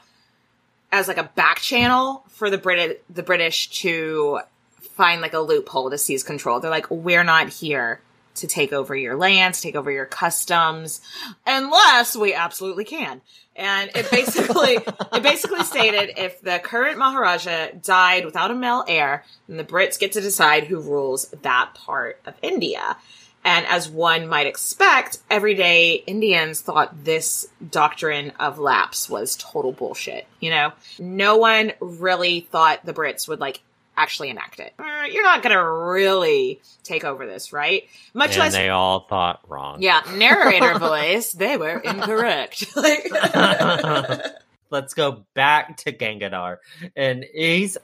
as 0.91 1.09
like 1.09 1.19
a 1.19 1.31
back 1.35 1.59
channel 1.59 2.25
for 2.29 2.49
the 2.49 2.57
Brit 2.57 3.05
the 3.15 3.23
British 3.23 3.69
to 3.83 4.41
find 4.81 5.21
like 5.21 5.35
a 5.35 5.41
loophole 5.41 5.91
to 5.91 5.99
seize 5.99 6.23
control. 6.23 6.59
They're 6.59 6.71
like, 6.71 6.91
we're 6.91 7.25
not 7.25 7.51
here 7.51 8.01
to 8.37 8.47
take 8.47 8.73
over 8.73 8.95
your 8.95 9.17
lands, 9.17 9.61
take 9.61 9.77
over 9.77 9.91
your 9.91 10.07
customs, 10.07 11.01
unless 11.47 12.17
we 12.17 12.35
absolutely 12.35 12.85
can. 12.85 13.21
And 13.55 13.91
it 13.95 14.11
basically, 14.11 14.79
it 15.13 15.23
basically 15.23 15.63
stated 15.65 16.19
if 16.19 16.41
the 16.41 16.61
current 16.63 16.99
Maharaja 16.99 17.69
died 17.83 18.25
without 18.25 18.51
a 18.51 18.55
male 18.55 18.85
heir, 18.89 19.25
then 19.47 19.57
the 19.59 19.65
Brits 19.65 19.99
get 19.99 20.13
to 20.13 20.21
decide 20.21 20.65
who 20.65 20.81
rules 20.81 21.29
that 21.43 21.75
part 21.75 22.21
of 22.27 22.35
India. 22.43 22.97
And 23.45 23.67
as 23.67 23.89
one 23.89 24.29
might 24.29 24.47
expect, 24.47 25.19
everyday 25.29 25.95
Indians 26.07 26.61
thought 26.61 27.05
this 27.05 27.49
doctrine 27.71 28.33
of 28.39 28.59
lapse 28.59 29.11
was 29.11 29.37
total 29.37 29.73
bullshit. 29.73 30.27
You 30.39 30.51
know, 30.51 30.73
no 30.99 31.39
one 31.39 31.73
really 31.81 32.41
thought 32.41 32.87
the 32.87 32.95
Brits 32.95 33.27
would 33.27 33.41
like 33.41 33.61
actually 33.97 34.31
enact 34.31 34.61
it. 34.61 34.73
Uh, 34.79 35.05
You're 35.11 35.23
not 35.23 35.43
going 35.43 35.55
to 35.57 35.63
really 35.65 36.61
take 36.83 37.05
over 37.05 37.27
this, 37.27 37.53
right? 37.53 37.85
Much 38.15 38.31
and 38.33 38.39
less 38.41 38.53
they 38.53 38.69
all 38.69 39.01
thought 39.01 39.41
wrong. 39.49 39.83
yeah, 39.83 40.03
narrator 40.17 40.79
voice. 40.79 41.33
They 41.33 41.57
were 41.57 41.79
incorrect. 41.79 42.67
Like, 42.77 43.11
Let's 44.71 44.95
go 44.95 45.25
back 45.35 45.77
to 45.79 45.93
Gangadhar, 45.93 46.57
and 46.97 47.27
he's 47.35 47.77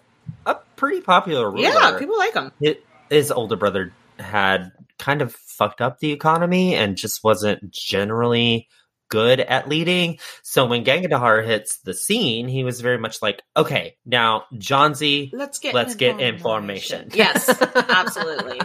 a 0.46 0.54
pretty 0.76 1.02
popular 1.02 1.50
ruler. 1.50 1.60
yeah, 1.68 1.98
people 1.98 2.16
like 2.16 2.32
him. 2.32 2.50
His 3.10 3.30
older 3.30 3.56
brother 3.56 3.92
had 4.18 4.72
kind 4.98 5.20
of 5.20 5.34
fucked 5.34 5.82
up 5.82 5.98
the 5.98 6.12
economy 6.12 6.74
and 6.74 6.96
just 6.96 7.22
wasn't 7.22 7.70
generally 7.70 8.68
good 9.08 9.40
at 9.40 9.68
leading. 9.68 10.18
So 10.42 10.66
when 10.66 10.84
Gangadhar 10.84 11.44
hits 11.44 11.78
the 11.78 11.94
scene, 11.94 12.48
he 12.48 12.64
was 12.64 12.80
very 12.80 12.98
much 12.98 13.22
like, 13.22 13.42
okay, 13.56 13.96
now 14.06 14.44
Jhansi, 14.54 15.30
Let's 15.32 15.58
get 15.58 15.74
let's 15.74 15.94
get 15.94 16.20
information. 16.20 17.10
Yes, 17.14 17.48
absolutely. 17.74 18.60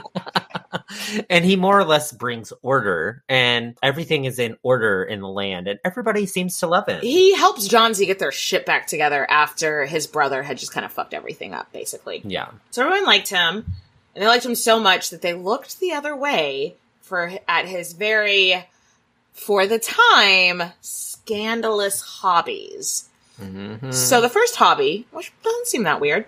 and 1.29 1.45
he 1.45 1.55
more 1.55 1.79
or 1.79 1.85
less 1.85 2.11
brings 2.11 2.51
order, 2.61 3.23
and 3.29 3.77
everything 3.81 4.25
is 4.25 4.39
in 4.39 4.57
order 4.63 5.03
in 5.03 5.21
the 5.21 5.27
land, 5.27 5.67
and 5.67 5.79
everybody 5.83 6.25
seems 6.25 6.59
to 6.59 6.67
love 6.67 6.87
him. 6.87 7.01
He 7.01 7.35
helps 7.35 7.67
Jhansi 7.67 8.05
get 8.05 8.19
their 8.19 8.31
shit 8.31 8.65
back 8.65 8.87
together 8.87 9.25
after 9.29 9.85
his 9.85 10.07
brother 10.07 10.43
had 10.43 10.57
just 10.57 10.71
kind 10.73 10.85
of 10.85 10.91
fucked 10.91 11.13
everything 11.13 11.53
up, 11.53 11.71
basically. 11.71 12.21
yeah. 12.25 12.49
So 12.71 12.83
everyone 12.85 13.05
liked 13.05 13.29
him, 13.29 13.65
and 14.15 14.23
they 14.23 14.27
liked 14.27 14.45
him 14.45 14.55
so 14.55 14.79
much 14.79 15.09
that 15.11 15.21
they 15.21 15.33
looked 15.33 15.79
the 15.79 15.93
other 15.93 16.15
way 16.15 16.75
for 17.01 17.31
at 17.47 17.67
his 17.67 17.93
very, 17.93 18.65
for 19.34 19.65
the 19.67 19.79
time, 19.79 20.63
scandalous 20.81 22.01
hobbies. 22.01 23.09
Mhm. 23.41 23.93
So 23.93 24.21
the 24.21 24.29
first 24.29 24.55
hobby, 24.55 25.07
which 25.11 25.31
doesn't 25.43 25.67
seem 25.67 25.84
that 25.84 25.99
weird, 25.99 26.25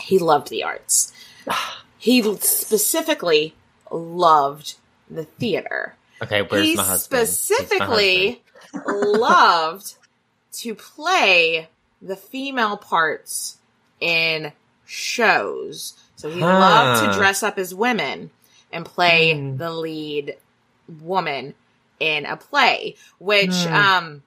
he 0.00 0.18
loved 0.18 0.48
the 0.48 0.64
arts. 0.64 1.12
he 1.98 2.22
specifically 2.38 3.54
loved 3.90 4.74
the 5.10 5.24
theater. 5.24 5.94
Okay, 6.22 6.42
where's 6.42 6.64
he 6.66 6.74
my 6.76 6.84
husband? 6.84 7.20
My 7.20 7.24
specifically 7.26 8.42
loved 8.86 9.94
to 10.52 10.74
play 10.74 11.68
the 12.00 12.16
female 12.16 12.76
parts 12.76 13.58
in 14.00 14.52
shows. 14.86 15.94
So 16.16 16.30
he 16.30 16.40
loved 16.40 17.04
to 17.12 17.18
dress 17.18 17.42
up 17.42 17.58
as 17.58 17.74
women 17.74 18.30
and 18.72 18.84
play 18.86 19.34
Hmm. 19.34 19.56
the 19.56 19.70
lead 19.70 20.36
woman 21.00 21.54
in 22.02 22.26
a 22.26 22.36
play, 22.36 22.96
which 23.18 23.54
Hmm. 23.54 23.74
um 23.74 24.22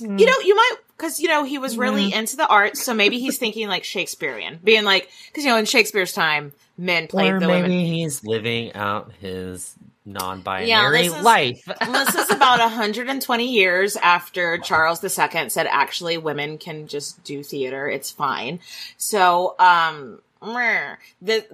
you 0.00 0.26
know, 0.26 0.34
you 0.44 0.54
might 0.56 0.72
because 0.96 1.20
you 1.20 1.28
know 1.28 1.44
he 1.44 1.58
was 1.58 1.76
really 1.78 2.10
Hmm. 2.10 2.18
into 2.18 2.36
the 2.36 2.46
arts, 2.46 2.82
so 2.82 2.94
maybe 2.94 3.18
he's 3.20 3.38
thinking 3.38 3.68
like 3.68 3.84
Shakespearean, 3.84 4.58
being 4.62 4.84
like 4.84 5.08
because 5.28 5.44
you 5.44 5.50
know 5.50 5.56
in 5.56 5.64
Shakespeare's 5.66 6.12
time, 6.12 6.52
men 6.76 7.06
played 7.06 7.32
or 7.34 7.40
the 7.40 7.46
maybe 7.46 7.68
women. 7.68 7.86
he's 7.86 8.24
living 8.24 8.72
out 8.74 9.12
his 9.20 9.74
non-binary 10.06 10.68
Yeah, 10.68 10.90
this 10.90 11.14
is- 11.14 11.22
life. 11.22 11.64
this 11.92 12.14
is 12.14 12.30
about 12.30 12.58
120 12.58 13.50
years 13.50 13.96
after 13.96 14.58
Charles 14.58 15.02
II 15.02 15.48
said 15.48 15.66
actually 15.66 16.18
women 16.18 16.58
can 16.58 16.88
just 16.88 17.22
do 17.24 17.42
theater. 17.42 17.88
It's 17.88 18.10
fine. 18.10 18.60
So, 18.98 19.54
um, 19.58 20.20
meh. 20.42 20.96
This 21.22 21.44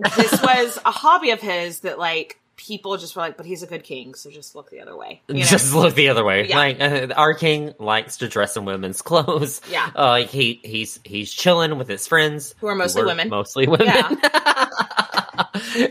was 0.42 0.78
a 0.84 0.90
hobby 0.90 1.30
of 1.30 1.40
his 1.40 1.80
that 1.80 1.98
like 2.00 2.39
people 2.60 2.98
just 2.98 3.16
were 3.16 3.22
like, 3.22 3.38
but 3.38 3.46
he's 3.46 3.62
a 3.62 3.66
good 3.66 3.82
king. 3.82 4.14
So 4.14 4.30
just 4.30 4.54
look 4.54 4.70
the 4.70 4.80
other 4.80 4.94
way. 4.94 5.22
You 5.28 5.36
know? 5.36 5.42
Just 5.44 5.74
look 5.74 5.94
the 5.94 6.10
other 6.10 6.22
way. 6.22 6.46
Yeah. 6.46 6.56
Like 6.56 6.80
uh, 6.80 7.14
our 7.16 7.32
king 7.32 7.72
likes 7.78 8.18
to 8.18 8.28
dress 8.28 8.56
in 8.56 8.66
women's 8.66 9.00
clothes. 9.10 9.62
Yeah. 9.70 9.90
uh, 9.96 10.08
like 10.08 10.28
he 10.28 10.60
he's 10.62 11.00
he's 11.04 11.32
chilling 11.32 11.78
with 11.78 11.88
his 11.88 12.06
friends 12.06 12.54
Who 12.60 12.66
are 12.66 12.74
mostly 12.74 13.04
women. 13.04 13.30
Mostly 13.30 13.66
women. 13.66 13.88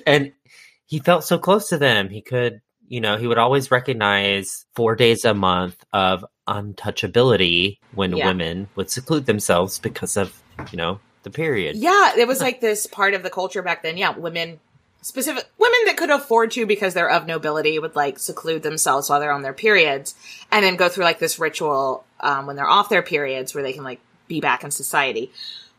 and 0.06 0.32
he 0.86 1.00
felt 1.00 1.24
so 1.24 1.40
close 1.40 1.70
to 1.70 1.78
them. 1.78 2.10
He 2.10 2.22
could, 2.22 2.62
you 2.88 3.02
know, 3.02 3.18
he 3.18 3.28
would 3.28 3.38
always 3.38 3.72
recognize 3.72 4.66
four 4.76 4.96
days 4.96 5.26
a 5.26 5.34
month 5.34 5.84
of 5.92 6.24
untouchability 6.48 7.80
when 7.94 8.16
Yeah. 8.16 8.28
women 8.28 8.68
would 8.76 8.92
seclude 8.92 9.26
themselves 9.26 9.80
because 9.80 10.18
of, 10.18 10.40
you 10.72 10.78
know, 10.78 11.00
the 11.24 11.30
period. 11.32 11.76
Yeah, 11.76 12.16
it 12.18 12.28
was 12.28 12.42
like 12.42 12.62
this 12.62 12.86
part 12.88 13.14
of 13.14 13.24
the 13.24 13.30
culture 13.30 13.62
back 13.62 13.84
then. 13.84 13.98
Yeah, 13.98 14.18
women 14.18 14.60
specific 15.02 15.50
women 15.58 15.80
that 15.86 15.98
could 15.98 16.10
afford 16.10 16.52
to 16.52 16.66
because 16.66 16.94
they're 16.94 17.10
of 17.10 17.26
nobility 17.26 17.80
would 17.80 17.96
like 17.96 18.20
seclude 18.20 18.64
themselves 18.64 19.10
while 19.10 19.20
they're 19.20 19.32
on 19.32 19.42
their 19.42 19.54
periods 19.54 20.16
and 20.52 20.64
then 20.64 20.76
go 20.76 20.90
through 20.90 21.04
like 21.04 21.20
this 21.20 21.40
ritual 21.40 22.04
um, 22.20 22.46
when 22.46 22.56
they're 22.56 22.70
off 22.70 22.90
their 22.90 23.02
periods 23.02 23.54
where 23.54 23.64
they 23.64 23.74
can 23.74 23.84
like 23.84 24.00
be 24.28 24.42
back 24.42 24.64
in 24.64 24.72
society. 24.72 25.32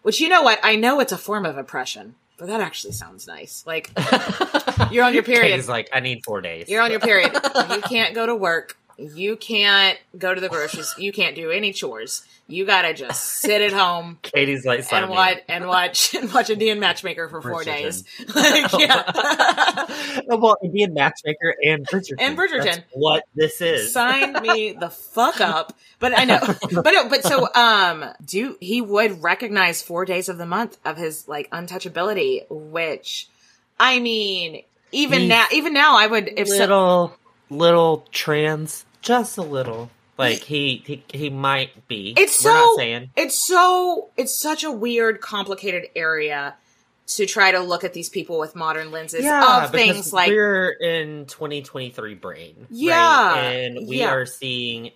Which 0.03 0.21
you 0.21 0.29
know 0.29 0.43
what? 0.43 0.59
I 0.63 0.77
know 0.77 1.01
it's 1.01 1.13
a 1.13 1.19
form 1.19 1.45
of 1.45 1.59
oppression, 1.59 2.15
but 2.39 2.49
that 2.49 2.61
actually 2.61 2.93
sounds 2.93 3.27
nice. 3.27 3.63
Like 3.67 3.91
you're 4.91 5.05
on 5.05 5.13
your 5.13 5.23
period. 5.23 5.55
He's 5.55 5.69
like, 5.69 5.91
I 5.93 6.01
need 6.01 6.25
four 6.25 6.41
days. 6.41 6.69
You're 6.69 6.83
on 6.83 6.91
your 6.91 7.01
period. 7.01 7.33
you 7.71 7.83
can't 7.83 8.15
go 8.15 8.25
to 8.25 8.35
work. 8.35 8.77
You 9.01 9.37
can't 9.37 9.99
go 10.19 10.35
to 10.35 10.41
the 10.41 10.49
groceries. 10.49 10.95
You 10.99 11.13
can't 11.13 11.35
do 11.35 11.51
any 11.51 11.73
chores. 11.73 12.23
You 12.47 12.67
gotta 12.67 12.93
just 12.93 13.23
sit 13.23 13.63
at 13.63 13.73
home 13.73 14.19
Katie's 14.23 14.65
like, 14.67 14.93
and 14.93 15.09
watch 15.09 15.39
and 15.49 15.67
watch 15.69 16.15
and 16.15 16.33
watch 16.33 16.51
Indian 16.51 16.81
Matchmaker 16.81 17.29
for 17.29 17.41
four 17.41 17.63
Bridgerton. 17.63 17.65
days. 17.65 18.05
Like, 18.35 18.73
yeah, 18.79 19.05
Oh, 20.29 20.37
well, 20.37 20.57
Indian 20.63 20.93
Matchmaker 20.93 21.55
and 21.65 21.87
Bridgerton. 21.87 22.17
And 22.19 22.37
Bridgerton. 22.37 22.65
That's 22.65 22.81
what 22.93 23.25
this 23.35 23.61
is. 23.61 23.93
sign 23.93 24.33
me 24.43 24.73
the 24.73 24.91
fuck 24.91 25.41
up. 25.41 25.77
But 25.99 26.19
I 26.19 26.25
know, 26.25 26.39
but 26.73 26.91
no, 26.91 27.09
but 27.09 27.23
so 27.23 27.49
um, 27.55 28.05
do 28.25 28.57
he 28.61 28.81
would 28.81 29.23
recognize 29.23 29.83
four 29.83 30.05
days 30.05 30.29
of 30.29 30.37
the 30.39 30.47
month 30.47 30.79
of 30.85 30.97
his 30.97 31.29
like 31.29 31.49
untouchability, 31.51 32.47
which 32.51 33.29
I 33.79 33.99
mean, 34.01 34.63
even 34.93 35.21
He's 35.21 35.29
now, 35.29 35.47
even 35.53 35.73
now, 35.73 35.97
I 35.99 36.07
would 36.07 36.29
if 36.37 36.49
so, 36.49 36.57
little, 36.57 37.17
little 37.49 38.07
trans, 38.13 38.85
just 39.03 39.39
a 39.39 39.43
little. 39.43 39.91
Like 40.19 40.43
he, 40.43 40.83
he, 40.85 41.03
he 41.13 41.31
might 41.31 41.89
be. 41.89 42.13
It's 42.17 42.45
We're 42.45 42.51
so 42.51 42.55
not 42.55 42.77
saying. 42.77 43.11
it's 43.17 43.39
so 43.39 44.11
it's 44.17 44.35
such 44.35 44.65
a 44.65 44.71
weird, 44.71 45.21
complicated 45.21 45.89
area 45.97 46.55
to 47.07 47.27
try 47.27 47.51
to 47.53 47.61
look 47.61 47.85
at 47.85 47.93
these 47.93 48.09
people 48.09 48.39
with 48.39 48.55
modern 48.55 48.91
lenses 48.91 49.25
Yeah, 49.25 49.65
of 49.65 49.71
things 49.73 50.13
like 50.13 50.29
we're 50.29 50.71
in 50.71 51.27
2023 51.27 52.15
brain, 52.15 52.55
right? 52.59 52.67
Yeah, 52.71 53.35
and 53.37 53.89
we 53.89 54.01
yeah. 54.01 54.13
are 54.13 54.27
seeing, 54.27 54.91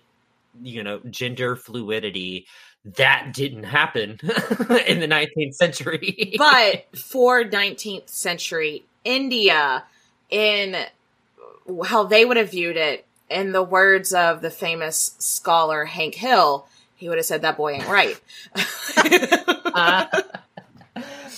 you 0.61 0.83
know, 0.83 0.99
gender 1.09 1.55
fluidity 1.55 2.45
that 2.85 3.33
didn't 3.33 3.63
happen 3.63 4.11
in 4.87 4.99
the 4.99 5.07
19th 5.07 5.55
century. 5.55 6.35
but 6.37 6.85
for 6.95 7.43
19th 7.43 8.09
century 8.09 8.85
India, 9.03 9.83
in 10.29 10.75
how 11.85 12.03
they 12.03 12.25
would 12.25 12.37
have 12.37 12.51
viewed 12.51 12.77
it, 12.77 13.05
in 13.29 13.51
the 13.51 13.63
words 13.63 14.13
of 14.13 14.41
the 14.41 14.49
famous 14.49 15.15
scholar 15.19 15.85
Hank 15.85 16.15
Hill, 16.15 16.67
he 16.95 17.09
would 17.09 17.17
have 17.17 17.25
said 17.25 17.41
that 17.41 17.57
boy 17.57 17.73
ain't 17.73 17.87
right. 17.87 18.19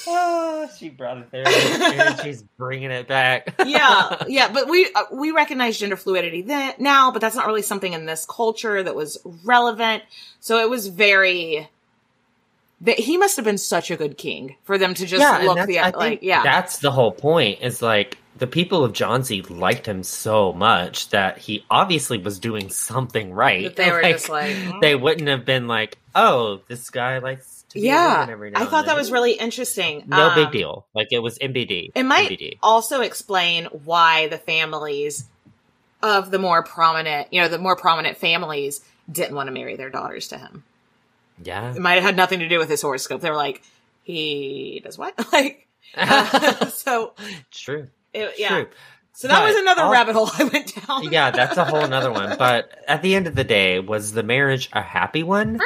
oh, 0.08 0.70
she 0.78 0.90
brought 0.90 1.18
it 1.18 1.32
there, 1.32 1.48
and 1.48 2.20
she's 2.22 2.44
bringing 2.58 2.92
it 2.92 3.08
back. 3.08 3.56
yeah, 3.66 4.24
yeah, 4.28 4.52
but 4.52 4.70
we 4.70 4.90
uh, 4.94 5.04
we 5.12 5.32
recognize 5.32 5.78
gender 5.78 5.96
fluidity 5.96 6.42
then 6.42 6.74
now, 6.80 7.12
but 7.12 7.22
that's 7.22 7.36
not 7.36 7.48
really 7.48 7.62
something 7.62 7.94
in 7.94 8.06
this 8.06 8.26
culture 8.26 8.82
that 8.82 8.96
was 8.96 9.18
relevant. 9.44 10.04
So 10.40 10.60
it 10.60 10.70
was 10.70 10.88
very. 10.88 11.70
That 12.82 13.00
he 13.00 13.18
must 13.18 13.36
have 13.38 13.46
been 13.46 13.58
such 13.58 13.90
a 13.90 13.96
good 13.96 14.18
king 14.18 14.56
for 14.64 14.78
them 14.78 14.94
to 14.94 15.06
just 15.06 15.24
and 15.24 15.46
look 15.46 15.56
that's- 15.56 15.68
the 15.68 15.80
I 15.80 15.84
think 15.86 15.96
like 15.98 16.20
yeah 16.22 16.44
That's 16.44 16.78
the 16.80 16.92
whole 16.92 17.12
point. 17.12 17.62
Is 17.62 17.82
like 17.82 18.18
the 18.38 18.46
people 18.46 18.84
of 18.84 18.94
Jhansi 18.94 19.50
liked 19.50 19.88
him 19.88 20.04
so 20.04 20.54
much 20.54 21.10
that 21.10 21.40
he 21.40 21.66
obviously 21.72 22.20
was 22.20 22.38
doing 22.38 22.70
something 22.70 23.34
right. 23.34 23.64
That 23.64 23.76
they 23.78 23.90
were 23.92 24.02
just 24.12 24.30
like, 24.30 24.56
"Hmm." 24.56 24.80
they 24.80 24.94
wouldn't 24.96 25.28
have 25.28 25.44
been 25.44 25.68
like, 25.68 25.98
oh, 26.14 26.62
this 26.68 26.92
guy 26.92 27.18
likes 27.18 27.66
to 27.70 27.80
be 27.80 27.88
a 27.90 27.94
yeah. 27.94 28.14
woman 28.20 28.30
every 28.30 28.52
now 28.52 28.60
I 28.60 28.62
and 28.62 28.70
thought 28.70 28.86
that 28.86 28.92
then." 28.92 28.98
was 28.98 29.12
really 29.12 29.34
interesting. 29.34 30.04
no 30.06 30.36
big 30.36 30.46
Um, 30.48 30.52
deal. 30.52 30.86
Like 30.94 31.08
it 31.12 31.20
was 31.20 31.40
MBD. 31.40 31.94
It 31.96 32.04
might 32.04 32.30
MBD. 32.30 32.60
also 32.62 33.02
explain 33.02 33.66
why 33.86 34.28
the 34.28 34.38
families 34.38 35.26
of 36.04 36.30
the 36.30 36.38
more 36.38 36.62
prominent, 36.62 37.34
you 37.34 37.42
know, 37.42 37.48
the 37.48 37.58
more 37.58 37.76
prominent 37.76 38.18
families 38.18 38.82
didn't 39.12 39.36
want 39.36 39.48
to 39.48 39.52
marry 39.52 39.76
their 39.78 39.90
daughters 39.90 40.28
to 40.28 40.38
him. 40.38 40.64
Yeah. 41.44 41.74
It 41.74 41.80
might 41.80 41.94
have 41.96 42.04
had 42.04 42.16
nothing 42.18 42.40
to 42.40 42.48
do 42.50 42.58
with 42.60 42.70
his 42.70 42.82
horoscope. 42.82 43.22
They 43.22 43.30
were 43.30 43.36
like, 43.36 43.62
he 44.04 44.82
does 44.84 44.98
what? 44.98 45.14
like, 45.34 45.68
uh, 45.96 46.66
so 46.70 47.14
True. 47.52 47.88
it, 48.14 48.34
yeah. 48.38 48.50
True. 48.50 48.68
So 49.14 49.28
that 49.28 49.40
But 49.40 49.48
was 49.48 49.56
another 49.56 49.82
I'll- 49.84 49.92
rabbit 49.92 50.14
hole 50.14 50.30
I 50.38 50.44
went 50.44 50.74
down. 50.88 51.12
yeah, 51.12 51.32
that's 51.32 51.58
a 51.58 51.66
whole 51.66 51.88
nother 51.88 52.12
one. 52.12 52.38
But 52.38 52.72
at 52.88 53.02
the 53.02 53.16
end 53.16 53.26
of 53.28 53.34
the 53.36 53.44
day, 53.44 53.80
was 53.80 54.12
the 54.14 54.24
marriage 54.24 54.70
a 54.74 54.82
happy 54.82 55.24
one? 55.24 55.60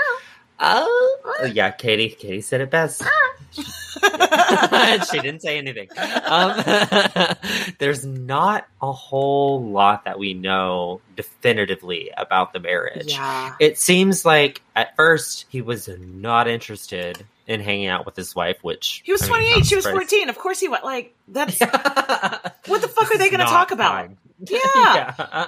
Oh, 0.60 1.50
yeah, 1.52 1.72
Katie. 1.72 2.10
Katie 2.10 2.42
said 2.42 2.62
it 2.62 2.70
best. 2.70 3.02
Uh, 3.02 3.08
she 5.12 5.20
didn't 5.20 5.42
say 5.42 5.58
anything. 5.58 5.90
Um, 6.26 6.64
there's 7.80 8.06
not 8.06 8.68
a 8.82 8.92
whole 8.92 9.64
lot 9.64 10.06
that 10.06 10.20
we 10.20 10.34
know 10.34 11.02
definitively 11.16 12.12
about 12.16 12.54
the 12.54 12.60
marriage. 12.60 13.12
Yeah. 13.12 13.56
It 13.60 13.78
seems 13.78 14.26
like 14.26 14.62
at 14.76 14.96
first 14.96 15.46
he 15.50 15.62
was 15.62 15.90
not 16.00 16.48
interested 16.48 17.26
in 17.48 17.60
hanging 17.60 17.88
out 17.88 18.06
with 18.06 18.16
his 18.16 18.34
wife, 18.36 18.58
which 18.62 19.02
He 19.04 19.12
was 19.12 19.22
I 19.24 19.26
mean, 19.26 19.32
28. 19.34 19.56
I'm 19.56 19.64
She 19.64 19.76
was 19.76 19.84
surprised. 19.84 20.10
14. 20.10 20.30
Of 20.30 20.38
course 20.38 20.60
he 20.60 20.68
went. 20.70 20.84
Like, 20.84 21.14
that's. 21.28 21.60
what 21.60 22.82
the 22.82 22.88
fuck 22.88 23.12
are 23.12 23.18
they 23.18 23.30
going 23.30 23.40
to 23.40 23.46
talk 23.46 23.72
about? 23.72 23.92
fine. 23.92 24.18
Yeah. 24.50 25.48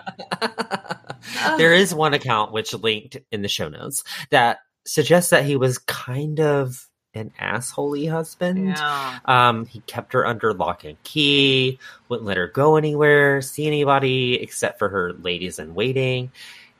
there 1.58 1.74
is 1.74 1.96
one 1.96 2.14
account 2.14 2.52
which 2.52 2.74
linked 2.74 3.18
in 3.32 3.42
the 3.42 3.48
show 3.48 3.70
notes 3.70 4.04
that 4.30 4.60
suggests 4.86 5.32
that 5.32 5.46
he 5.46 5.56
was 5.56 5.78
kind 5.78 6.40
of 6.40 6.88
an 7.16 7.32
assholey 7.40 8.10
husband. 8.10 8.70
Yeah. 8.70 9.20
Um, 9.26 9.66
he 9.66 9.80
kept 9.82 10.14
her 10.14 10.26
under 10.26 10.54
lock 10.54 10.84
and 10.84 11.02
key, 11.04 11.80
wouldn't 12.10 12.28
let 12.28 12.38
her 12.38 12.48
go 12.48 12.76
anywhere, 12.76 13.42
see 13.42 13.68
anybody 13.68 14.42
except 14.42 14.80
for 14.80 14.90
her 14.90 15.14
ladies 15.14 15.60
in 15.60 15.76
waiting. 15.76 16.32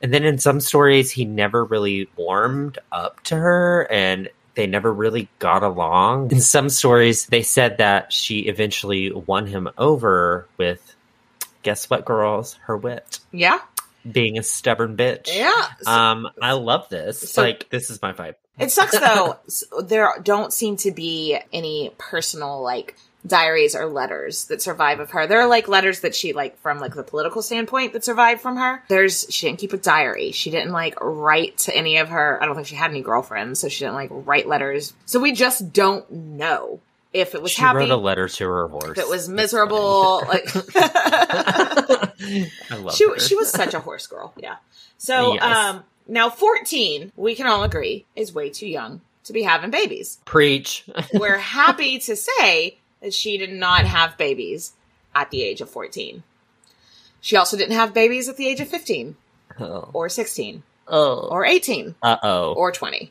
And 0.02 0.12
then 0.12 0.24
in 0.24 0.38
some 0.38 0.60
stories, 0.60 1.10
he 1.10 1.24
never 1.24 1.64
really 1.64 2.08
warmed 2.16 2.78
up 2.92 3.22
to 3.24 3.36
her 3.36 3.86
and 3.90 4.28
they 4.54 4.66
never 4.66 4.92
really 4.92 5.28
got 5.38 5.62
along. 5.62 6.30
In 6.30 6.40
some 6.40 6.68
stories, 6.68 7.26
they 7.26 7.42
said 7.42 7.78
that 7.78 8.12
she 8.12 8.40
eventually 8.40 9.10
won 9.12 9.46
him 9.46 9.68
over 9.78 10.46
with, 10.58 10.94
guess 11.62 11.88
what, 11.88 12.04
girls? 12.04 12.54
Her 12.64 12.76
wit. 12.76 13.20
Yeah. 13.32 13.58
Being 14.10 14.38
a 14.38 14.42
stubborn 14.42 14.96
bitch. 14.96 15.34
Yeah. 15.34 15.68
Um, 15.86 16.28
I 16.42 16.52
love 16.52 16.88
this. 16.88 17.32
So- 17.32 17.42
like, 17.42 17.68
this 17.70 17.88
is 17.90 18.02
my 18.02 18.12
vibe. 18.12 18.34
It 18.58 18.70
sucks 18.70 18.98
though. 18.98 19.36
there 19.82 20.12
don't 20.22 20.52
seem 20.52 20.76
to 20.78 20.90
be 20.92 21.38
any 21.52 21.92
personal 21.98 22.62
like 22.62 22.96
diaries 23.26 23.74
or 23.74 23.86
letters 23.86 24.44
that 24.46 24.60
survive 24.60 25.00
of 25.00 25.10
her. 25.12 25.26
There 25.26 25.40
are 25.40 25.48
like 25.48 25.66
letters 25.66 26.00
that 26.00 26.14
she 26.14 26.34
like 26.34 26.58
from 26.60 26.78
like 26.78 26.94
the 26.94 27.02
political 27.02 27.40
standpoint 27.42 27.94
that 27.94 28.04
survive 28.04 28.40
from 28.40 28.56
her. 28.58 28.82
There's 28.88 29.26
she 29.30 29.46
didn't 29.46 29.58
keep 29.60 29.72
a 29.72 29.78
diary. 29.78 30.30
She 30.32 30.50
didn't 30.50 30.72
like 30.72 30.94
write 31.00 31.56
to 31.58 31.74
any 31.74 31.96
of 31.96 32.10
her. 32.10 32.38
I 32.42 32.46
don't 32.46 32.54
think 32.54 32.66
she 32.68 32.74
had 32.76 32.90
any 32.90 33.00
girlfriends, 33.00 33.60
so 33.60 33.68
she 33.68 33.80
didn't 33.80 33.94
like 33.94 34.10
write 34.12 34.46
letters. 34.46 34.92
So 35.06 35.18
we 35.20 35.32
just 35.32 35.72
don't 35.72 36.08
know 36.10 36.80
if 37.14 37.34
it 37.34 37.40
was 37.42 37.50
She 37.52 37.62
happy. 37.62 37.78
wrote 37.78 37.90
a 37.90 37.96
letter 37.96 38.28
to 38.28 38.44
her 38.46 38.68
horse. 38.68 38.98
if 38.98 38.98
it 38.98 39.08
was 39.08 39.26
miserable, 39.28 40.22
like 40.28 40.46
I 40.76 42.10
love 42.78 42.94
she 42.94 43.08
her. 43.08 43.18
she 43.18 43.34
was 43.36 43.50
such 43.50 43.72
a 43.74 43.80
horse 43.80 44.06
girl. 44.06 44.32
Yeah. 44.36 44.56
So 44.98 45.34
Yes. 45.34 45.42
um 45.42 45.84
now 46.06 46.30
14, 46.30 47.12
we 47.16 47.34
can 47.34 47.46
all 47.46 47.62
agree, 47.62 48.04
is 48.16 48.34
way 48.34 48.50
too 48.50 48.66
young 48.68 49.00
to 49.24 49.32
be 49.32 49.42
having 49.42 49.70
babies. 49.70 50.18
Preach. 50.24 50.84
We're 51.14 51.38
happy 51.38 51.98
to 52.00 52.16
say 52.16 52.78
that 53.00 53.14
she 53.14 53.38
did 53.38 53.52
not 53.52 53.84
have 53.86 54.18
babies 54.18 54.72
at 55.14 55.30
the 55.30 55.42
age 55.42 55.60
of 55.60 55.70
14. 55.70 56.22
She 57.20 57.36
also 57.36 57.56
didn't 57.56 57.76
have 57.76 57.94
babies 57.94 58.28
at 58.28 58.36
the 58.36 58.46
age 58.46 58.60
of 58.60 58.68
15 58.68 59.16
Oh. 59.60 59.88
or 59.92 60.08
16 60.08 60.62
Oh. 60.88 61.28
or 61.30 61.44
18 61.44 61.94
Uh 62.02 62.16
oh. 62.22 62.52
or 62.54 62.70
20. 62.72 63.10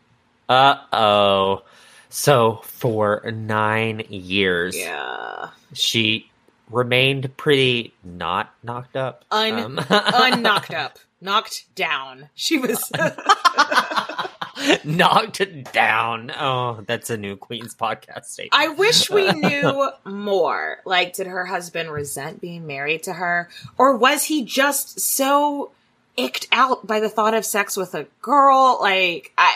Uh 0.49 0.75
oh. 0.91 1.63
So 2.09 2.61
for 2.63 3.31
nine 3.31 4.03
years, 4.09 4.77
Yeah. 4.77 5.49
she 5.73 6.29
remained 6.69 7.35
pretty 7.37 7.93
not 8.03 8.53
knocked 8.61 8.95
up. 8.95 9.25
Un 9.31 9.59
Um, 9.59 9.77
unknocked 9.89 10.73
up. 10.75 10.99
Knocked 11.23 11.73
down. 11.73 12.29
She 12.35 12.57
was 12.57 12.91
knocked 14.83 15.71
down. 15.71 16.31
Oh, 16.37 16.83
that's 16.85 17.09
a 17.09 17.17
new 17.17 17.37
Queen's 17.37 17.75
podcast 17.75 18.25
statement. 18.25 18.53
I 18.53 18.67
wish 18.69 19.09
we 19.09 19.31
knew 19.31 19.89
more. 20.05 20.79
Like, 20.85 21.13
did 21.13 21.27
her 21.27 21.45
husband 21.45 21.91
resent 21.91 22.41
being 22.41 22.67
married 22.67 23.03
to 23.03 23.13
her? 23.13 23.49
Or 23.77 23.95
was 23.97 24.25
he 24.25 24.43
just 24.43 24.99
so 24.99 25.71
icked 26.17 26.47
out 26.51 26.85
by 26.85 26.99
the 26.99 27.09
thought 27.09 27.33
of 27.33 27.45
sex 27.45 27.77
with 27.77 27.95
a 27.95 28.05
girl? 28.21 28.79
Like, 28.81 29.31
I, 29.37 29.53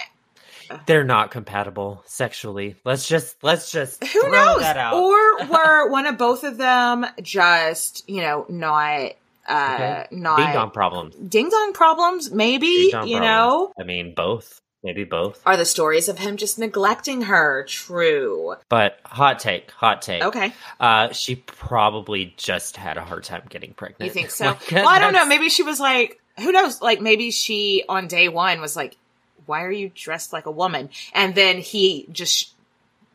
uh. 0.70 0.80
They're 0.86 1.04
not 1.04 1.32
compatible 1.32 2.04
sexually. 2.06 2.76
Let's 2.84 3.08
just 3.08 3.42
let's 3.44 3.72
just 3.72 4.04
who 4.04 4.22
throw 4.22 4.32
knows? 4.32 4.60
that 4.62 4.78
out. 4.78 4.96
Or 4.96 5.46
were 5.50 5.90
one 5.90 6.06
of 6.06 6.18
both 6.18 6.44
of 6.44 6.58
them 6.58 7.06
just, 7.22 8.10
you 8.10 8.22
know, 8.22 8.46
not, 8.50 9.14
uh, 9.48 9.74
Okay. 9.76 10.08
not 10.12 10.38
Ding 10.38 10.54
dong 10.54 10.72
problems. 10.72 11.16
ding 11.16 11.50
dong 11.50 11.74
problems, 11.74 12.32
maybe, 12.32 12.92
dong 12.92 13.08
you 13.08 13.18
problems. 13.18 13.22
know? 13.22 13.74
I 13.80 13.84
mean, 13.84 14.14
both. 14.16 14.62
Maybe 14.84 15.04
both. 15.06 15.42
Are 15.46 15.58
the 15.58 15.66
stories 15.66 16.08
of 16.08 16.20
him 16.20 16.38
just 16.38 16.60
neglecting 16.60 17.24
her 17.24 17.66
true? 17.68 18.56
But 18.70 19.00
hot 19.04 19.40
take, 19.40 19.72
hot 19.72 20.02
take. 20.04 20.24
Okay. 20.24 20.54
Uh, 20.80 21.12
she 21.12 21.36
probably 21.36 22.34
just 22.38 22.78
had 22.78 22.96
a 22.98 23.02
hard 23.04 23.24
time 23.24 23.42
getting 23.50 23.74
pregnant. 23.74 24.04
You 24.06 24.12
think 24.12 24.30
so? 24.32 24.46
Like, 24.46 24.72
well, 24.72 24.88
I 24.88 25.00
don't 25.00 25.14
know. 25.14 25.26
Maybe 25.26 25.50
she 25.50 25.64
was 25.64 25.80
like, 25.80 26.22
who 26.40 26.52
knows? 26.52 26.80
Like, 26.82 27.02
maybe 27.02 27.32
she 27.32 27.84
on 27.90 28.08
day 28.08 28.30
one 28.30 28.62
was 28.62 28.76
like, 28.76 28.96
why 29.48 29.64
are 29.64 29.72
you 29.72 29.90
dressed 29.94 30.32
like 30.32 30.46
a 30.46 30.52
woman? 30.52 30.90
And 31.12 31.34
then 31.34 31.58
he 31.58 32.06
just 32.12 32.54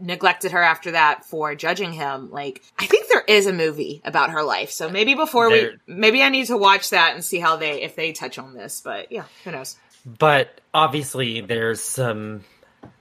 neglected 0.01 0.51
her 0.53 0.63
after 0.63 0.91
that 0.91 1.25
for 1.25 1.55
judging 1.55 1.93
him. 1.93 2.31
Like, 2.33 2.61
I 2.79 2.87
think 2.87 3.02
is 3.29 3.47
a 3.47 3.53
movie 3.53 4.01
about 4.05 4.31
her 4.31 4.43
life. 4.43 4.71
So 4.71 4.89
maybe 4.89 5.15
before 5.15 5.49
There- 5.51 5.79
we, 5.87 5.95
maybe 5.95 6.23
I 6.23 6.29
need 6.29 6.47
to 6.47 6.57
watch 6.57 6.91
that 6.91 7.15
and 7.15 7.25
see 7.25 7.39
how 7.39 7.57
they, 7.57 7.83
if 7.83 7.97
they 7.97 8.13
touch 8.13 8.39
on 8.39 8.55
this. 8.55 8.81
But 8.85 9.11
yeah, 9.13 9.25
who 9.45 9.51
knows? 9.53 9.77
But 10.05 10.61
obviously, 10.75 11.41
there's 11.43 11.81
some 11.81 12.43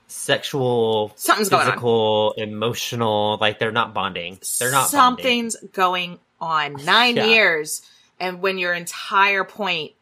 sexual, 0.06 1.12
Something's 1.16 1.48
going 1.48 1.62
on. 1.62 1.66
physical, 1.72 2.34
emotional. 2.36 3.38
Like 3.40 3.58
they're 3.58 3.72
not 3.72 3.94
bonding. 3.94 4.38
They're 4.58 4.70
not 4.70 4.90
bonding. 4.92 5.24
Something's 5.24 5.56
going 5.72 6.18
on. 6.40 6.74
Nine 6.84 7.16
Yeah. 7.16 7.26
years. 7.26 7.82
And 8.20 8.40
when 8.40 8.58
your 8.58 8.72
entire 8.74 9.42
point, 9.44 9.92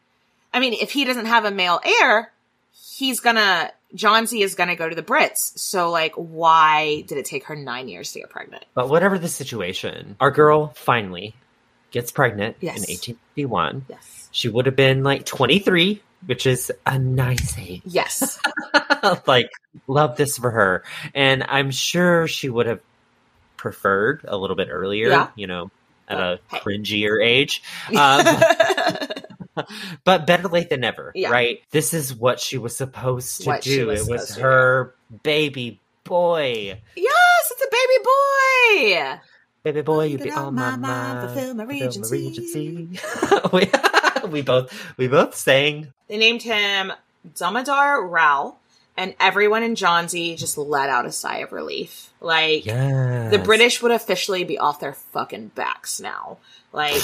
I 0.53 0.59
mean, 0.59 0.73
if 0.73 0.91
he 0.91 1.05
doesn't 1.05 1.25
have 1.25 1.45
a 1.45 1.51
male 1.51 1.79
heir, 1.83 2.31
he's 3.01 3.19
gonna, 3.19 3.71
Jhansi 3.95 4.43
is 4.43 4.53
gonna 4.53 4.75
go 4.75 4.87
to 4.87 4.95
the 4.95 5.01
Brits. 5.01 5.57
So 5.57 5.89
like, 5.89 6.13
why 6.15 7.01
did 7.07 7.17
it 7.17 7.25
take 7.25 7.45
her 7.45 7.55
nine 7.55 7.87
years 7.89 8.11
to 8.13 8.19
get 8.19 8.29
pregnant? 8.29 8.63
But 8.75 8.89
whatever 8.89 9.17
the 9.17 9.27
situation, 9.27 10.15
our 10.19 10.29
girl 10.29 10.67
finally 10.75 11.33
gets 11.89 12.11
pregnant 12.11 12.57
Yes. 12.61 12.75
in 12.77 12.81
1851. 12.83 13.85
Yes. 13.89 14.29
She 14.31 14.47
would 14.49 14.67
have 14.67 14.75
been 14.75 15.03
like 15.03 15.25
23, 15.25 16.01
which 16.27 16.45
is 16.45 16.71
a 16.85 16.99
nice 16.99 17.57
age. 17.57 17.81
Yes. 17.85 18.39
like, 19.25 19.49
love 19.87 20.15
this 20.15 20.37
for 20.37 20.51
her. 20.51 20.83
And 21.15 21.43
I'm 21.47 21.71
sure 21.71 22.27
she 22.27 22.49
would 22.49 22.67
have 22.67 22.81
preferred 23.57 24.21
a 24.27 24.37
little 24.37 24.55
bit 24.55 24.67
earlier, 24.71 25.09
Yeah. 25.09 25.27
you 25.35 25.47
know, 25.47 25.71
at 26.07 26.19
a 26.19 26.39
cringier 26.53 27.21
age. 27.25 27.63
Um, 27.97 28.25
but 30.03 30.25
better 30.27 30.47
late 30.47 30.69
than 30.69 30.81
never, 30.81 31.11
Yeah. 31.15 31.29
right? 31.29 31.61
This 31.71 31.93
is 31.93 32.13
what 32.13 32.39
she 32.39 32.57
was 32.57 32.75
supposed 32.75 33.41
to 33.41 33.47
What 33.49 33.61
do. 33.61 33.87
was 33.87 34.07
it 34.07 34.11
was 34.11 34.35
her 34.37 34.93
baby 35.23 35.79
boy. 36.03 36.79
yes, 36.95 37.51
it's 37.51 37.61
a 37.61 37.69
baby 37.71 38.03
boy. 39.15 39.19
Baby 39.63 39.81
boy, 39.81 40.05
you 40.05 40.17
be 40.17 40.31
on 40.31 40.55
my 40.55 40.75
mind, 40.75 41.29
fulfill 41.29 41.53
my 41.53 41.65
regency. 41.65 42.27
regency. 42.27 42.89
we, 43.53 43.69
we 44.29 44.41
both 44.41 44.97
we 44.97 45.07
both 45.07 45.35
sang. 45.35 45.93
They 46.07 46.17
named 46.17 46.41
him 46.41 46.91
Damodar 47.37 48.01
Rao, 48.07 48.55
and 48.97 49.13
everyone 49.19 49.61
in 49.61 49.75
Jhansi 49.75 50.35
just 50.37 50.57
let 50.57 50.89
out 50.89 51.05
a 51.05 51.11
sigh 51.11 51.37
of 51.39 51.51
relief. 51.51 52.09
Like, 52.19 52.65
Yes. 52.65 53.31
the 53.31 53.37
British 53.39 53.81
would 53.83 53.91
officially 53.91 54.43
be 54.43 54.57
off 54.57 54.79
their 54.79 54.93
fucking 54.93 55.49
backs 55.53 55.99
now. 55.99 56.37
Like, 56.73 57.01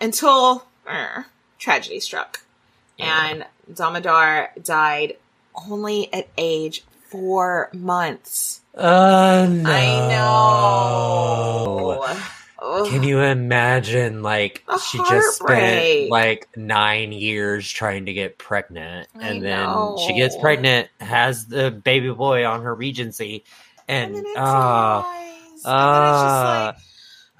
until 0.00 0.64
er, 0.88 1.26
tragedy 1.62 2.00
struck. 2.00 2.42
And 2.98 3.46
Damodar 3.72 4.50
died 4.62 5.16
only 5.54 6.12
at 6.12 6.28
age 6.36 6.84
four 7.08 7.70
months. 7.72 8.60
Uh, 8.76 9.48
no. 9.50 9.70
I 9.70 10.08
know. 10.08 12.06
Ugh. 12.62 12.88
Can 12.88 13.02
you 13.02 13.20
imagine, 13.20 14.22
like, 14.22 14.62
The 14.66 14.78
she 14.78 14.98
just 14.98 15.38
spent 15.38 16.10
like 16.10 16.48
nine 16.56 17.10
years 17.10 17.68
trying 17.68 18.06
to 18.06 18.12
get 18.12 18.38
pregnant, 18.38 19.08
I 19.18 19.26
and 19.28 19.42
then 19.42 19.68
she 20.06 20.14
gets 20.14 20.36
pregnant, 20.36 20.88
has 21.00 21.46
the 21.46 21.72
baby 21.72 22.10
boy 22.12 22.46
on 22.46 22.62
her 22.62 22.72
regency, 22.72 23.42
and 23.88 24.14
then 24.14 24.24
it 24.24 24.36
ah, 24.36 25.02
dies. 25.02 25.62
ah, 25.64 26.76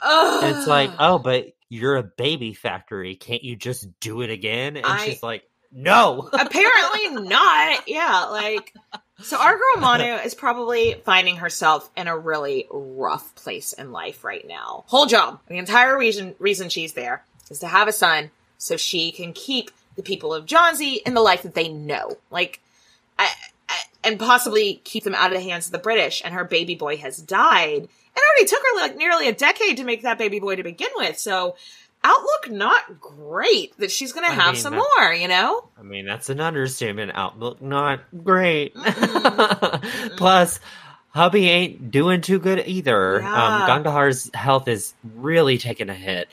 Ugh. 0.02 0.44
it's 0.44 0.66
like, 0.66 0.90
oh, 0.98 1.18
but 1.18 1.52
you're 1.72 1.96
a 1.96 2.02
baby 2.02 2.52
factory. 2.52 3.14
Can't 3.14 3.42
you 3.42 3.56
just 3.56 3.88
do 3.98 4.20
it 4.20 4.28
again? 4.28 4.76
And 4.76 4.84
I- 4.84 5.06
she's 5.06 5.22
like, 5.22 5.42
no. 5.72 6.28
Apparently 6.32 7.22
not. 7.26 7.88
Yeah, 7.88 8.26
like 8.26 8.74
so 9.22 9.38
our 9.38 9.56
girl 9.56 9.76
Manu 9.80 10.16
is 10.16 10.34
probably 10.34 11.00
finding 11.06 11.36
herself 11.36 11.90
in 11.96 12.08
a 12.08 12.18
really 12.18 12.66
rough 12.70 13.34
place 13.36 13.72
in 13.72 13.90
life 13.90 14.22
right 14.22 14.46
now. 14.46 14.84
Whole 14.88 15.06
job. 15.06 15.40
The 15.46 15.56
entire 15.56 15.96
reason 15.96 16.34
reason 16.38 16.68
she's 16.68 16.92
there 16.92 17.24
is 17.50 17.60
to 17.60 17.68
have 17.68 17.88
a 17.88 17.92
son 17.92 18.30
so 18.58 18.76
she 18.76 19.10
can 19.10 19.32
keep 19.32 19.70
the 19.96 20.02
people 20.02 20.34
of 20.34 20.44
Jhansi 20.44 20.98
in 21.06 21.14
the 21.14 21.22
life 21.22 21.42
that 21.42 21.54
they 21.54 21.68
know. 21.70 22.18
Like 22.30 22.60
I, 23.18 23.30
I, 23.66 23.78
and 24.04 24.18
possibly 24.18 24.74
keep 24.84 25.04
them 25.04 25.14
out 25.14 25.32
of 25.32 25.38
the 25.38 25.48
hands 25.48 25.66
of 25.66 25.72
the 25.72 25.78
British 25.78 26.20
and 26.22 26.34
her 26.34 26.44
baby 26.44 26.74
boy 26.74 26.98
has 26.98 27.16
died. 27.16 27.88
It 28.14 28.20
already 28.20 28.48
took 28.48 28.60
her 28.60 28.80
like 28.80 28.96
nearly 28.96 29.28
a 29.28 29.32
decade 29.32 29.78
to 29.78 29.84
make 29.84 30.02
that 30.02 30.18
baby 30.18 30.40
boy 30.40 30.56
to 30.56 30.62
begin 30.62 30.90
with. 30.96 31.18
So 31.18 31.56
outlook 32.04 32.50
not 32.50 33.00
great 33.00 33.76
that 33.78 33.90
she's 33.90 34.12
going 34.12 34.26
to 34.26 34.34
have 34.34 34.54
mean, 34.54 34.62
some 34.62 34.74
that- 34.74 34.84
more, 34.98 35.12
you 35.12 35.28
know? 35.28 35.68
I 35.78 35.82
mean, 35.82 36.06
that's 36.06 36.28
an 36.28 36.40
understatement. 36.40 37.12
Outlook 37.14 37.62
not 37.62 38.00
great. 38.24 38.74
Plus, 40.16 40.60
hubby 41.10 41.48
ain't 41.48 41.90
doing 41.90 42.20
too 42.20 42.38
good 42.38 42.62
either. 42.66 43.20
Yeah. 43.20 43.66
Um, 43.66 44.14
health 44.34 44.68
is 44.68 44.94
really 45.14 45.58
taking 45.58 45.88
a 45.88 45.94
hit, 45.94 46.28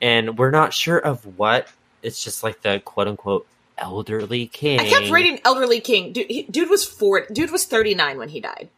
and 0.00 0.38
we're 0.38 0.50
not 0.50 0.72
sure 0.72 0.98
of 0.98 1.38
what. 1.38 1.68
It's 2.02 2.22
just 2.22 2.42
like 2.42 2.60
the 2.60 2.80
quote 2.84 3.08
unquote 3.08 3.46
elderly 3.78 4.46
king. 4.46 4.80
I 4.80 4.88
kept 4.88 5.10
reading 5.10 5.40
Elderly 5.44 5.80
King. 5.80 6.12
Dude, 6.12 6.26
he, 6.28 6.42
dude 6.42 6.70
was 6.70 6.84
four. 6.84 7.26
Dude 7.32 7.50
was 7.50 7.64
thirty 7.64 7.94
nine 7.94 8.18
when 8.18 8.28
he 8.28 8.40
died. 8.40 8.68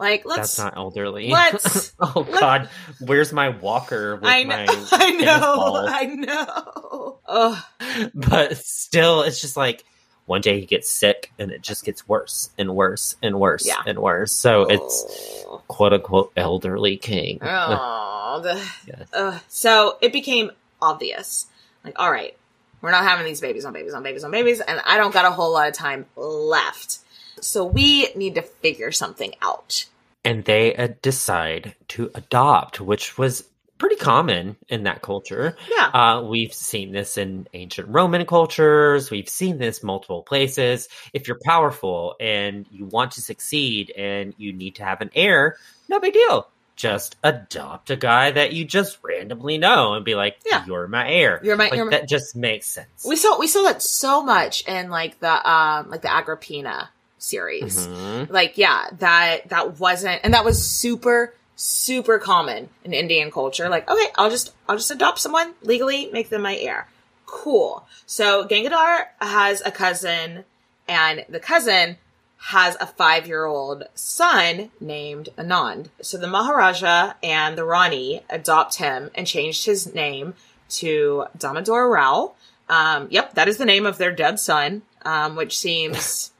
Like, 0.00 0.24
let's. 0.24 0.56
That's 0.56 0.58
not 0.58 0.76
elderly. 0.76 1.28
let's- 1.28 1.94
oh 2.00 2.26
let- 2.28 2.40
God, 2.40 2.68
where's 3.00 3.32
my 3.32 3.50
walker 3.50 4.16
with 4.16 4.24
I 4.24 4.42
know. 4.44 4.56
my 4.66 4.66
I 4.92 5.10
know. 5.10 5.86
I 5.86 6.04
know. 6.06 7.18
Ugh. 7.28 8.10
but 8.14 8.56
still, 8.56 9.22
it's 9.22 9.40
just 9.40 9.56
like 9.56 9.84
one 10.26 10.40
day 10.40 10.58
he 10.60 10.66
gets 10.66 10.88
sick 10.90 11.32
and 11.38 11.50
it 11.50 11.60
just 11.60 11.84
gets 11.84 12.08
worse 12.08 12.50
and 12.56 12.74
worse 12.74 13.14
and 13.22 13.38
worse 13.38 13.66
Yeah. 13.66 13.82
and 13.86 13.98
worse. 13.98 14.32
So 14.32 14.62
it's 14.70 15.44
quote 15.68 15.92
unquote 15.92 16.32
elderly 16.36 16.96
king. 16.96 17.38
Oh, 17.42 18.40
the, 18.42 18.54
Yes. 18.86 19.12
uh, 19.12 19.38
so 19.48 19.98
it 20.00 20.12
became 20.12 20.50
obvious. 20.80 21.46
Like, 21.84 21.98
all 21.98 22.10
right, 22.10 22.36
we're 22.80 22.90
not 22.90 23.04
having 23.04 23.26
these 23.26 23.40
babies 23.40 23.64
on 23.64 23.72
babies 23.72 23.92
on 23.94 24.02
babies 24.02 24.24
on 24.24 24.30
babies, 24.30 24.60
and 24.60 24.80
I 24.86 24.96
don't 24.96 25.12
got 25.12 25.26
a 25.26 25.30
whole 25.30 25.52
lot 25.52 25.68
of 25.68 25.74
time 25.74 26.06
left. 26.16 27.00
So 27.42 27.64
we 27.64 28.12
need 28.14 28.34
to 28.36 28.42
figure 28.42 28.92
something 28.92 29.34
out. 29.42 29.86
and 30.24 30.44
they 30.44 30.76
uh, 30.76 30.88
decide 31.02 31.74
to 31.88 32.10
adopt, 32.14 32.80
which 32.80 33.16
was 33.16 33.44
pretty 33.78 33.96
common 33.96 34.56
in 34.68 34.82
that 34.82 35.00
culture. 35.00 35.56
Yeah. 35.74 35.86
Uh, 35.86 36.22
we've 36.22 36.52
seen 36.52 36.92
this 36.92 37.16
in 37.16 37.46
ancient 37.54 37.88
Roman 37.88 38.26
cultures. 38.26 39.10
We've 39.10 39.28
seen 39.30 39.56
this 39.56 39.82
multiple 39.82 40.22
places. 40.22 40.90
If 41.14 41.26
you're 41.26 41.38
powerful 41.42 42.16
and 42.20 42.66
you 42.70 42.84
want 42.84 43.12
to 43.12 43.22
succeed 43.22 43.90
and 43.96 44.34
you 44.36 44.52
need 44.52 44.74
to 44.74 44.84
have 44.84 45.00
an 45.00 45.10
heir, 45.14 45.56
no 45.88 45.98
big 45.98 46.12
deal. 46.12 46.46
Just 46.76 47.16
adopt 47.22 47.90
a 47.90 47.96
guy 47.96 48.30
that 48.32 48.52
you 48.52 48.66
just 48.66 48.98
randomly 49.02 49.56
know 49.56 49.94
and 49.94 50.04
be 50.04 50.14
like, 50.14 50.36
Yeah. 50.46 50.64
"You're 50.66 50.86
my 50.88 51.10
heir." 51.10 51.40
You're 51.42 51.56
my- 51.56 51.64
Like, 51.68 51.74
you're 51.76 51.84
my- 51.86 51.90
that 51.92 52.08
just 52.08 52.36
makes 52.36 52.66
sense. 52.66 53.04
We 53.06 53.16
saw 53.16 53.38
we 53.38 53.46
saw 53.46 53.62
that 53.64 53.82
so 53.82 54.22
much 54.22 54.66
in 54.68 54.90
like 54.90 55.20
the 55.20 55.50
um 55.50 55.88
like 55.90 56.02
the 56.02 56.10
Agrippina 56.12 56.90
series. 57.22 57.86
Mhm. 57.86 58.30
Like 58.30 58.58
yeah, 58.58 58.86
that 58.98 59.48
that 59.48 59.78
wasn't 59.78 60.20
and 60.24 60.34
that 60.34 60.44
was 60.44 60.64
super 60.64 61.34
super 61.56 62.18
common 62.18 62.68
in 62.84 62.92
Indian 62.92 63.30
culture. 63.30 63.68
Like 63.68 63.88
okay, 63.90 64.06
I'll 64.16 64.30
just 64.30 64.52
I'll 64.68 64.76
just 64.76 64.90
adopt 64.90 65.18
someone 65.18 65.54
legally, 65.62 66.10
make 66.12 66.30
them 66.30 66.42
my 66.42 66.56
heir. 66.56 66.88
Cool. 67.26 67.86
So 68.06 68.46
Gangadhar 68.46 69.06
has 69.20 69.62
a 69.64 69.70
cousin 69.70 70.44
and 70.88 71.24
the 71.28 71.38
cousin 71.40 71.96
has 72.44 72.76
a 72.80 72.86
five 72.86 73.26
year 73.26 73.44
old 73.44 73.84
son 73.94 74.70
named 74.80 75.28
Anand. 75.36 75.88
So 76.00 76.16
the 76.16 76.26
Maharaja 76.26 77.12
and 77.22 77.56
the 77.56 77.64
Rani 77.64 78.22
adopt 78.30 78.76
him 78.76 79.10
and 79.14 79.26
changed 79.26 79.66
his 79.66 79.94
name 79.94 80.34
to 80.70 81.26
Damodar 81.36 81.88
Rao. 81.88 82.32
Um, 82.68 83.08
yep, 83.10 83.34
that 83.34 83.48
is 83.48 83.58
the 83.58 83.64
name 83.64 83.84
of 83.84 83.98
their 83.98 84.12
dead 84.12 84.40
son, 84.40 84.82
um, 85.04 85.36
which 85.36 85.58
seems 85.58 86.30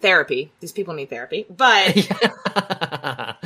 therapy. 0.00 0.50
These 0.60 0.72
people 0.72 0.94
need 0.94 1.10
therapy. 1.10 1.46
But 1.48 1.94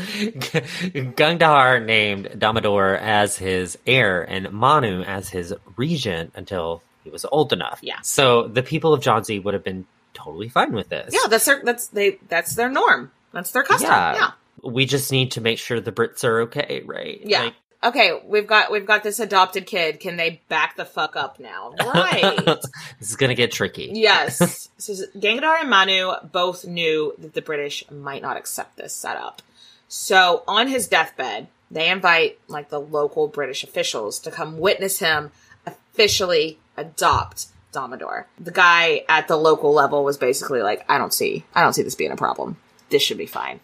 Gangadhar 1.16 1.84
named 1.84 2.38
Damodar 2.38 2.96
as 2.96 3.36
his 3.36 3.78
heir 3.86 4.22
and 4.22 4.50
Manu 4.52 5.02
as 5.02 5.28
his 5.28 5.54
regent 5.76 6.32
until 6.34 6.82
he 7.04 7.10
was 7.10 7.24
old 7.30 7.52
enough. 7.52 7.80
Yeah. 7.82 8.00
So 8.02 8.48
the 8.48 8.62
people 8.62 8.92
of 8.92 9.00
Jhansi 9.00 9.42
would 9.42 9.54
have 9.54 9.64
been 9.64 9.86
totally 10.14 10.48
fine 10.48 10.72
with 10.72 10.88
this. 10.88 11.14
yeah, 11.14 11.28
that's 11.28 11.44
their 11.44 11.62
that's 11.64 11.88
they 11.88 12.18
that's 12.28 12.54
their 12.54 12.68
norm. 12.68 13.10
That's 13.32 13.50
their 13.52 13.62
custom. 13.62 13.90
Yeah. 13.90 14.14
yeah. 14.14 14.30
We 14.62 14.84
just 14.84 15.10
need 15.10 15.32
to 15.32 15.40
make 15.40 15.58
sure 15.58 15.80
the 15.80 15.92
Brits 15.92 16.22
are 16.24 16.42
okay, 16.42 16.82
right? 16.84 17.20
Yeah. 17.24 17.44
Like, 17.44 17.54
okay, 17.82 18.20
we've 18.24 18.46
got 18.46 18.70
we've 18.70 18.86
got 18.86 19.02
this 19.02 19.20
adopted 19.20 19.66
kid. 19.66 20.00
Can 20.00 20.16
they 20.16 20.40
back 20.48 20.76
the 20.76 20.84
fuck 20.84 21.16
up 21.16 21.40
now? 21.40 21.74
Right. 21.78 22.36
this 22.44 23.10
is 23.10 23.16
gonna 23.16 23.34
get 23.34 23.52
tricky. 23.52 23.90
yes. 23.94 24.68
So 24.80 24.94
Gangadhar 25.14 25.60
and 25.60 25.68
Manu 25.68 26.12
both 26.32 26.64
knew 26.64 27.14
that 27.18 27.34
the 27.34 27.42
British 27.42 27.84
might 27.90 28.22
not 28.22 28.38
accept 28.38 28.78
this 28.78 28.94
setup. 28.94 29.42
So 29.88 30.42
on 30.48 30.68
his 30.68 30.88
deathbed, 30.88 31.48
they 31.70 31.90
invite 31.90 32.38
like 32.48 32.70
the 32.70 32.80
local 32.80 33.28
British 33.28 33.62
officials 33.62 34.18
to 34.20 34.30
come 34.30 34.58
witness 34.58 35.00
him 35.00 35.32
officially 35.66 36.58
adopt 36.78 37.48
Damodar. 37.72 38.26
The 38.38 38.50
guy 38.50 39.04
at 39.06 39.28
the 39.28 39.36
local 39.36 39.74
level 39.74 40.02
was 40.02 40.16
basically 40.16 40.62
like, 40.62 40.82
I 40.88 40.96
don't 40.96 41.12
see 41.12 41.44
I 41.54 41.62
don't 41.62 41.74
see 41.74 41.82
this 41.82 41.94
being 41.94 42.12
a 42.12 42.16
problem. 42.16 42.56
This 42.88 43.02
should 43.02 43.18
be 43.18 43.26
fine. 43.26 43.60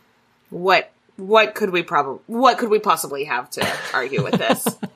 What 0.50 0.92
what 1.16 1.54
could 1.54 1.70
we 1.70 1.82
probably 1.82 2.20
what 2.26 2.58
could 2.58 2.70
we 2.70 2.78
possibly 2.78 3.24
have 3.24 3.50
to 3.50 3.66
argue 3.92 4.22
with 4.22 4.34
this? 4.34 4.66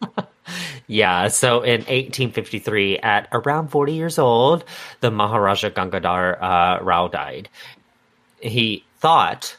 Yeah, 0.91 1.29
so 1.29 1.63
in 1.63 1.83
1853, 1.83 2.99
at 2.99 3.29
around 3.31 3.69
40 3.69 3.93
years 3.93 4.19
old, 4.19 4.65
the 4.99 5.13
Maharaja 5.13 5.71
Gangadhar 5.71 6.37
uh, 6.43 6.83
Rao 6.83 7.07
died. 7.07 7.49
He 8.41 8.85
thought 8.99 9.57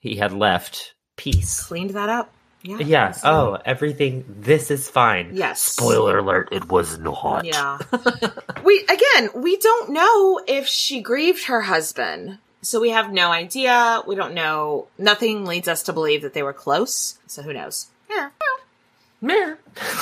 he 0.00 0.16
had 0.16 0.32
left 0.32 0.94
peace. 1.16 1.62
Cleaned 1.62 1.90
that 1.90 2.08
up. 2.08 2.32
Yeah. 2.62 2.78
Yeah. 2.78 3.14
Oh, 3.22 3.58
everything. 3.64 4.24
This 4.28 4.72
is 4.72 4.88
fine. 4.88 5.30
Yes. 5.34 5.60
Spoiler 5.60 6.18
alert: 6.18 6.48
it 6.50 6.68
was 6.68 6.98
not. 6.98 7.44
Yeah. 7.44 7.78
we 8.64 8.82
again, 8.82 9.30
we 9.34 9.56
don't 9.58 9.90
know 9.90 10.40
if 10.48 10.66
she 10.66 11.00
grieved 11.00 11.44
her 11.46 11.62
husband. 11.62 12.38
So 12.62 12.80
we 12.80 12.90
have 12.90 13.12
no 13.12 13.30
idea. 13.30 14.02
We 14.06 14.14
don't 14.14 14.34
know. 14.34 14.86
Nothing 14.96 15.44
leads 15.44 15.66
us 15.66 15.84
to 15.84 15.92
believe 15.92 16.22
that 16.22 16.32
they 16.32 16.44
were 16.44 16.52
close. 16.52 17.18
So 17.26 17.42
who 17.42 17.52
knows? 17.52 17.88
Yeah. 18.08 18.30
Meh. 19.20 19.54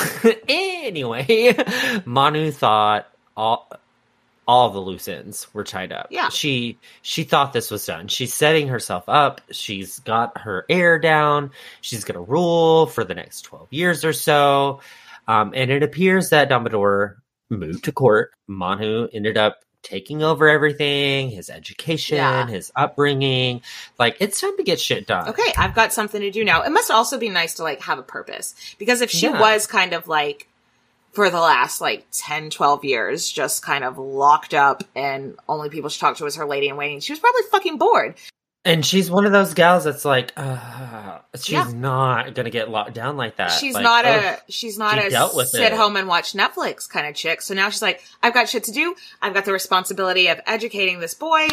anyway, 0.48 1.56
Manu 2.04 2.50
thought 2.50 3.10
all 3.36 3.70
all 4.46 4.70
the 4.70 4.80
loose 4.80 5.06
ends 5.06 5.46
were 5.54 5.62
tied 5.64 5.92
up. 5.92 6.08
Yeah. 6.10 6.28
She 6.28 6.78
she 7.02 7.24
thought 7.24 7.52
this 7.52 7.70
was 7.70 7.86
done. 7.86 8.08
She's 8.08 8.34
setting 8.34 8.68
herself 8.68 9.04
up. 9.08 9.40
She's 9.52 10.00
got 10.00 10.38
her 10.38 10.66
air 10.68 10.98
down. 10.98 11.52
She's 11.80 12.04
gonna 12.04 12.22
rule 12.22 12.86
for 12.86 13.04
the 13.04 13.14
next 13.14 13.42
twelve 13.42 13.68
years 13.72 14.04
or 14.04 14.12
so. 14.12 14.80
Um, 15.28 15.52
and 15.54 15.70
it 15.70 15.82
appears 15.82 16.30
that 16.30 16.48
Damodar 16.48 17.22
moved 17.48 17.84
to 17.84 17.92
court. 17.92 18.32
Manu 18.48 19.06
ended 19.12 19.36
up 19.36 19.60
taking 19.82 20.22
over 20.22 20.48
everything, 20.48 21.30
his 21.30 21.48
education, 21.50 22.16
Yeah. 22.16 22.46
his 22.46 22.70
upbringing. 22.76 23.62
Like 23.98 24.16
it's 24.20 24.40
time 24.40 24.56
to 24.56 24.62
get 24.62 24.80
shit 24.80 25.06
done. 25.06 25.28
Okay, 25.28 25.52
I've 25.56 25.74
got 25.74 25.92
something 25.92 26.20
to 26.20 26.30
do 26.30 26.44
now. 26.44 26.62
It 26.62 26.70
must 26.70 26.90
also 26.90 27.18
be 27.18 27.28
nice 27.28 27.54
to 27.54 27.62
like 27.62 27.80
have 27.82 27.98
a 27.98 28.02
purpose 28.02 28.54
because 28.78 29.00
if 29.00 29.10
she 29.10 29.26
Yeah. 29.26 29.40
was 29.40 29.66
kind 29.66 29.92
of 29.92 30.06
like 30.08 30.46
for 31.12 31.28
the 31.30 31.40
last 31.40 31.80
like 31.80 32.06
10, 32.12 32.50
12 32.50 32.84
years, 32.84 33.28
just 33.30 33.62
kind 33.64 33.82
of 33.82 33.98
locked 33.98 34.54
up 34.54 34.84
and 34.94 35.36
only 35.48 35.68
people 35.68 35.90
she 35.90 35.98
talked 35.98 36.18
to 36.18 36.24
was 36.24 36.36
her 36.36 36.46
lady 36.46 36.68
in 36.68 36.76
waiting, 36.76 37.00
she 37.00 37.12
was 37.12 37.18
probably 37.18 37.42
fucking 37.50 37.78
bored. 37.78 38.14
And 38.64 38.84
she's 38.84 39.10
one 39.10 39.24
of 39.24 39.32
those 39.32 39.54
gals 39.54 39.84
that's 39.84 40.04
like, 40.04 40.32
uh, 40.36 41.20
she's 41.34 41.52
Yeah. 41.52 41.70
not 41.74 42.34
gonna 42.34 42.50
get 42.50 42.68
locked 42.68 42.92
down 42.92 43.16
like 43.16 43.36
that. 43.36 43.52
she's 43.52 43.74
Like, 43.74 43.82
not 43.84 44.04
oh, 44.04 44.10
a 44.10 44.38
she's 44.52 44.76
not 44.78 45.00
she 45.00 45.06
a 45.14 45.46
sit 45.46 45.72
it. 45.72 45.72
home 45.72 45.96
and 45.96 46.06
watch 46.06 46.34
Netflix 46.34 46.88
kind 46.88 47.06
of 47.06 47.14
chick. 47.14 47.40
So 47.40 47.54
now 47.54 47.70
she's 47.70 47.80
like, 47.80 48.02
I've 48.22 48.34
got 48.34 48.48
shit 48.50 48.64
to 48.64 48.72
do. 48.72 48.94
I've 49.22 49.32
got 49.32 49.46
the 49.46 49.52
responsibility 49.52 50.28
of 50.28 50.40
educating 50.46 51.00
this 51.00 51.14
boy. 51.14 51.48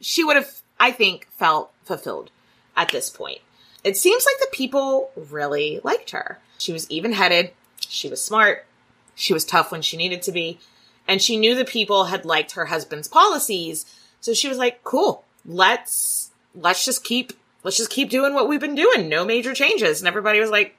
She 0.00 0.24
would 0.24 0.34
have, 0.36 0.50
I 0.80 0.90
think, 0.90 1.28
felt 1.38 1.70
fulfilled 1.84 2.30
at 2.76 2.88
this 2.90 3.08
point. 3.08 3.38
It 3.84 3.96
seems 3.96 4.26
like 4.26 4.40
the 4.40 4.56
people 4.56 5.10
really 5.14 5.80
liked 5.84 6.10
her. 6.10 6.40
She 6.58 6.72
was 6.72 6.90
even 6.90 7.12
headed. 7.12 7.52
She 7.88 8.08
was 8.08 8.22
smart. 8.22 8.66
She 9.14 9.32
was 9.32 9.44
tough 9.44 9.70
when 9.70 9.82
she 9.82 9.96
needed 9.96 10.22
to 10.22 10.32
be. 10.32 10.58
And 11.06 11.22
she 11.22 11.36
knew 11.36 11.54
the 11.54 11.64
people 11.64 12.04
had 12.06 12.24
liked 12.24 12.52
her 12.52 12.66
husband's 12.66 13.06
policies. 13.08 13.86
So 14.20 14.34
she 14.34 14.48
was 14.48 14.58
like, 14.58 14.82
cool, 14.82 15.24
let's, 15.46 16.27
let's 16.54 16.84
just 16.84 17.04
keep, 17.04 17.32
let's 17.64 17.76
just 17.76 17.90
keep 17.90 18.10
doing 18.10 18.34
what 18.34 18.48
we've 18.48 18.60
been 18.60 18.74
doing. 18.74 19.08
No 19.08 19.24
major 19.24 19.54
changes. 19.54 20.00
And 20.00 20.08
everybody 20.08 20.40
was 20.40 20.50
like, 20.50 20.76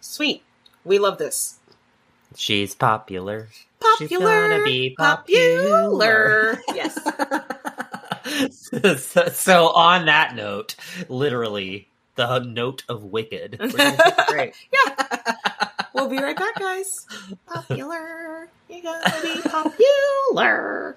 sweet. 0.00 0.42
We 0.84 0.98
love 0.98 1.18
this. 1.18 1.58
She's 2.34 2.74
popular. 2.74 3.48
She's 3.98 4.08
Popular. 4.08 4.48
gonna 4.48 4.64
be 4.64 4.94
popular. 4.96 6.56
Popular. 6.56 6.62
yes. 6.74 6.98
so, 9.04 9.28
so 9.28 9.68
on 9.68 10.06
that 10.06 10.34
note, 10.36 10.76
literally 11.08 11.88
the 12.14 12.38
note 12.40 12.84
of 12.88 13.04
Wicked. 13.04 13.56
We're 13.60 13.68
gonna 13.68 13.96
take 13.96 14.18
a 14.18 14.24
break. 14.30 14.54
We'll 15.94 16.08
be 16.08 16.18
right 16.18 16.36
back, 16.36 16.54
guys. 16.58 17.06
Popular. 17.46 18.48
You're 18.68 18.82
gonna 18.82 19.22
be 19.22 19.42
popular. 19.42 20.96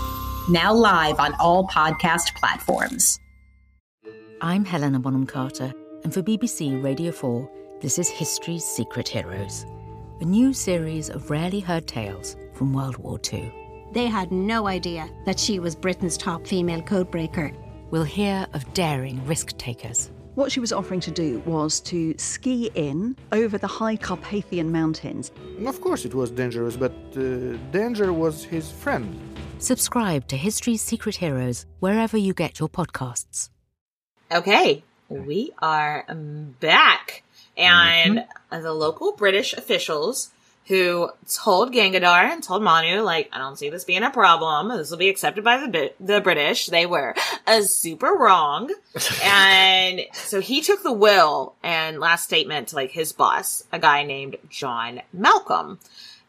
now 0.51 0.73
live 0.73 1.17
on 1.19 1.33
all 1.39 1.65
podcast 1.65 2.35
platforms. 2.35 3.17
I'm 4.41 4.65
Helena 4.65 4.99
Bonham 4.99 5.25
Carter, 5.25 5.73
and 6.03 6.13
for 6.13 6.21
BBC 6.21 6.83
Radio 6.83 7.13
4, 7.13 7.49
this 7.79 7.97
is 7.97 8.09
History's 8.09 8.65
Secret 8.65 9.07
Heroes, 9.07 9.65
a 10.19 10.25
new 10.25 10.51
series 10.51 11.09
of 11.09 11.29
rarely 11.29 11.61
heard 11.61 11.87
tales 11.87 12.35
from 12.53 12.73
World 12.73 12.97
War 12.97 13.17
II. 13.31 13.53
They 13.93 14.07
had 14.07 14.33
no 14.33 14.67
idea 14.67 15.09
that 15.25 15.39
she 15.39 15.59
was 15.59 15.73
Britain's 15.73 16.17
top 16.17 16.45
female 16.45 16.81
codebreaker. 16.81 17.55
We'll 17.89 18.03
hear 18.03 18.45
of 18.51 18.73
daring 18.73 19.25
risk 19.25 19.57
takers. 19.57 20.11
What 20.35 20.49
she 20.49 20.61
was 20.61 20.71
offering 20.71 21.01
to 21.01 21.11
do 21.11 21.39
was 21.45 21.81
to 21.81 22.15
ski 22.17 22.71
in 22.73 23.17
over 23.33 23.57
the 23.57 23.67
high 23.67 23.97
Carpathian 23.97 24.71
mountains. 24.71 25.29
Of 25.65 25.81
course, 25.81 26.05
it 26.05 26.13
was 26.13 26.31
dangerous, 26.31 26.77
but 26.77 26.93
uh, 27.17 27.57
danger 27.71 28.13
was 28.13 28.45
his 28.45 28.71
friend. 28.71 29.19
Subscribe 29.59 30.27
to 30.29 30.37
History's 30.37 30.81
Secret 30.81 31.17
Heroes 31.17 31.65
wherever 31.81 32.17
you 32.17 32.33
get 32.33 32.59
your 32.59 32.69
podcasts. 32.69 33.49
Okay, 34.31 34.83
we 35.09 35.51
are 35.59 36.05
back. 36.61 37.23
And 37.57 38.19
mm-hmm. 38.19 38.61
the 38.63 38.73
local 38.73 39.11
British 39.11 39.53
officials 39.53 40.31
who 40.71 41.09
told 41.27 41.73
Gangadhar 41.73 42.31
and 42.31 42.41
told 42.41 42.63
Manu, 42.63 43.01
like, 43.01 43.29
I 43.33 43.39
don't 43.39 43.59
see 43.59 43.69
this 43.69 43.83
being 43.83 44.03
a 44.03 44.09
problem. 44.09 44.69
This 44.69 44.89
will 44.89 44.97
be 44.97 45.09
accepted 45.09 45.43
by 45.43 45.57
the 45.57 45.91
the 45.99 46.21
British. 46.21 46.67
They 46.67 46.85
were 46.85 47.13
uh, 47.45 47.63
super 47.63 48.07
wrong. 48.07 48.73
and 49.23 49.99
so 50.13 50.39
he 50.39 50.61
took 50.61 50.81
the 50.81 50.93
will 50.93 51.55
and 51.61 51.99
last 51.99 52.23
statement 52.23 52.69
to 52.69 52.77
like 52.77 52.91
his 52.91 53.11
boss, 53.11 53.65
a 53.73 53.79
guy 53.79 54.03
named 54.03 54.37
John 54.49 55.01
Malcolm. 55.11 55.77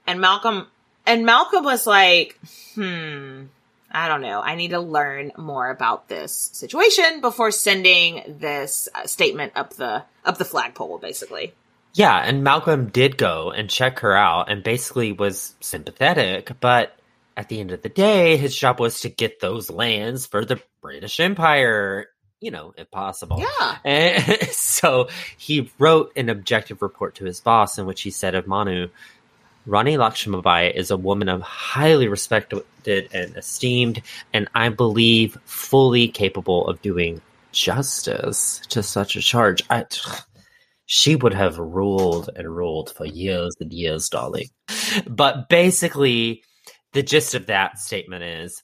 And 0.09 0.21
Malcolm, 0.21 0.67
and 1.07 1.25
Malcolm 1.25 1.63
was 1.63 1.87
like, 1.87 2.37
hmm, 2.75 3.45
I 3.93 4.09
don't 4.09 4.23
know. 4.23 4.41
I 4.41 4.57
need 4.57 4.71
to 4.71 4.81
learn 4.81 5.31
more 5.39 5.71
about 5.71 6.09
this 6.09 6.33
situation 6.53 7.21
before 7.21 7.53
sending 7.53 8.25
this 8.27 8.89
uh, 8.93 9.07
statement 9.07 9.53
up 9.55 9.75
the, 9.75 10.03
up 10.25 10.39
the 10.39 10.45
flagpole, 10.45 10.99
basically. 10.99 11.53
Yeah, 11.95 12.17
and 12.17 12.43
Malcolm 12.43 12.87
did 12.87 13.19
go 13.19 13.51
and 13.51 13.69
check 13.69 14.01
her 14.01 14.15
out 14.15 14.51
and 14.51 14.63
basically 14.63 15.13
was 15.13 15.55
sympathetic, 15.61 16.51
but 16.61 16.97
at 17.37 17.49
the 17.49 17.61
end 17.61 17.71
of 17.71 17.83
the 17.83 17.89
day, 17.89 18.37
his 18.37 18.57
job 18.57 18.81
was 18.81 19.01
to 19.01 19.09
get 19.09 19.41
those 19.41 19.71
lands 19.71 20.27
for 20.27 20.45
the 20.45 20.61
British 20.81 21.21
Empire. 21.21 22.09
You 22.41 22.51
know, 22.51 22.75
if 22.77 22.91
possible. 22.91 23.41
Yeah. 23.41 23.79
And 23.85 24.43
so 24.51 25.09
he 25.37 25.71
wrote 25.79 26.13
an 26.17 26.29
objective 26.29 26.83
report 26.83 27.17
to 27.17 27.25
his 27.25 27.41
boss 27.41 27.79
in 27.79 27.87
which 27.87 28.03
he 28.03 28.11
said 28.11 28.35
of 28.35 28.49
Manu, 28.49 28.89
Rani 29.65 29.97
Lakshmibai 29.97 30.75
is 30.75 30.91
a 30.91 30.97
woman 30.97 31.29
of 31.29 31.41
highly 31.43 32.09
respected 32.09 32.65
and 32.87 33.37
esteemed, 33.37 34.03
and 34.33 34.49
I 34.55 34.71
believe 34.71 35.39
fully 35.45 36.09
capable 36.09 36.67
of 36.67 36.83
doing 36.83 37.21
justice 37.53 38.61
to 38.71 38.83
such 38.83 39.15
a 39.15 39.21
charge. 39.21 39.63
I, 39.71 39.85
she 40.95 41.17
would 41.17 41.33
have 41.33 41.59
ruled 41.59 42.29
and 42.37 42.55
ruled 42.55 42.93
for 42.95 43.07
years 43.07 43.57
and 43.61 43.73
years, 43.73 44.11
darling. 44.11 44.51
But 45.09 45.49
basically, 45.49 46.45
the 46.93 47.03
gist 47.03 47.35
of 47.35 47.47
that 47.47 47.79
statement 47.79 48.23
is 48.25 48.63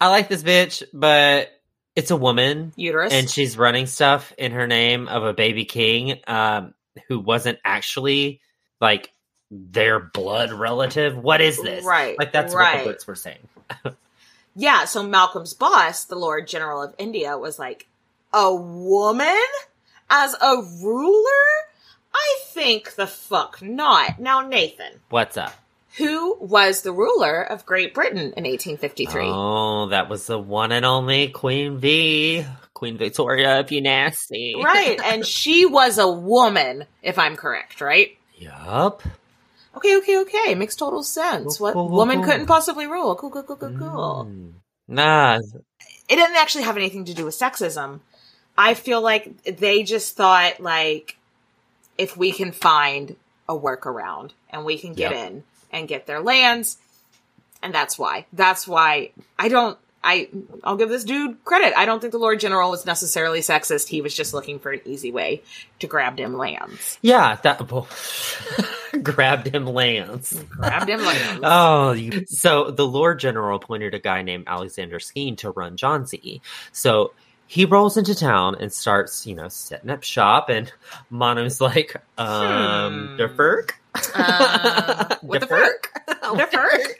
I 0.00 0.10
like 0.10 0.28
this 0.28 0.44
bitch, 0.44 0.84
but 0.94 1.48
it's 1.96 2.12
a 2.12 2.16
woman. 2.16 2.72
Uterus. 2.76 3.12
And 3.12 3.28
she's 3.28 3.58
running 3.58 3.86
stuff 3.86 4.32
in 4.38 4.52
her 4.52 4.68
name 4.68 5.08
of 5.08 5.24
a 5.24 5.32
baby 5.32 5.64
king 5.64 6.20
um, 6.28 6.72
who 7.08 7.18
wasn't 7.18 7.58
actually 7.64 8.40
like 8.80 9.12
their 9.50 9.98
blood 9.98 10.52
relative. 10.52 11.16
What 11.16 11.40
is 11.40 11.60
this? 11.60 11.84
Right. 11.84 12.16
Like 12.16 12.32
that's 12.32 12.54
right. 12.54 12.76
what 12.76 12.84
the 12.84 12.90
books 12.90 13.06
were 13.08 13.16
saying. 13.16 13.48
yeah. 14.54 14.84
So 14.84 15.02
Malcolm's 15.02 15.54
boss, 15.54 16.04
the 16.04 16.14
Lord 16.14 16.46
General 16.46 16.80
of 16.80 16.94
India, 16.96 17.36
was 17.36 17.58
like, 17.58 17.88
a 18.32 18.54
woman? 18.54 19.36
As 20.10 20.34
a 20.34 20.56
ruler? 20.82 21.30
I 22.12 22.38
think 22.48 22.96
the 22.96 23.06
fuck 23.06 23.62
not. 23.62 24.18
Now, 24.18 24.46
Nathan. 24.46 25.00
What's 25.08 25.36
up? 25.36 25.54
Who 25.96 26.36
was 26.40 26.82
the 26.82 26.92
ruler 26.92 27.42
of 27.42 27.66
Great 27.66 27.94
Britain 27.94 28.18
in 28.18 28.44
1853? 28.44 29.22
Oh, 29.26 29.88
that 29.88 30.08
was 30.08 30.26
the 30.26 30.38
one 30.38 30.72
and 30.72 30.84
only 30.84 31.28
Queen 31.28 31.78
V. 31.78 32.44
Queen 32.74 32.96
Victoria, 32.96 33.60
if 33.60 33.72
you 33.72 33.80
nasty. 33.80 34.54
Right, 34.56 35.00
and 35.04 35.26
she 35.26 35.66
was 35.66 35.98
a 35.98 36.10
woman, 36.10 36.86
if 37.02 37.18
I'm 37.18 37.36
correct, 37.36 37.80
right? 37.80 38.16
Yup. 38.36 39.02
Okay, 39.76 39.96
okay, 39.98 40.18
okay. 40.20 40.54
Makes 40.54 40.76
total 40.76 41.02
sense. 41.02 41.60
What 41.60 41.74
woman 41.74 42.22
couldn't 42.22 42.46
possibly 42.46 42.86
rule? 42.86 43.14
Cool, 43.16 43.30
cool, 43.30 43.42
cool, 43.42 43.56
cool, 43.56 43.78
cool. 43.78 44.28
Mm. 44.28 44.52
Nah. 44.88 45.38
It 46.08 46.16
didn't 46.16 46.36
actually 46.36 46.64
have 46.64 46.76
anything 46.76 47.04
to 47.04 47.14
do 47.14 47.24
with 47.24 47.38
sexism. 47.38 48.00
I 48.60 48.74
feel 48.74 49.00
like 49.00 49.42
they 49.44 49.84
just 49.84 50.16
thought 50.16 50.60
like 50.60 51.16
if 51.96 52.14
we 52.14 52.30
can 52.30 52.52
find 52.52 53.16
a 53.48 53.58
workaround 53.58 54.32
and 54.50 54.66
we 54.66 54.76
can 54.76 54.92
get 54.92 55.12
yep. 55.12 55.26
in 55.26 55.44
and 55.72 55.88
get 55.88 56.06
their 56.06 56.20
lands 56.20 56.76
and 57.62 57.74
that's 57.74 57.98
why. 57.98 58.26
That's 58.34 58.68
why 58.68 59.12
I 59.38 59.48
don't 59.48 59.78
I 60.04 60.28
I'll 60.62 60.76
give 60.76 60.90
this 60.90 61.04
dude 61.04 61.42
credit. 61.44 61.72
I 61.74 61.86
don't 61.86 62.00
think 62.00 62.12
the 62.12 62.18
Lord 62.18 62.38
General 62.38 62.70
was 62.70 62.84
necessarily 62.84 63.40
sexist. 63.40 63.88
He 63.88 64.02
was 64.02 64.14
just 64.14 64.34
looking 64.34 64.58
for 64.58 64.72
an 64.72 64.80
easy 64.84 65.10
way 65.10 65.42
to 65.78 65.86
grab 65.86 66.18
him 66.18 66.36
lands. 66.36 66.98
Yeah, 67.00 67.36
that 67.36 67.70
well, 67.70 67.88
grabbed 69.02 69.46
him 69.54 69.66
lands. 69.66 70.38
Grabbed 70.50 70.90
him 70.90 71.02
lands. 71.02 71.40
oh, 71.44 71.92
you, 71.92 72.26
so 72.26 72.70
the 72.70 72.86
Lord 72.86 73.20
General 73.20 73.56
appointed 73.56 73.94
a 73.94 73.98
guy 73.98 74.20
named 74.20 74.44
Alexander 74.46 75.00
Skene 75.00 75.36
to 75.36 75.50
run 75.50 75.78
Jhansi. 75.78 76.42
So 76.72 77.12
he 77.50 77.64
rolls 77.64 77.96
into 77.96 78.14
town 78.14 78.54
and 78.60 78.72
starts, 78.72 79.26
you 79.26 79.34
know, 79.34 79.48
setting 79.48 79.90
up 79.90 80.04
shop. 80.04 80.50
And 80.50 80.72
Manu's 81.10 81.60
like, 81.60 81.96
um, 82.16 83.08
hmm. 83.08 83.16
Defurk? 83.16 83.72
Uh, 84.14 85.16
what 85.20 85.40
the 85.40 85.48
Ferk? 85.48 85.86
The 86.06 86.44
Ferk? 86.44 86.94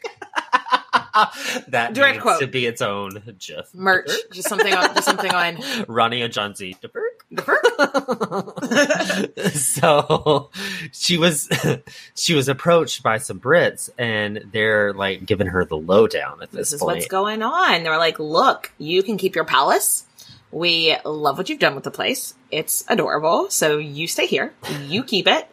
that 1.69 1.95
Direct 1.95 2.15
needs 2.15 2.23
quote. 2.23 2.41
to 2.41 2.49
be 2.49 2.67
its 2.67 2.83
own 2.83 3.23
just 3.39 3.77
merch, 3.77 4.11
just 4.33 4.49
something 4.49 4.75
on, 4.75 4.93
just 4.95 5.05
something 5.05 5.31
on 5.31 5.59
Rani 5.87 6.23
and 6.23 6.35
Jhansi. 6.35 6.77
DeFerk. 6.81 7.21
Defurk. 7.33 7.65
so 9.53 10.51
she 10.91 11.17
was 11.17 11.49
she 12.17 12.35
was 12.35 12.49
approached 12.49 13.05
by 13.05 13.19
some 13.19 13.39
Brits 13.39 13.89
and 13.99 14.43
they're 14.51 14.93
like 14.95 15.25
giving 15.27 15.47
her 15.47 15.65
the 15.65 15.77
lowdown 15.77 16.43
at 16.43 16.51
this, 16.51 16.71
this 16.71 16.73
is 16.73 16.81
point. 16.81 16.97
what's 16.97 17.07
going 17.07 17.43
on. 17.43 17.85
They're 17.85 17.99
like, 17.99 18.19
look, 18.19 18.73
you 18.79 19.05
can 19.05 19.17
keep 19.17 19.37
your 19.37 19.45
palace 19.45 20.07
we 20.53 20.97
love 21.05 21.39
what 21.39 21.49
you've 21.49 21.59
done 21.59 21.75
with 21.75 21.85
the 21.85 21.91
place. 21.91 22.35
It's 22.51 22.85
adorable. 22.89 23.51
So 23.51 23.79
you 23.79 24.07
stay 24.07 24.27
here. 24.27 24.53
You 24.87 25.05
keep 25.05 25.27
it. 25.27 25.49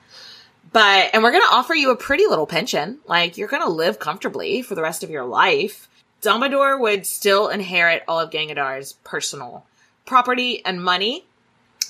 But, 0.72 1.12
and 1.14 1.24
we're 1.24 1.32
going 1.32 1.48
to 1.48 1.56
offer 1.56 1.74
you 1.74 1.92
a 1.92 1.96
pretty 1.96 2.26
little 2.28 2.48
pension. 2.48 3.00
Like 3.08 3.38
you're 3.38 3.48
going 3.48 3.64
to 3.64 3.70
live 3.70 4.00
comfortably 4.00 4.62
for 4.62 4.76
the 4.76 4.82
rest 4.82 5.04
of 5.04 5.10
your 5.10 5.26
life. 5.26 5.88
Damodar 6.22 6.80
would 6.80 7.06
still 7.06 7.48
inherit 7.48 8.04
all 8.08 8.20
of 8.20 8.32
Gangadhar's 8.32 8.94
personal 9.04 9.66
property 10.06 10.66
and 10.66 10.84
money, 10.84 11.26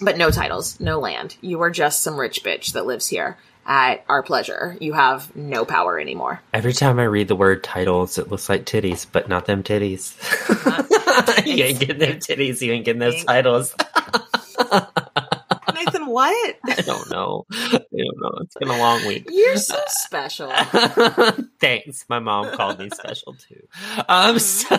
but 0.01 0.17
no 0.17 0.29
titles, 0.31 0.79
no 0.79 0.99
land. 0.99 1.37
You 1.41 1.61
are 1.61 1.71
just 1.71 2.03
some 2.03 2.19
rich 2.19 2.43
bitch 2.43 2.73
that 2.73 2.85
lives 2.85 3.07
here 3.07 3.37
at 3.67 4.03
our 4.09 4.23
pleasure. 4.23 4.77
You 4.79 4.93
have 4.93 5.35
no 5.35 5.65
power 5.65 5.99
anymore. 5.99 6.41
Every 6.53 6.73
time 6.73 6.99
I 6.99 7.03
read 7.03 7.27
the 7.27 7.35
word 7.35 7.63
titles, 7.63 8.17
it 8.17 8.29
looks 8.29 8.49
like 8.49 8.65
titties, 8.65 9.05
but 9.11 9.29
not 9.29 9.45
them 9.45 9.61
titties. 9.61 10.15
you 11.45 11.63
ain't 11.63 11.79
getting 11.79 11.99
them 11.99 12.17
titties, 12.17 12.61
you 12.61 12.71
ain't 12.71 12.85
getting 12.85 12.99
those 12.99 13.23
titles. 13.23 13.75
Nathan, 15.77 16.07
what? 16.07 16.57
I 16.65 16.81
don't 16.81 17.09
know. 17.09 17.45
I 17.51 17.71
don't 17.71 18.19
know. 18.19 18.39
It's 18.41 18.55
been 18.55 18.69
a 18.69 18.77
long 18.77 19.05
week. 19.05 19.27
You're 19.29 19.57
so 19.57 19.77
special. 19.87 20.51
Thanks. 21.59 22.05
My 22.09 22.19
mom 22.19 22.55
called 22.55 22.79
me 22.79 22.89
special 22.89 23.33
too. 23.33 23.67
Um, 24.07 24.39
so 24.39 24.75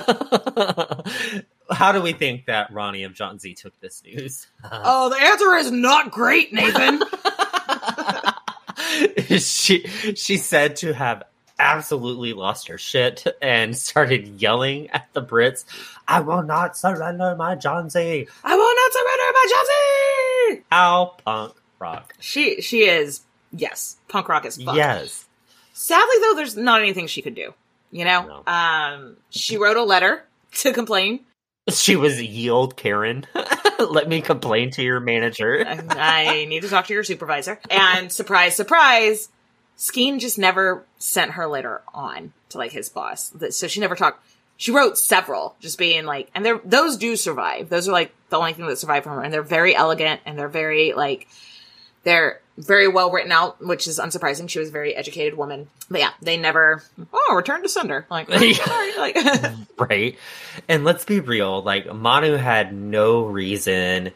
how 1.71 1.93
do 1.93 2.03
we 2.03 2.13
think 2.13 2.47
that 2.47 2.73
Rani 2.73 3.05
of 3.05 3.13
Jhansi 3.13 3.55
took 3.57 3.79
this 3.81 4.03
news? 4.05 4.47
oh, 4.71 5.11
the 5.11 5.21
answer 5.21 5.55
is 5.55 5.71
not 5.71 6.11
great, 6.11 6.53
Nathan. 6.53 7.01
she 9.39 9.87
she 10.15 10.37
said 10.37 10.77
to 10.77 10.93
have 10.93 11.25
absolutely 11.59 12.33
lost 12.33 12.69
her 12.69 12.79
shit 12.79 13.27
and 13.43 13.77
started 13.77 14.41
yelling 14.41 14.89
at 14.91 15.09
the 15.13 15.23
Brits, 15.23 15.65
I 16.07 16.21
will 16.21 16.43
not 16.43 16.77
surrender 16.77 17.35
my 17.37 17.57
Jhansi. 17.57 18.29
I 18.45 18.57
will 18.57 18.75
not 18.75 18.93
surrender 18.93 19.33
my 19.35 20.57
Jhansi. 20.57 20.63
How 20.71 21.17
punk 21.25 21.55
rock. 21.79 22.15
She 22.21 22.61
she 22.61 22.89
is 22.89 23.23
yes, 23.53 23.97
punk 24.09 24.29
rock 24.29 24.45
is 24.45 24.63
fuck. 24.63 24.77
Yes. 24.77 25.27
Sadly 25.73 26.17
though, 26.23 26.35
there's 26.35 26.57
not 26.57 26.81
anything 26.81 27.07
she 27.07 27.23
could 27.23 27.35
do. 27.35 27.55
You 27.91 28.05
know? 28.05 28.43
Um 28.47 29.17
she 29.31 29.57
wrote 29.57 29.77
a 29.77 29.85
letter 29.85 30.25
to 30.59 30.73
complain. 30.73 31.21
She 31.71 31.97
was 31.97 32.23
yield 32.23 32.79
Karen. 32.79 33.27
Let 33.91 34.09
me 34.09 34.21
complain 34.21 34.71
to 34.73 34.83
your 34.83 35.01
manager. 35.01 35.65
I 35.67 36.47
need 36.47 36.63
to 36.63 36.69
talk 36.69 36.87
to 36.87 36.95
your 36.95 37.05
supervisor. 37.05 37.61
And 37.71 38.11
surprise, 38.13 38.57
surprise, 38.57 39.29
Skene 39.77 40.19
just 40.19 40.39
never 40.39 40.85
sent 40.99 41.33
her 41.33 41.47
letter 41.47 41.83
on 41.95 42.33
to 42.51 42.59
like 42.59 42.73
his 42.73 42.89
boss. 42.89 43.33
So 43.51 43.69
she 43.69 43.81
never 43.81 43.95
talked. 43.95 44.25
She 44.57 44.73
wrote 44.73 44.99
several, 44.99 45.55
just 45.61 45.79
being 45.79 46.05
like, 46.05 46.29
and 46.35 46.45
they're, 46.45 46.61
those 46.65 46.97
do 46.97 47.15
survive. 47.15 47.69
Those 47.69 47.89
are 47.89 47.93
like 47.93 48.13
the 48.29 48.39
only 48.39 48.53
thing 48.55 48.67
that 48.67 48.79
survive 48.79 49.05
from 49.05 49.15
her. 49.15 49.23
And 49.23 49.33
they're 49.33 49.43
very 49.43 49.77
elegant 49.77 50.21
and 50.27 50.37
they're 50.37 50.49
very 50.49 50.95
like, 50.95 51.29
they're 52.03 52.41
very 52.59 52.89
well 52.89 53.11
written 53.11 53.33
out, 53.33 53.65
which 53.65 53.87
is 53.87 53.99
unsurprising. 53.99 54.51
She 54.51 54.59
was 54.59 54.69
a 54.69 54.73
very 54.73 54.95
educated 54.95 55.37
woman. 55.37 55.69
But 55.89 56.01
yeah, 56.01 56.11
they 56.21 56.37
never, 56.37 56.83
oh, 57.13 57.35
return 57.35 57.63
to 57.63 57.69
sender. 57.69 58.07
Like, 58.11 58.29
like, 58.99 59.17
right. 59.79 60.19
And 60.69 60.85
let's 60.85 61.05
be 61.05 61.21
real, 61.21 61.63
like 61.63 61.93
Manu 61.93 62.35
had 62.35 62.75
no 62.75 63.25
reason 63.25 64.11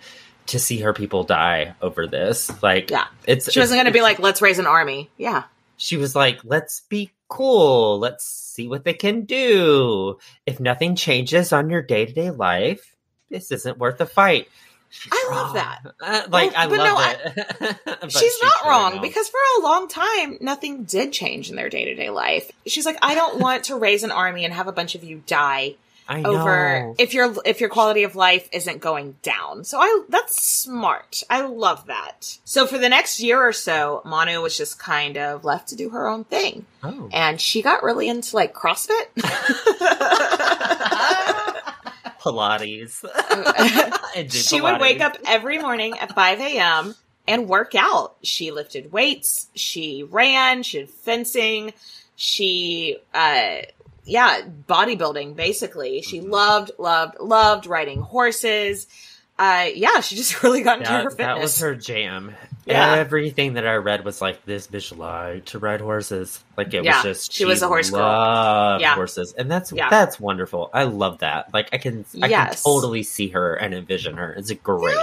to 0.47 0.59
see 0.59 0.81
her 0.81 0.93
people 0.93 1.23
die 1.23 1.75
over 1.81 2.07
this. 2.07 2.51
Like, 2.63 2.91
yeah, 2.91 3.07
it's 3.27 3.51
she 3.51 3.61
wasn't 3.61 3.79
going 3.79 3.87
to 3.87 3.93
be 3.93 4.03
like, 4.03 4.19
let's 4.19 4.43
raise 4.43 4.59
an 4.59 4.67
army. 4.67 5.09
Yeah. 5.17 5.45
She 5.77 5.97
was 5.97 6.15
like, 6.15 6.41
let's 6.45 6.81
be 6.89 7.11
cool. 7.29 7.99
Let's 7.99 8.25
see 8.25 8.69
what 8.69 8.85
they 8.85 8.93
can 8.93 9.25
do. 9.25 10.19
If 10.47 10.61
nothing 10.61 10.97
changes 10.97 11.53
on 11.53 11.71
your 11.71 11.83
day 11.83 12.07
to 12.07 12.13
day 12.13 12.31
life, 12.31 12.95
this 13.31 13.51
isn't 13.53 13.79
worth 13.79 14.01
a 14.01 14.07
fight. 14.07 14.49
I 15.11 15.29
love 15.31 15.55
that. 15.55 15.81
Uh, 16.03 16.23
like, 16.31 16.53
I 16.57 16.67
but 16.67 16.79
love 16.79 17.17
no, 17.31 17.31
it. 17.69 17.77
But 18.01 18.13
she's 18.13 18.39
not 18.43 18.53
really 18.65 18.69
wrong 18.71 18.93
not. 18.95 19.03
because 19.03 19.29
for 19.29 19.39
a 19.59 19.63
long 19.63 19.87
time 19.89 20.37
nothing 20.41 20.83
did 20.85 21.13
change 21.13 21.49
in 21.49 21.55
their 21.57 21.69
day-to-day 21.69 22.11
life 22.11 22.51
she's 22.67 22.85
like 22.85 22.99
i 23.03 23.15
don't 23.15 23.39
want 23.39 23.65
to 23.65 23.77
raise 23.77 24.03
an 24.03 24.11
army 24.11 24.45
and 24.45 24.53
have 24.53 24.67
a 24.67 24.73
bunch 24.73 24.95
of 24.97 25.05
you 25.05 25.23
die 25.27 25.77
I 26.09 26.23
over 26.25 26.95
if 26.99 27.15
your 27.15 27.35
if 27.45 27.61
your 27.61 27.71
quality 27.71 28.03
of 28.03 28.17
life 28.17 28.49
isn't 28.53 28.81
going 28.81 29.15
down 29.23 29.63
so 29.65 29.79
i 29.79 30.03
that's 30.09 30.43
smart 30.43 31.23
i 31.31 31.43
love 31.43 31.87
that 31.87 32.39
so 32.45 32.67
for 32.67 32.77
the 32.79 32.89
next 32.89 33.21
year 33.21 33.41
or 33.41 33.53
so 33.53 34.03
manu 34.05 34.41
was 34.43 34.57
just 34.59 34.79
kind 34.81 35.17
of 35.17 35.45
left 35.45 35.69
to 35.69 35.77
do 35.77 35.91
her 35.91 36.09
own 36.09 36.25
thing 36.25 36.67
Oh. 36.83 37.09
and 37.13 37.41
she 37.41 37.63
got 37.63 37.85
really 37.85 38.09
into 38.09 38.35
like 38.35 38.53
crossfit 38.55 39.07
Pilates. 42.21 43.03
She 44.31 44.61
would 44.61 44.81
wake 44.81 45.01
up 45.01 45.17
every 45.27 45.59
morning 45.59 45.99
at 45.99 46.15
5 46.15 46.41
a.m. 46.41 46.95
and 47.29 47.49
work 47.49 47.75
out. 47.75 48.17
She 48.23 48.51
lifted 48.51 48.93
weights, 48.93 49.49
she 49.55 50.03
ran, 50.03 50.63
she 50.63 50.79
did 50.81 50.91
fencing, 50.91 51.73
she, 52.17 52.99
uh, 53.15 53.59
yeah, 54.05 54.43
bodybuilding 54.69 55.37
basically. 55.37 56.03
She 56.03 56.21
Mm-hmm. 56.21 56.31
loved, 56.31 56.71
loved, 56.79 57.21
loved 57.21 57.67
riding 57.67 58.01
horses. 58.01 58.87
Uh, 59.39 59.67
yeah, 59.75 60.01
she 60.01 60.17
just 60.17 60.43
really 60.43 60.63
got 60.63 60.79
into 60.81 60.91
her 60.91 61.03
That, 61.05 61.11
fitness. 61.11 61.27
that 61.27 61.41
was 61.41 61.59
her 61.61 61.75
jam. 61.75 62.35
Yeah. 62.65 62.95
Everything 62.95 63.55
that 63.55 63.67
I 63.67 63.75
read 63.75 64.05
was 64.05 64.21
like 64.21 64.45
this 64.45 64.67
bitch 64.69 64.97
lied 64.97 65.47
to 65.47 65.59
ride 65.59 65.81
horses. 65.81 66.43
Like 66.57 66.73
it 66.75 66.85
Yeah, 66.85 66.97
was 66.97 67.03
just 67.03 67.33
she 67.33 67.45
was 67.45 67.61
a 67.63 67.67
horse 67.69 67.91
girl. 67.91 68.79
Yeah. 68.81 68.95
horses, 68.95 69.33
and 69.37 69.51
that's 69.51 69.73
Yeah. 69.73 69.89
that's 69.91 70.21
wonderful. 70.21 70.71
I 70.73 70.85
love 70.85 71.19
that. 71.19 71.53
Like 71.53 71.71
I 71.73 71.79
can 71.79 72.05
I 72.23 72.29
can 72.29 72.55
totally 72.55 73.03
see 73.03 73.29
her 73.29 73.55
and 73.55 73.75
envision 73.75 74.17
her. 74.17 74.33
It's 74.33 74.53
great. 74.53 74.97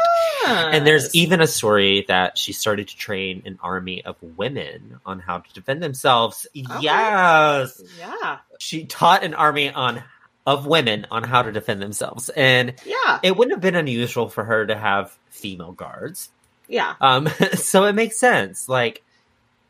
Yes. 0.43 0.75
And 0.75 0.87
there's 0.87 1.13
even 1.13 1.41
a 1.41 1.47
story 1.47 2.05
that 2.07 2.37
she 2.37 2.53
started 2.53 2.87
to 2.87 2.95
train 2.97 3.43
an 3.45 3.59
army 3.61 4.03
of 4.05 4.15
women 4.37 4.99
on 5.05 5.19
how 5.19 5.39
to 5.39 5.53
defend 5.53 5.83
themselves. 5.83 6.47
Oh. 6.69 6.79
Yes, 6.79 7.81
Yeah. 7.99 8.37
she 8.59 8.85
taught 8.85 9.23
an 9.23 9.33
army 9.33 9.69
on 9.69 10.01
of 10.47 10.65
women 10.65 11.05
on 11.11 11.23
how 11.23 11.41
to 11.43 11.51
defend 11.51 11.81
themselves, 11.81 12.29
and 12.29 12.73
Yeah. 12.85 13.19
it 13.21 13.35
wouldn't 13.35 13.53
have 13.53 13.61
been 13.61 13.75
unusual 13.75 14.29
for 14.29 14.45
her 14.45 14.65
to 14.65 14.75
have 14.75 15.15
female 15.29 15.73
guards. 15.73 16.29
Yeah. 16.69 16.95
Um, 17.01 17.27
so 17.55 17.85
it 17.85 17.93
makes 17.93 18.17
sense. 18.17 18.69
Like 18.69 19.03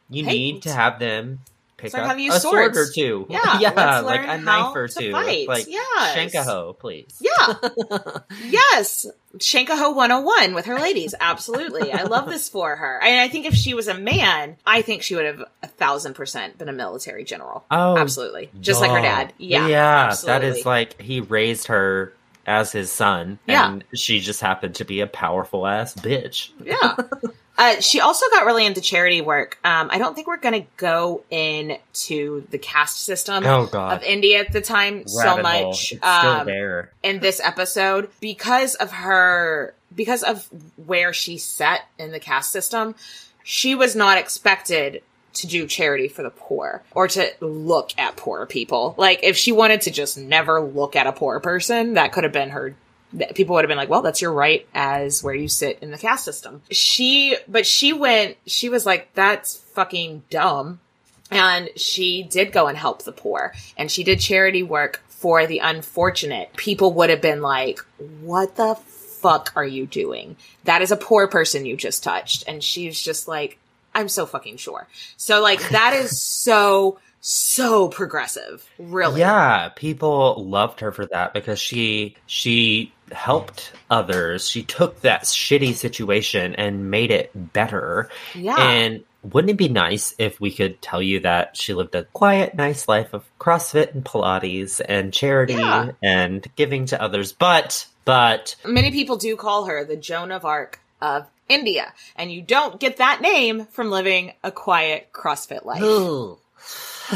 you 0.09 0.25
Hey, 0.25 0.33
need 0.33 0.63
to 0.63 0.71
have 0.71 0.99
them 0.99 1.39
pick 1.77 1.93
learn 1.93 2.03
up 2.03 2.07
how 2.09 2.15
to 2.15 2.21
use 2.21 2.35
a 2.35 2.39
sword 2.39 2.75
or 2.75 2.87
two. 2.93 3.25
Yeah, 3.29 3.59
yeah, 3.59 3.99
like 4.01 4.27
a 4.27 4.37
knife 4.37 4.75
or 4.75 4.87
two. 4.87 5.11
fight. 5.11 5.47
Like 5.47 5.65
Yes. 5.67 6.15
Shankaho, 6.15 6.77
please. 6.77 7.21
Yeah. 7.21 7.53
yes. 8.49 9.07
Shankaho 9.37 9.95
101 9.95 10.53
with 10.53 10.65
her 10.65 10.79
ladies. 10.79 11.15
Absolutely. 11.19 11.93
I 11.93 12.03
love 12.03 12.27
this 12.27 12.49
for 12.49 12.75
her. 12.75 12.99
And 13.01 13.19
I 13.19 13.27
think 13.27 13.45
if 13.45 13.53
she 13.53 13.73
was 13.73 13.87
a 13.87 13.93
man, 13.93 14.57
I 14.65 14.81
think 14.81 15.03
she 15.03 15.15
would 15.15 15.25
have 15.25 15.43
a 15.63 15.67
thousand 15.67 16.15
percent 16.15 16.57
been 16.57 16.69
a 16.69 16.73
military 16.73 17.23
general. 17.23 17.63
Oh, 17.71 17.97
absolutely. 17.97 18.49
Just 18.59 18.81
like 18.81 18.91
her 18.91 19.01
dad. 19.01 19.33
Yeah. 19.37 19.67
yeah. 19.67 20.07
absolutely. 20.07 20.49
That 20.49 20.57
is 20.57 20.65
like 20.65 21.01
he 21.01 21.21
raised 21.21 21.67
her 21.67 22.13
as 22.49 22.71
his 22.71 22.91
son, 22.91 23.39
Yeah. 23.47 23.71
and 23.71 23.83
she 23.93 24.19
just 24.19 24.41
happened 24.41 24.75
to 24.75 24.83
be 24.85 24.99
a 25.01 25.07
powerful 25.07 25.65
ass 25.67 25.93
bitch. 25.93 26.49
Yeah. 26.63 26.95
Uh, 27.57 27.81
she 27.81 27.99
also 27.99 28.25
got 28.31 28.45
really 28.45 28.65
into 28.65 28.79
charity 28.79 29.19
work. 29.21 29.59
Um, 29.65 29.89
I 29.91 29.97
don't 29.97 30.15
think 30.15 30.27
we're 30.27 30.37
going 30.37 30.61
to 30.63 30.67
go 30.77 31.23
into 31.29 32.47
the 32.51 32.57
caste 32.57 33.01
system 33.03 33.45
Oh, 33.45 33.69
of 33.73 34.01
India 34.03 34.39
at 34.39 34.53
the 34.53 34.61
time 34.61 35.05
so 35.07 35.19
Rabbit 35.19 35.45
hole. 35.45 35.67
much. 35.67 35.93
Um, 36.01 36.45
there. 36.45 36.91
in 37.03 37.19
this 37.19 37.41
episode 37.43 38.09
because 38.21 38.75
of 38.75 38.91
her 38.91 39.73
because 39.93 40.23
of 40.23 40.47
where 40.85 41.11
she 41.11 41.37
set 41.37 41.81
in 41.97 42.11
the 42.11 42.19
caste 42.19 42.51
system 42.51 42.95
she 43.43 43.73
was 43.75 43.93
not 43.95 44.17
expected 44.17 45.01
to 45.33 45.47
do 45.47 45.67
charity 45.67 46.07
for 46.07 46.23
the 46.23 46.29
poor 46.29 46.83
or 46.91 47.07
to 47.07 47.31
look 47.39 47.91
at 47.97 48.15
poor 48.15 48.45
people 48.45 48.95
like 48.97 49.19
if 49.23 49.37
she 49.37 49.51
wanted 49.51 49.81
to 49.81 49.91
just 49.91 50.17
never 50.17 50.61
look 50.61 50.95
at 50.95 51.07
a 51.07 51.11
poor 51.11 51.39
person 51.39 51.93
that 51.93 52.11
could 52.11 52.23
have 52.23 52.33
been 52.33 52.49
her 52.49 52.75
people 53.33 53.55
would 53.55 53.63
have 53.63 53.69
been 53.69 53.77
like 53.77 53.89
well 53.89 54.01
that's 54.01 54.21
your 54.21 54.33
right 54.33 54.67
as 54.73 55.23
where 55.23 55.33
you 55.33 55.47
sit 55.47 55.79
in 55.81 55.91
the 55.91 55.97
caste 55.97 56.25
system 56.25 56.61
she 56.69 57.35
but 57.47 57.65
she 57.65 57.93
went 57.93 58.37
she 58.45 58.69
was 58.69 58.85
like 58.85 59.11
that's 59.13 59.55
fucking 59.55 60.21
dumb 60.29 60.79
and 61.31 61.69
she 61.75 62.23
did 62.23 62.51
go 62.51 62.67
and 62.67 62.77
help 62.77 63.03
the 63.03 63.11
poor 63.11 63.53
and 63.77 63.91
she 63.91 64.03
did 64.03 64.19
charity 64.19 64.63
work 64.63 65.01
for 65.19 65.45
the 65.45 65.59
unfortunate. 65.59 66.53
People 66.55 66.93
would 66.93 67.09
have 67.09 67.21
been 67.21 67.41
like, 67.41 67.79
what 68.21 68.55
the 68.55 68.75
fuck 68.75 69.51
are 69.55 69.65
you 69.65 69.85
doing? 69.85 70.37
That 70.63 70.81
is 70.81 70.91
a 70.91 70.97
poor 70.97 71.27
person 71.27 71.65
you 71.65 71.75
just 71.75 72.03
touched. 72.03 72.45
And 72.47 72.63
she's 72.63 73.01
just 73.01 73.27
like, 73.27 73.59
I'm 73.99 74.09
so 74.09 74.25
fucking 74.25 74.57
sure. 74.57 74.87
So 75.17 75.41
like 75.41 75.69
that 75.69 75.93
is 75.93 76.21
so, 76.21 76.99
so 77.21 77.87
progressive. 77.89 78.65
Really. 78.79 79.19
Yeah, 79.19 79.69
people 79.75 80.43
loved 80.47 80.79
her 80.79 80.91
for 80.91 81.05
that 81.07 81.33
because 81.33 81.59
she 81.59 82.15
she 82.25 82.91
helped 83.11 83.71
others. 83.89 84.47
She 84.49 84.63
took 84.63 85.01
that 85.01 85.23
shitty 85.23 85.73
situation 85.73 86.55
and 86.55 86.89
made 86.91 87.11
it 87.11 87.31
better. 87.53 88.09
Yeah. 88.35 88.55
And 88.57 89.03
wouldn't 89.21 89.51
it 89.51 89.57
be 89.57 89.67
nice 89.67 90.13
if 90.17 90.39
we 90.39 90.49
could 90.51 90.81
tell 90.81 91.01
you 91.01 91.19
that 91.21 91.57
she 91.57 91.73
lived 91.73 91.93
a 91.95 92.05
quiet, 92.05 92.55
nice 92.55 92.87
life 92.87 93.13
of 93.13 93.25
CrossFit 93.37 93.93
and 93.93 94.05
Pilates 94.05 94.79
and 94.87 95.11
charity 95.11 95.55
Yeah. 95.55 95.91
and 96.01 96.47
giving 96.55 96.85
to 96.87 97.01
others? 97.01 97.33
But 97.33 97.85
but 98.05 98.55
Many 98.65 98.91
people 98.91 99.17
do 99.17 99.35
call 99.35 99.65
her 99.65 99.83
the 99.83 99.97
Joan 99.97 100.31
of 100.31 100.45
Arc 100.45 100.79
of 101.01 101.27
India. 101.49 101.93
And 102.15 102.31
you 102.31 102.41
don't 102.41 102.79
get 102.79 102.97
that 102.97 103.21
name 103.21 103.65
from 103.65 103.91
living 103.91 104.33
a 104.43 104.51
quiet 104.51 105.11
CrossFit 105.11 105.65
life. 105.65 105.81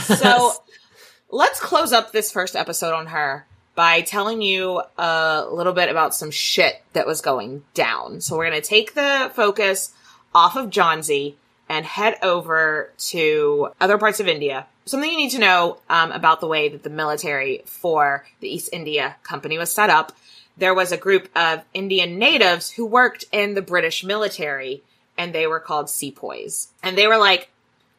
So 0.01 0.53
let's 1.31 1.59
close 1.59 1.93
up 1.93 2.11
this 2.11 2.31
first 2.31 2.55
episode 2.55 2.93
on 2.93 3.07
her 3.07 3.45
by 3.75 4.01
telling 4.01 4.41
you 4.41 4.81
a 4.97 5.45
little 5.51 5.73
bit 5.73 5.89
about 5.89 6.13
some 6.13 6.31
shit 6.31 6.81
that 6.93 7.07
was 7.07 7.21
going 7.21 7.63
down. 7.73 8.21
So 8.21 8.37
we're 8.37 8.49
going 8.49 8.61
to 8.61 8.67
take 8.67 8.93
the 8.93 9.31
focus 9.33 9.93
off 10.33 10.55
of 10.55 10.69
Johnsy 10.69 11.37
and 11.69 11.85
head 11.85 12.17
over 12.21 12.91
to 12.97 13.69
other 13.79 13.97
parts 13.97 14.19
of 14.19 14.27
India. 14.27 14.67
Something 14.85 15.09
you 15.09 15.17
need 15.17 15.31
to 15.31 15.39
know 15.39 15.79
um, 15.89 16.11
about 16.11 16.41
the 16.41 16.47
way 16.47 16.69
that 16.69 16.83
the 16.83 16.89
military 16.89 17.63
for 17.65 18.25
the 18.41 18.53
East 18.53 18.69
India 18.73 19.15
Company 19.23 19.57
was 19.57 19.71
set 19.71 19.89
up. 19.89 20.11
There 20.57 20.73
was 20.73 20.91
a 20.91 20.97
group 20.97 21.29
of 21.35 21.63
Indian 21.73 22.19
natives 22.19 22.71
who 22.71 22.85
worked 22.85 23.25
in 23.31 23.53
the 23.53 23.61
British 23.61 24.03
military, 24.03 24.83
and 25.17 25.33
they 25.33 25.47
were 25.47 25.59
called 25.59 25.89
sepoys. 25.89 26.69
And 26.81 26.97
they 26.97 27.07
were 27.07 27.17
like 27.17 27.49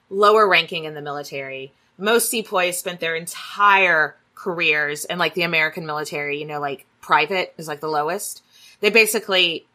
lower 0.09 0.49
ranking 0.49 0.85
in 0.85 0.95
the 0.95 1.03
military. 1.03 1.73
Most 1.99 2.31
sepoys 2.31 2.79
spent 2.79 3.01
their 3.01 3.17
entire 3.17 4.17
careers 4.35 5.05
in 5.05 5.19
like 5.19 5.35
the 5.35 5.43
American 5.43 5.87
military, 5.87 6.39
you 6.39 6.47
know, 6.47 6.61
like 6.61 6.87
private 7.01 7.55
is 7.59 7.69
like 7.69 7.81
the 7.81 7.89
lowest. 7.89 8.43
They 8.81 8.91
basically 8.91 9.67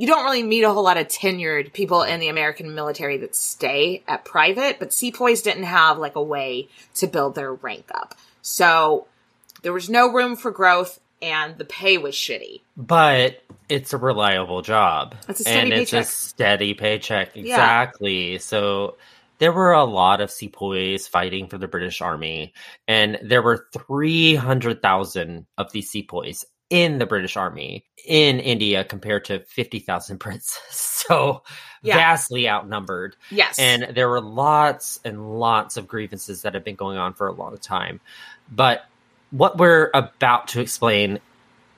you 0.00 0.06
don't 0.06 0.24
really 0.24 0.42
meet 0.42 0.62
a 0.62 0.72
whole 0.72 0.82
lot 0.82 0.96
of 0.96 1.08
tenured 1.08 1.74
people 1.74 2.00
in 2.00 2.20
the 2.20 2.28
American 2.28 2.74
military 2.74 3.18
that 3.18 3.36
stay 3.36 4.02
at 4.08 4.24
private, 4.24 4.78
but 4.78 4.94
sepoys 4.94 5.42
didn't 5.42 5.64
have 5.64 5.98
like 5.98 6.16
a 6.16 6.22
way 6.22 6.68
to 6.94 7.06
build 7.06 7.34
their 7.34 7.52
rank 7.52 7.84
up. 7.94 8.14
So 8.40 9.06
there 9.60 9.74
was 9.74 9.90
no 9.90 10.10
room 10.10 10.36
for 10.36 10.50
growth 10.50 11.00
and 11.22 11.58
the 11.58 11.64
pay 11.64 11.98
was 11.98 12.14
shitty. 12.14 12.62
But 12.76 13.42
it's 13.68 13.92
a 13.92 13.98
reliable 13.98 14.62
job. 14.62 15.14
It's 15.28 15.40
a 15.40 15.44
steady 15.44 15.58
and 15.60 15.72
it's 15.72 15.92
a 15.92 16.04
steady 16.04 16.74
paycheck. 16.74 17.34
Yeah. 17.34 17.40
Exactly. 17.42 18.38
So 18.38 18.96
there 19.38 19.52
were 19.52 19.72
a 19.72 19.84
lot 19.84 20.20
of 20.20 20.30
sepoys 20.30 21.06
fighting 21.06 21.48
for 21.48 21.56
the 21.58 21.68
British 21.68 22.00
Army, 22.00 22.52
and 22.86 23.18
there 23.22 23.42
were 23.42 23.66
300,000 23.72 25.46
of 25.56 25.72
these 25.72 25.90
sepoys 25.90 26.44
in 26.68 26.98
the 26.98 27.06
British 27.06 27.36
Army 27.36 27.84
in 28.06 28.38
India 28.38 28.84
compared 28.84 29.24
to 29.26 29.40
50,000 29.40 30.18
Brits. 30.18 30.58
So 31.10 31.42
Yeah. 31.82 31.96
vastly 31.96 32.48
outnumbered. 32.48 33.16
Yes. 33.30 33.58
And 33.58 33.96
there 33.96 34.08
were 34.08 34.20
lots 34.20 35.00
and 35.04 35.40
lots 35.40 35.76
of 35.76 35.88
grievances 35.88 36.42
that 36.42 36.54
have 36.54 36.62
been 36.62 36.76
going 36.76 36.98
on 36.98 37.14
for 37.14 37.26
a 37.26 37.32
long 37.32 37.56
time. 37.56 38.00
But 38.52 38.84
what 39.30 39.58
we're 39.58 39.90
about 39.94 40.48
to 40.48 40.60
explain 40.60 41.18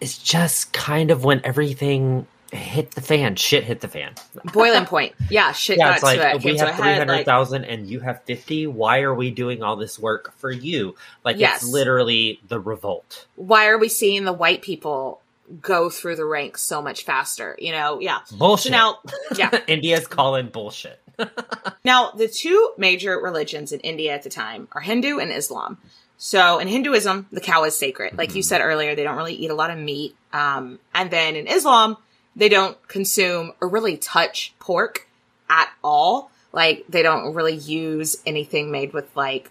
is 0.00 0.18
just 0.18 0.72
kind 0.72 1.10
of 1.10 1.24
when 1.24 1.40
everything 1.44 2.26
hit 2.52 2.90
the 2.92 3.00
fan. 3.00 3.36
Shit 3.36 3.64
hit 3.64 3.80
the 3.80 3.88
fan. 3.88 4.14
Boiling 4.52 4.84
point. 4.84 5.14
Yeah, 5.30 5.52
shit 5.52 5.78
yeah, 5.78 5.88
got 5.88 5.94
it's 5.94 6.02
like 6.02 6.18
it. 6.18 6.44
we 6.44 6.56
have 6.58 6.68
a 6.68 6.72
three 6.76 6.84
like- 7.24 7.68
and 7.68 7.86
you 7.86 8.00
have 8.00 8.22
fifty. 8.24 8.66
Why 8.66 9.00
are 9.00 9.14
we 9.14 9.30
doing 9.30 9.62
all 9.62 9.76
this 9.76 9.98
work 9.98 10.34
for 10.38 10.50
you? 10.50 10.94
Like 11.24 11.38
Yes. 11.38 11.62
it's 11.62 11.70
literally 11.72 12.40
the 12.48 12.60
revolt. 12.60 13.26
why 13.36 13.66
are 13.68 13.78
we 13.78 13.88
seeing 13.88 14.24
the 14.24 14.32
white 14.32 14.62
people 14.62 15.20
go 15.60 15.90
through 15.90 16.16
the 16.16 16.24
ranks 16.24 16.62
so 16.62 16.82
much 16.82 17.04
faster? 17.04 17.56
You 17.58 17.72
know, 17.72 18.00
yeah. 18.00 18.20
Bullshit. 18.36 18.72
So 18.72 18.78
now, 18.78 18.98
yeah. 19.36 19.50
India's 19.66 20.06
calling 20.06 20.48
bullshit. 20.48 20.98
now, 21.84 22.10
the 22.10 22.28
two 22.28 22.72
major 22.76 23.18
religions 23.18 23.72
in 23.72 23.80
India 23.80 24.12
at 24.14 24.22
the 24.22 24.30
time 24.30 24.68
are 24.72 24.80
Hindu 24.80 25.18
and 25.18 25.30
Islam. 25.32 25.78
So 26.24 26.60
in 26.60 26.68
Hinduism, 26.68 27.26
the 27.32 27.40
cow 27.40 27.64
is 27.64 27.76
sacred. 27.76 28.16
Like 28.16 28.36
you 28.36 28.44
said 28.44 28.60
earlier, 28.60 28.94
they 28.94 29.02
don't 29.02 29.16
really 29.16 29.34
eat 29.34 29.50
a 29.50 29.56
lot 29.56 29.70
of 29.70 29.76
meat. 29.76 30.14
Um, 30.32 30.78
and 30.94 31.10
then 31.10 31.34
in 31.34 31.48
Islam, 31.48 31.96
they 32.36 32.48
don't 32.48 32.78
consume 32.86 33.50
or 33.60 33.66
really 33.66 33.96
touch 33.96 34.54
pork 34.60 35.08
at 35.50 35.68
all. 35.82 36.30
Like 36.52 36.84
they 36.88 37.02
don't 37.02 37.34
really 37.34 37.56
use 37.56 38.18
anything 38.24 38.70
made 38.70 38.92
with 38.92 39.10
like 39.16 39.50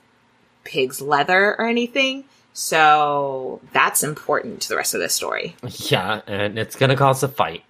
pig's 0.64 1.02
leather 1.02 1.58
or 1.60 1.66
anything. 1.66 2.24
So 2.54 3.60
that's 3.74 4.02
important 4.02 4.62
to 4.62 4.70
the 4.70 4.78
rest 4.78 4.94
of 4.94 5.02
this 5.02 5.14
story. 5.14 5.58
Yeah, 5.64 6.22
and 6.26 6.58
it's 6.58 6.78
gonna 6.78 6.96
cause 6.96 7.22
a 7.22 7.28
fight. 7.28 7.66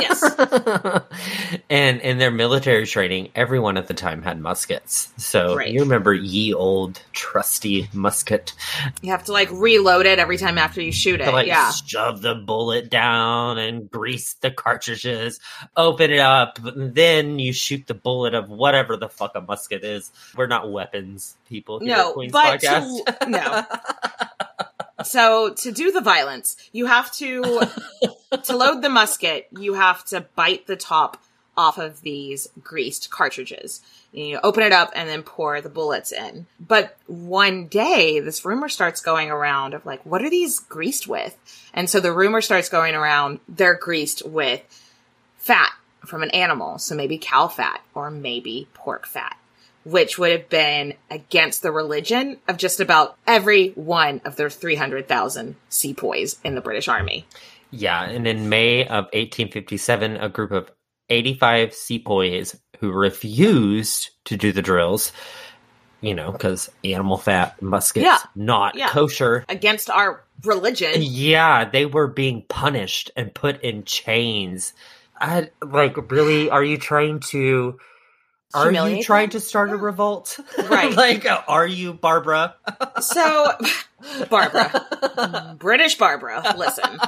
Yes. 0.00 0.22
and 1.70 2.00
in 2.00 2.18
their 2.18 2.30
military 2.30 2.86
training, 2.86 3.30
everyone 3.34 3.76
at 3.76 3.86
the 3.86 3.94
time 3.94 4.22
had 4.22 4.40
muskets. 4.40 5.12
So 5.16 5.54
Right. 5.56 5.70
you 5.72 5.80
remember 5.80 6.12
ye 6.14 6.52
old 6.54 7.00
trusty 7.12 7.88
musket. 7.92 8.52
You 9.02 9.10
have 9.12 9.24
to 9.24 9.32
like 9.32 9.48
reload 9.52 10.06
it 10.06 10.18
every 10.18 10.38
time 10.38 10.58
after 10.58 10.80
you 10.80 10.92
shoot 10.92 11.20
it. 11.20 11.24
to 11.24 11.30
like 11.32 11.46
yeah. 11.46 11.70
shove 11.72 12.22
the 12.22 12.34
bullet 12.34 12.90
down 12.90 13.58
and 13.58 13.90
grease 13.90 14.34
the 14.34 14.50
cartridges, 14.50 15.40
open 15.76 16.10
it 16.10 16.20
up, 16.20 16.58
then 16.62 17.38
you 17.38 17.52
shoot 17.52 17.86
the 17.86 17.94
bullet 17.94 18.34
of 18.34 18.48
whatever 18.48 18.96
the 18.96 19.08
fuck 19.08 19.32
a 19.34 19.40
musket 19.40 19.84
is. 19.84 20.10
We're 20.36 20.46
not 20.46 20.70
weapons 20.70 21.36
people 21.48 21.80
here 21.80 21.92
at 21.92 21.98
No, 21.98 22.12
Queen's 22.12 22.32
but 22.32 22.60
Podcast. 22.60 23.18
to, 23.20 23.30
no. 23.30 23.64
So 25.04 25.54
to 25.54 25.72
do 25.72 25.90
the 25.92 26.00
violence, 26.00 26.56
you 26.72 26.86
have 26.86 27.12
to 27.14 27.42
to 28.44 28.56
load 28.56 28.82
the 28.82 28.88
musket. 28.88 29.48
You 29.58 29.74
have 29.74 30.04
to 30.06 30.22
bite 30.34 30.66
the 30.66 30.76
top 30.76 31.22
off 31.56 31.78
of 31.78 32.00
these 32.00 32.48
greased 32.62 33.10
cartridges. 33.10 33.82
You 34.12 34.40
open 34.42 34.62
it 34.62 34.72
up 34.72 34.90
and 34.94 35.08
then 35.08 35.22
pour 35.22 35.60
the 35.60 35.68
bullets 35.68 36.10
in. 36.12 36.46
But 36.58 36.96
one 37.06 37.66
day, 37.66 38.20
this 38.20 38.44
rumor 38.44 38.68
starts 38.68 39.00
going 39.00 39.30
around 39.30 39.74
of 39.74 39.84
like, 39.84 40.04
what 40.04 40.22
are 40.22 40.30
these 40.30 40.58
greased 40.58 41.06
with? 41.06 41.36
And 41.74 41.88
so 41.88 42.00
the 42.00 42.12
rumor 42.12 42.40
starts 42.40 42.68
going 42.68 42.94
around. 42.94 43.40
They're 43.48 43.74
greased 43.74 44.26
with 44.26 44.62
fat 45.36 45.72
from 46.06 46.22
an 46.22 46.30
animal, 46.30 46.78
so 46.78 46.94
maybe 46.94 47.18
cow 47.18 47.46
fat 47.46 47.82
or 47.94 48.10
maybe 48.10 48.68
pork 48.74 49.06
fat 49.06 49.36
which 49.84 50.18
would 50.18 50.30
have 50.32 50.48
been 50.48 50.94
against 51.10 51.62
the 51.62 51.72
religion 51.72 52.36
of 52.48 52.56
just 52.56 52.80
about 52.80 53.16
every 53.26 53.70
one 53.70 54.20
of 54.24 54.36
their 54.36 54.50
300,000 54.50 55.56
sepoys 55.68 56.38
in 56.44 56.54
the 56.54 56.60
British 56.60 56.88
Army. 56.88 57.26
Yeah, 57.70 58.02
and 58.02 58.26
in 58.26 58.48
May 58.48 58.82
of 58.84 59.04
1857, 59.12 60.16
a 60.16 60.28
group 60.28 60.50
of 60.50 60.70
85 61.08 61.72
sepoys 61.74 62.56
who 62.80 62.92
refused 62.92 64.10
to 64.26 64.36
do 64.36 64.52
the 64.52 64.62
drills, 64.62 65.12
you 66.00 66.14
know, 66.14 66.32
because 66.32 66.70
animal 66.84 67.16
fat 67.16 67.60
muskets 67.62 68.04
Yeah. 68.04 68.18
not 68.34 68.74
Yeah. 68.74 68.88
kosher. 68.88 69.44
Against 69.48 69.88
our 69.90 70.24
religion. 70.44 70.92
Yeah, 70.96 71.64
they 71.68 71.86
were 71.86 72.06
being 72.06 72.42
punished 72.48 73.10
and 73.16 73.34
put 73.34 73.60
in 73.62 73.84
chains. 73.84 74.72
I 75.20 75.50
like 75.62 76.10
really. 76.10 76.48
Are 76.50 76.64
you 76.64 76.78
trying 76.78 77.20
to? 77.30 77.78
Are 78.54 78.72
you 78.72 79.02
trying 79.02 79.30
to 79.30 79.40
start 79.40 79.70
a 79.70 79.76
revolt? 79.76 80.38
Right. 80.70 80.94
like, 80.94 81.26
are 81.48 81.66
you, 81.66 81.92
Barbara? 81.92 82.54
So, 83.00 83.52
Barbara, 84.28 85.56
British 85.58 85.96
Barbara, 85.96 86.54
listen. 86.56 86.98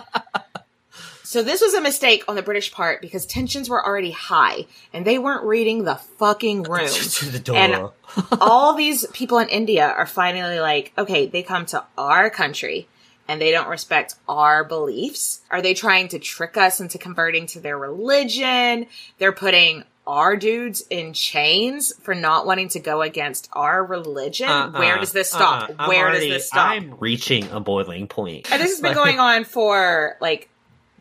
So 1.23 1.43
this 1.43 1.63
was 1.63 1.73
a 1.75 1.81
mistake 1.81 2.25
on 2.29 2.35
the 2.35 2.43
British 2.43 2.73
part 2.73 3.01
because 3.01 3.25
tensions 3.25 3.71
were 3.71 3.85
already 3.85 4.11
high 4.11 4.67
and 4.93 5.07
they 5.07 5.19
weren't 5.19 5.45
reading 5.45 5.85
the 5.85 5.95
fucking 5.95 6.63
room. 6.69 6.89
to 6.89 7.25
the 7.31 7.39
door. 7.39 7.57
And 7.57 7.89
all 8.41 8.75
these 8.75 9.07
people 9.15 9.39
in 9.39 9.49
India 9.49 9.87
are 9.87 10.07
finally 10.07 10.61
like, 10.61 10.93
okay, 10.99 11.27
they 11.27 11.43
come 11.43 11.65
to 11.67 11.85
our 11.97 12.29
country 12.29 12.87
and 13.29 13.41
they 13.41 13.51
don't 13.51 13.69
respect 13.69 14.15
our 14.29 14.63
beliefs. 14.65 15.41
Are 15.51 15.63
they 15.63 15.73
trying 15.73 16.09
to 16.09 16.19
trick 16.19 16.57
us 16.59 16.81
into 16.81 16.99
converting 16.99 17.47
to 17.49 17.61
their 17.61 17.79
religion? 17.79 18.87
They're 19.19 19.33
putting 19.33 19.85
our 20.07 20.37
dudes 20.37 20.83
in 20.91 21.13
chains 21.13 21.93
for 22.03 22.15
not 22.15 22.45
wanting 22.47 22.69
to 22.71 22.81
go 22.81 23.03
against 23.03 23.49
our 23.53 23.85
religion. 23.85 24.49
Uh-uh, 24.49 24.73
Where 24.79 24.99
does 24.99 25.13
this 25.13 25.31
stop? 25.31 25.71
uh-uh. 25.71 25.87
Where 25.89 26.07
already- 26.09 26.29
does 26.29 26.37
this 26.39 26.47
stop? 26.49 26.71
I'm 26.71 26.97
reaching 26.99 27.49
a 27.51 27.61
boiling 27.61 28.09
point. 28.09 28.51
And 28.51 28.61
this 28.61 28.71
has 28.73 28.81
been 28.81 28.95
going 29.03 29.21
on 29.21 29.45
for 29.45 30.17
like 30.21 30.49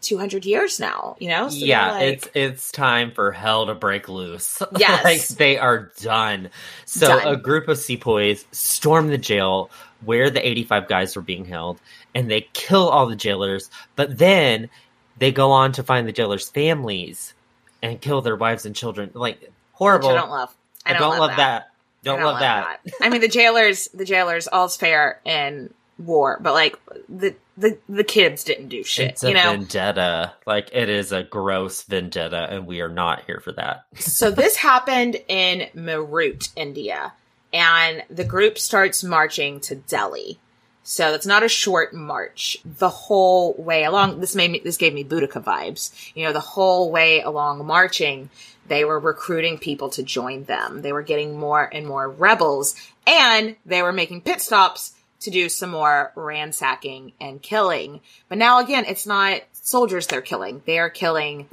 200 0.02 0.46
years 0.46 0.80
now, 0.80 1.16
you 1.20 1.30
know? 1.30 1.50
So 1.50 1.58
yeah, 1.66 1.92
like- 1.94 2.04
it's 2.14 2.30
it's 2.34 2.72
time 2.72 3.12
for 3.12 3.32
hell 3.32 3.66
to 3.68 3.76
break 3.76 4.08
loose. 4.10 4.62
Yes. 4.78 5.04
like 5.04 5.28
they 5.38 5.58
are 5.58 5.92
done. 6.02 6.50
So 6.86 7.08
Done. 7.08 7.28
a 7.28 7.38
group 7.38 7.68
of 7.68 7.78
sepoys 7.80 8.46
storm 8.52 9.08
the 9.08 9.18
jail 9.18 9.70
where 10.04 10.30
the 10.30 10.48
85 10.48 10.88
guys 10.88 11.16
were 11.16 11.22
being 11.22 11.46
held 11.46 11.80
and 12.16 12.30
they 12.30 12.42
kill 12.54 12.90
all 12.90 13.06
the 13.08 13.16
jailers, 13.16 13.70
but 13.96 14.18
then 14.18 14.70
they 15.18 15.32
go 15.32 15.52
on 15.52 15.72
to 15.74 15.84
find 15.84 16.08
the 16.08 16.12
jailers' 16.12 16.50
families 16.50 17.34
and 17.82 18.00
kill 18.00 18.22
their 18.22 18.36
wives 18.36 18.66
and 18.66 18.76
children. 18.76 19.12
Like 19.14 19.52
horrible. 19.74 20.10
Which 20.10 20.18
I 20.18 20.22
don't 20.22 20.30
love. 20.30 20.56
I 20.86 20.94
don't, 20.94 21.20
love 21.20 21.36
that. 21.38 21.70
Don't, 22.04 22.20
I 22.20 22.24
love, 22.24 22.40
that. 22.40 22.80
I 23.00 23.10
mean, 23.10 23.22
the 23.22 23.28
jailers, 23.40 23.88
the 23.90 24.06
jailers, 24.06 24.48
all's 24.48 24.76
fair 24.76 25.22
in 25.24 25.72
war, 26.00 26.40
but 26.42 26.54
like 26.54 26.80
the 27.08 27.36
the 27.58 27.78
the 27.88 28.04
kids 28.04 28.44
didn't 28.44 28.70
do 28.70 28.84
shit. 28.84 29.12
It's 29.12 29.24
a 29.24 29.30
you 29.30 29.34
know. 29.36 29.52
vendetta. 29.52 30.34
Like 30.46 30.70
it 30.74 30.90
is 30.90 31.12
a 31.12 31.24
gross 31.24 31.84
vendetta, 31.84 32.48
and 32.50 32.66
we 32.66 32.82
are 32.82 32.90
not 32.90 33.26
here 33.26 33.40
for 33.40 33.52
that. 33.54 33.86
so 34.00 34.32
this 34.32 34.56
happened 34.56 35.18
in 35.28 35.68
Meerut, 35.76 36.50
India, 36.56 37.14
and 37.54 38.04
the 38.10 38.26
group 38.26 38.58
starts 38.58 39.04
marching 39.04 39.60
to 39.62 39.76
Delhi. 39.76 40.40
So 40.84 41.14
it's 41.14 41.26
not 41.28 41.44
a 41.44 41.48
short 41.50 41.94
march. 41.94 42.58
The 42.66 42.90
whole 42.90 43.54
way 43.54 43.84
along, 43.84 44.20
this 44.20 44.36
made 44.36 44.52
me, 44.52 44.60
this 44.64 44.78
gave 44.78 44.94
me 44.94 45.04
Boudica 45.04 45.44
vibes. 45.44 45.92
You 46.16 46.26
know, 46.26 46.34
the 46.34 46.40
whole 46.40 46.92
way 46.92 47.22
along 47.22 47.66
marching, 47.66 48.30
they 48.68 48.84
were 48.84 49.00
recruiting 49.00 49.58
people 49.60 49.90
to 49.92 50.04
join 50.04 50.46
them. 50.46 50.82
They 50.82 50.92
were 50.92 51.04
getting 51.04 51.38
more 51.38 51.64
and 51.72 51.86
more 51.88 52.10
rebels, 52.10 52.76
and 53.06 53.56
they 53.66 53.82
were 53.84 53.94
making 53.94 54.22
pit 54.22 54.42
stops 54.42 54.94
to 55.22 55.30
do 55.30 55.50
some 55.50 55.70
more 55.70 56.12
ransacking 56.16 57.14
and 57.22 57.42
killing. 57.44 58.02
But 58.28 58.40
now 58.40 58.60
again, 58.60 58.86
it's 58.88 59.06
not 59.06 59.42
soldiers 59.54 60.08
they're 60.08 60.22
killing. 60.22 60.64
They 60.66 60.80
are 60.80 60.90
killing 60.90 61.48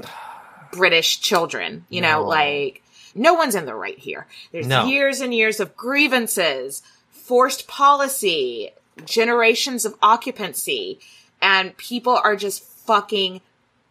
British 0.72 1.20
children. 1.20 1.84
You 1.90 2.00
know, 2.00 2.22
No. 2.22 2.28
like 2.28 2.82
no 3.14 3.34
one's 3.34 3.54
in 3.54 3.66
the 3.66 3.74
right 3.74 3.98
here. 3.98 4.26
There's 4.52 4.66
No. 4.66 4.86
years 4.86 5.20
and 5.20 5.34
years 5.34 5.60
of 5.60 5.76
grievances, 5.76 6.82
forced 7.10 7.66
policy, 7.68 8.70
generations 9.04 9.84
of 9.84 9.94
occupancy, 10.02 10.98
and 11.40 11.76
people 11.76 12.18
are 12.22 12.36
just 12.36 12.62
fucking 12.62 13.40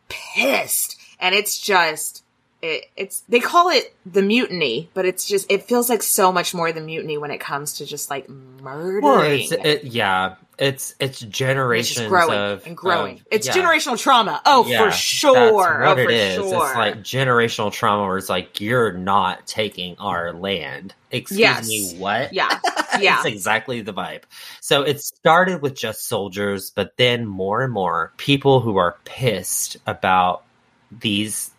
pissed. 0.09 0.99
And 1.19 1.33
it's 1.33 1.59
just 1.59 2.23
it, 2.61 2.85
it's 2.95 3.21
they 3.29 3.39
call 3.39 3.69
it 3.69 3.95
the 4.05 4.21
mutiny, 4.21 4.89
but 4.93 5.05
it's 5.05 5.25
just 5.25 5.51
it 5.51 5.63
feels 5.63 5.89
like 5.89 6.03
so 6.03 6.31
much 6.31 6.53
more 6.53 6.71
than 6.71 6.85
mutiny 6.85 7.17
when 7.17 7.31
it 7.31 7.39
comes 7.39 7.73
to 7.73 7.85
just 7.85 8.09
like 8.09 8.27
murdering. 8.29 9.01
Well, 9.03 9.65
it, 9.65 9.83
yeah, 9.83 10.35
it's 10.57 10.95
it's 10.99 11.19
generations 11.19 11.99
It's 11.99 12.09
growing 12.09 12.37
of 12.37 12.65
and 12.65 12.75
growing. 12.75 13.17
of- 13.17 13.27
it's 13.31 13.47
yeah. 13.47 13.53
generational 13.53 13.97
trauma. 13.99 14.41
Oh, 14.45 14.65
Yeah, 14.67 14.79
for 14.79 14.83
that's 14.85 14.97
sure. 14.97 15.53
what 15.53 15.87
oh, 15.87 15.91
it 16.01 16.05
for 16.05 16.11
is. 16.11 16.35
sure. 16.35 16.43
It's 16.67 16.75
like 16.75 16.95
generational 16.99 17.71
trauma 17.71 18.07
where 18.07 18.17
it's 18.17 18.29
like 18.29 18.59
you're 18.59 18.91
not 18.93 19.45
taking 19.45 19.95
our 19.99 20.33
land. 20.33 20.93
Excuse 21.11 21.39
Yes. 21.39 21.67
me, 21.67 21.95
what? 21.97 22.33
Yeah. 22.33 22.59
Yeah. 22.99 23.17
it's 23.17 23.27
exactly 23.27 23.81
the 23.81 23.93
vibe. 23.93 24.23
So 24.59 24.81
it 24.81 24.99
started 25.01 25.61
with 25.61 25.75
just 25.75 26.07
soldiers, 26.07 26.71
but 26.71 26.97
then 26.97 27.27
more 27.27 27.61
and 27.61 27.71
more 27.71 28.11
people 28.17 28.59
who 28.59 28.77
are 28.77 28.95
pissed 29.05 29.77
about 29.85 30.41
these 30.89 31.51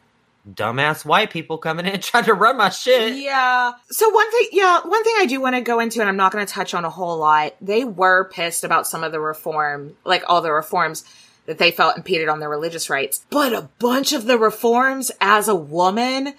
dumbass 0.55 1.05
white 1.05 1.31
people 1.31 1.59
coming 1.59 1.87
in 1.87 2.01
trying 2.01 2.25
to 2.25 2.35
run 2.35 2.57
my 2.57 2.71
shit. 2.71 3.17
Yeah. 3.17 3.73
So 3.91 4.09
one 4.11 4.31
thing, 4.31 4.49
yeah, 4.53 4.81
one 4.85 5.05
thing 5.05 5.15
I 5.19 5.27
do 5.27 5.41
want 5.41 5.57
to 5.57 5.61
go 5.61 5.81
into, 5.81 6.01
and 6.01 6.09
I'm 6.09 6.17
not 6.17 6.33
going 6.33 6.45
to 6.47 6.53
touch 6.53 6.75
on 6.75 6.85
a 6.85 6.91
whole 6.91 7.19
lot. 7.19 7.55
They 7.61 7.85
were 7.85 8.29
pissed 8.29 8.65
about 8.65 8.87
some 8.87 9.05
of 9.05 9.13
the 9.13 9.21
reform, 9.21 9.97
like 10.05 10.25
all 10.29 10.41
the 10.41 10.53
reforms 10.53 11.05
that 11.47 11.59
they 11.59 11.71
felt 11.71 11.97
impeded 11.97 12.29
on 12.29 12.41
their 12.41 12.51
religious 12.51 12.91
rights. 12.91 13.25
But 13.31 13.53
a 13.53 13.69
bunch 13.79 14.13
of 14.13 14.27
the 14.27 14.39
reforms 14.39 15.11
as 15.21 15.49
a 15.49 15.55
woman, 15.55 16.35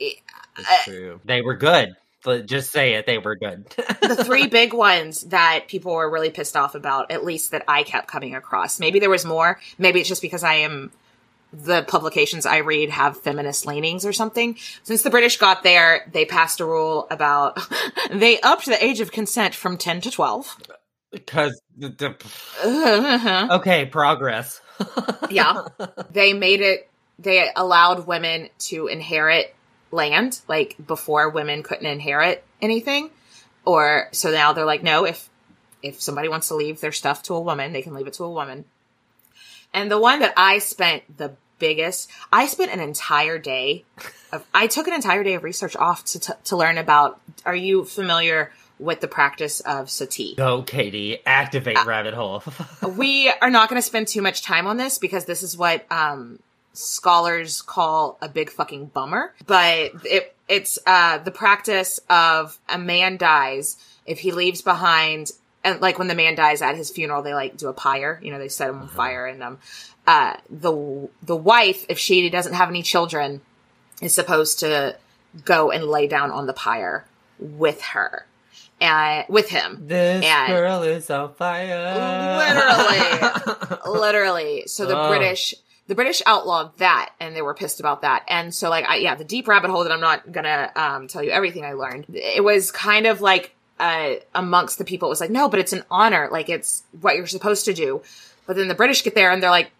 eh, 0.00 0.10
It's 0.58 0.84
true. 0.84 1.20
They 1.24 1.40
were 1.42 1.54
good. 1.54 1.96
But 2.22 2.46
just 2.46 2.70
say 2.72 2.94
it, 2.94 3.04
they 3.04 3.18
were 3.18 3.36
good. 3.36 3.66
the 4.00 4.16
three 4.24 4.46
big 4.46 4.72
ones 4.72 5.22
that 5.24 5.68
people 5.68 5.92
were 5.94 6.10
really 6.10 6.30
pissed 6.30 6.56
off 6.56 6.74
about, 6.74 7.10
at 7.10 7.22
least 7.22 7.50
that 7.50 7.64
I 7.68 7.82
kept 7.82 8.08
coming 8.08 8.34
across. 8.34 8.80
Maybe 8.80 8.98
there 8.98 9.10
was 9.10 9.26
more. 9.26 9.60
Maybe 9.78 10.00
it's 10.00 10.08
just 10.08 10.22
because 10.22 10.42
I 10.42 10.54
am 10.54 10.90
the 11.62 11.82
publications 11.82 12.46
I 12.46 12.58
read 12.58 12.90
have 12.90 13.20
feminist 13.20 13.66
leanings 13.66 14.04
or 14.04 14.12
something. 14.12 14.56
Since 14.82 15.02
the 15.02 15.10
British 15.10 15.36
got 15.36 15.62
there, 15.62 16.08
they 16.12 16.24
passed 16.24 16.60
a 16.60 16.64
rule 16.64 17.06
about 17.10 17.58
they 18.10 18.40
upped 18.40 18.66
the 18.66 18.82
age 18.84 19.00
of 19.00 19.12
consent 19.12 19.54
from 19.54 19.78
10 19.78 20.02
to 20.02 20.10
12. 20.10 20.58
Because 21.12 21.60
the, 21.76 21.90
the 21.90 22.10
uh-huh. 22.64 23.48
okay, 23.58 23.86
progress. 23.86 24.60
yeah. 25.30 25.66
They 26.10 26.32
made 26.32 26.60
it 26.60 26.90
they 27.18 27.48
allowed 27.54 28.06
women 28.06 28.48
to 28.58 28.88
inherit 28.88 29.54
land 29.92 30.40
like 30.48 30.74
before 30.84 31.30
women 31.30 31.62
couldn't 31.62 31.86
inherit 31.86 32.44
anything 32.60 33.10
or 33.64 34.08
so 34.10 34.32
now 34.32 34.52
they're 34.52 34.64
like 34.64 34.82
no 34.82 35.04
if 35.06 35.30
if 35.82 36.02
somebody 36.02 36.28
wants 36.28 36.48
to 36.48 36.56
leave 36.56 36.80
their 36.80 36.90
stuff 36.90 37.22
to 37.22 37.34
a 37.34 37.40
woman 37.40 37.72
they 37.72 37.82
can 37.82 37.94
leave 37.94 38.08
it 38.08 38.14
to 38.14 38.24
a 38.24 38.30
woman 38.30 38.64
and 39.72 39.88
the 39.88 39.98
one 39.98 40.18
that 40.18 40.34
i 40.36 40.58
spent 40.58 41.04
the 41.16 41.36
biggest 41.66 42.10
i 42.32 42.46
spent 42.46 42.70
an 42.72 42.80
entire 42.80 43.38
day 43.38 43.84
of 44.32 44.44
i 44.52 44.66
took 44.66 44.86
an 44.86 44.94
entire 44.94 45.24
day 45.24 45.34
of 45.34 45.42
research 45.42 45.76
off 45.76 46.04
to 46.04 46.18
t- 46.20 46.32
to 46.44 46.56
learn 46.56 46.78
about 46.78 47.20
are 47.44 47.56
you 47.56 47.84
familiar 47.84 48.52
with 48.78 49.00
the 49.00 49.08
practice 49.08 49.60
of 49.60 49.88
sati 49.88 50.34
Go, 50.36 50.62
Katie. 50.62 51.18
Activate 51.24 51.78
rabbit 51.86 52.12
hole. 52.12 52.42
we 52.96 53.32
are 53.40 53.50
not 53.50 53.68
going 53.68 53.80
to 53.80 53.86
spend 53.86 54.08
too 54.08 54.20
much 54.20 54.42
time 54.42 54.66
on 54.66 54.76
this 54.76 54.98
because 54.98 55.26
this 55.26 55.42
is 55.42 55.56
what 55.56 55.86
um, 55.92 56.40
scholars 56.72 57.62
call 57.62 58.18
a 58.20 58.28
big 58.28 58.50
fucking 58.50 58.86
bummer. 58.86 59.32
But 59.46 59.92
it 60.04 60.34
it's 60.48 60.78
uh, 60.86 61.18
the 61.18 61.30
practice 61.30 62.00
of 62.10 62.58
a 62.68 62.78
man 62.78 63.16
dies 63.16 63.76
if 64.06 64.18
he 64.18 64.32
leaves 64.32 64.60
behind. 64.60 65.30
And 65.64 65.80
like 65.80 65.98
when 65.98 66.08
the 66.08 66.14
man 66.14 66.34
dies 66.34 66.62
at 66.62 66.76
his 66.76 66.90
funeral, 66.90 67.22
they 67.22 67.34
like 67.34 67.56
do 67.56 67.68
a 67.68 67.72
pyre. 67.72 68.20
You 68.22 68.30
know, 68.30 68.38
they 68.38 68.48
set 68.48 68.68
him 68.68 68.82
on 68.82 68.88
fire, 68.88 69.26
and 69.26 69.42
um, 69.42 69.58
uh, 70.06 70.36
the 70.50 71.08
the 71.22 71.36
wife, 71.36 71.86
if 71.88 71.98
she 71.98 72.28
doesn't 72.30 72.52
have 72.52 72.68
any 72.68 72.82
children, 72.82 73.40
is 74.02 74.14
supposed 74.14 74.60
to 74.60 74.96
go 75.44 75.70
and 75.70 75.84
lay 75.84 76.06
down 76.06 76.30
on 76.30 76.46
the 76.46 76.52
pyre 76.52 77.06
with 77.38 77.80
her 77.80 78.26
and 78.80 79.24
with 79.28 79.48
him. 79.48 79.86
This 79.86 80.24
and 80.24 80.52
girl 80.52 80.82
is 80.82 81.10
on 81.10 81.34
fire. 81.34 82.38
literally 82.38 83.78
literally 84.00 84.62
so 84.66 84.86
the 84.86 84.96
Ugh. 84.96 85.08
british 85.08 85.54
the 85.86 85.94
british 85.94 86.22
outlawed 86.26 86.76
that 86.78 87.12
and 87.20 87.34
they 87.34 87.42
were 87.42 87.54
pissed 87.54 87.80
about 87.80 88.02
that 88.02 88.24
and 88.28 88.54
so 88.54 88.68
like 88.70 88.84
I, 88.86 88.96
yeah 88.96 89.14
the 89.14 89.24
deep 89.24 89.48
rabbit 89.48 89.70
hole 89.70 89.84
that 89.84 89.92
i'm 89.92 90.00
not 90.00 90.30
gonna 90.30 90.70
um, 90.76 91.08
tell 91.08 91.22
you 91.22 91.30
everything 91.30 91.64
i 91.64 91.72
learned 91.72 92.06
it 92.08 92.42
was 92.42 92.70
kind 92.70 93.06
of 93.06 93.20
like 93.20 93.53
uh, 93.80 94.14
amongst 94.34 94.78
the 94.78 94.84
people 94.84 95.08
it 95.08 95.10
was 95.10 95.20
like 95.20 95.30
no 95.30 95.48
but 95.48 95.60
it's 95.60 95.72
an 95.72 95.84
honor. 95.90 96.28
Like 96.30 96.48
it's 96.48 96.84
what 97.00 97.16
you're 97.16 97.26
supposed 97.26 97.64
to 97.66 97.74
do. 97.74 98.02
But 98.46 98.56
then 98.56 98.68
the 98.68 98.74
british 98.74 99.02
get 99.04 99.14
there 99.14 99.30
and 99.30 99.42
they're 99.42 99.50
like 99.50 99.70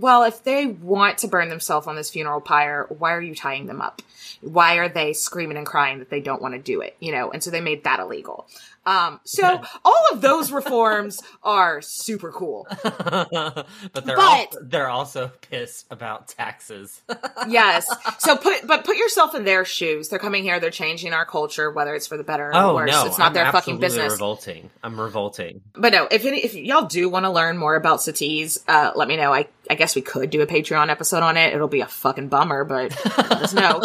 well 0.00 0.22
if 0.22 0.42
they 0.44 0.66
want 0.66 1.18
to 1.18 1.28
burn 1.28 1.48
themselves 1.48 1.86
on 1.86 1.96
this 1.96 2.10
funeral 2.10 2.40
pyre 2.40 2.86
why 2.88 3.12
are 3.12 3.20
you 3.22 3.34
tying 3.34 3.66
them 3.66 3.80
up 3.80 4.02
why 4.40 4.76
are 4.76 4.88
they 4.88 5.12
screaming 5.12 5.56
and 5.56 5.66
crying 5.66 5.98
that 5.98 6.10
they 6.10 6.20
don't 6.20 6.42
want 6.42 6.54
to 6.54 6.60
do 6.60 6.80
it 6.80 6.96
you 7.00 7.12
know 7.12 7.30
and 7.30 7.42
so 7.42 7.50
they 7.50 7.60
made 7.60 7.84
that 7.84 8.00
illegal 8.00 8.46
um, 8.84 9.18
so 9.24 9.60
all 9.84 10.04
of 10.12 10.20
those 10.20 10.52
reforms 10.52 11.20
are 11.42 11.82
super 11.82 12.30
cool 12.30 12.68
but 12.82 14.04
they're 14.04 14.16
But- 14.16 14.54
al- 14.54 14.62
they're 14.62 14.88
also 14.88 15.32
pissed 15.50 15.86
about 15.90 16.28
taxes. 16.28 17.00
yes. 17.48 17.88
So 18.18 18.36
put 18.36 18.66
but 18.66 18.84
put 18.84 18.96
yourself 18.96 19.34
in 19.34 19.44
their 19.44 19.64
shoes. 19.64 20.08
They're 20.08 20.18
coming 20.18 20.42
here. 20.42 20.60
They're 20.60 20.70
changing 20.70 21.12
our 21.12 21.24
culture, 21.24 21.70
whether 21.70 21.94
it's 21.94 22.06
for 22.06 22.16
the 22.16 22.22
better 22.24 22.48
or 22.50 22.54
oh 22.56 22.74
worse. 22.74 22.90
no, 22.90 23.06
it's 23.06 23.18
not 23.18 23.28
I'm 23.28 23.32
their 23.34 23.50
fucking 23.52 23.78
business. 23.80 24.12
Revolting. 24.12 24.70
I'm 24.82 25.00
revolting. 25.00 25.62
But 25.74 25.92
no, 25.92 26.06
if 26.10 26.24
any, 26.24 26.44
if 26.44 26.54
y'all 26.54 26.86
do 26.86 27.08
want 27.08 27.24
to 27.24 27.30
learn 27.30 27.58
more 27.58 27.74
about 27.76 28.02
satis, 28.02 28.58
uh, 28.68 28.92
let 28.94 29.08
me 29.08 29.16
know. 29.16 29.32
I 29.32 29.46
I 29.70 29.74
guess 29.74 29.94
we 29.96 30.02
could 30.02 30.30
do 30.30 30.42
a 30.42 30.46
Patreon 30.46 30.88
episode 30.90 31.22
on 31.22 31.36
it. 31.36 31.54
It'll 31.54 31.68
be 31.68 31.80
a 31.80 31.86
fucking 31.86 32.28
bummer, 32.28 32.64
but 32.64 32.92
let 33.18 33.32
us 33.42 33.52
know. 33.54 33.82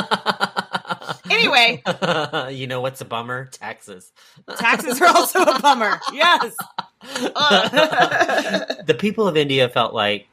anyway, 1.29 1.81
you 2.53 2.67
know 2.67 2.81
what's 2.81 3.01
a 3.01 3.05
bummer? 3.05 3.45
Taxes. 3.45 4.11
taxes 4.57 5.01
are 5.01 5.07
also 5.15 5.41
a 5.41 5.59
bummer. 5.59 5.99
Yes. 6.13 6.55
the 8.85 8.95
people 8.97 9.27
of 9.27 9.37
India 9.37 9.69
felt 9.69 9.93
like 9.93 10.27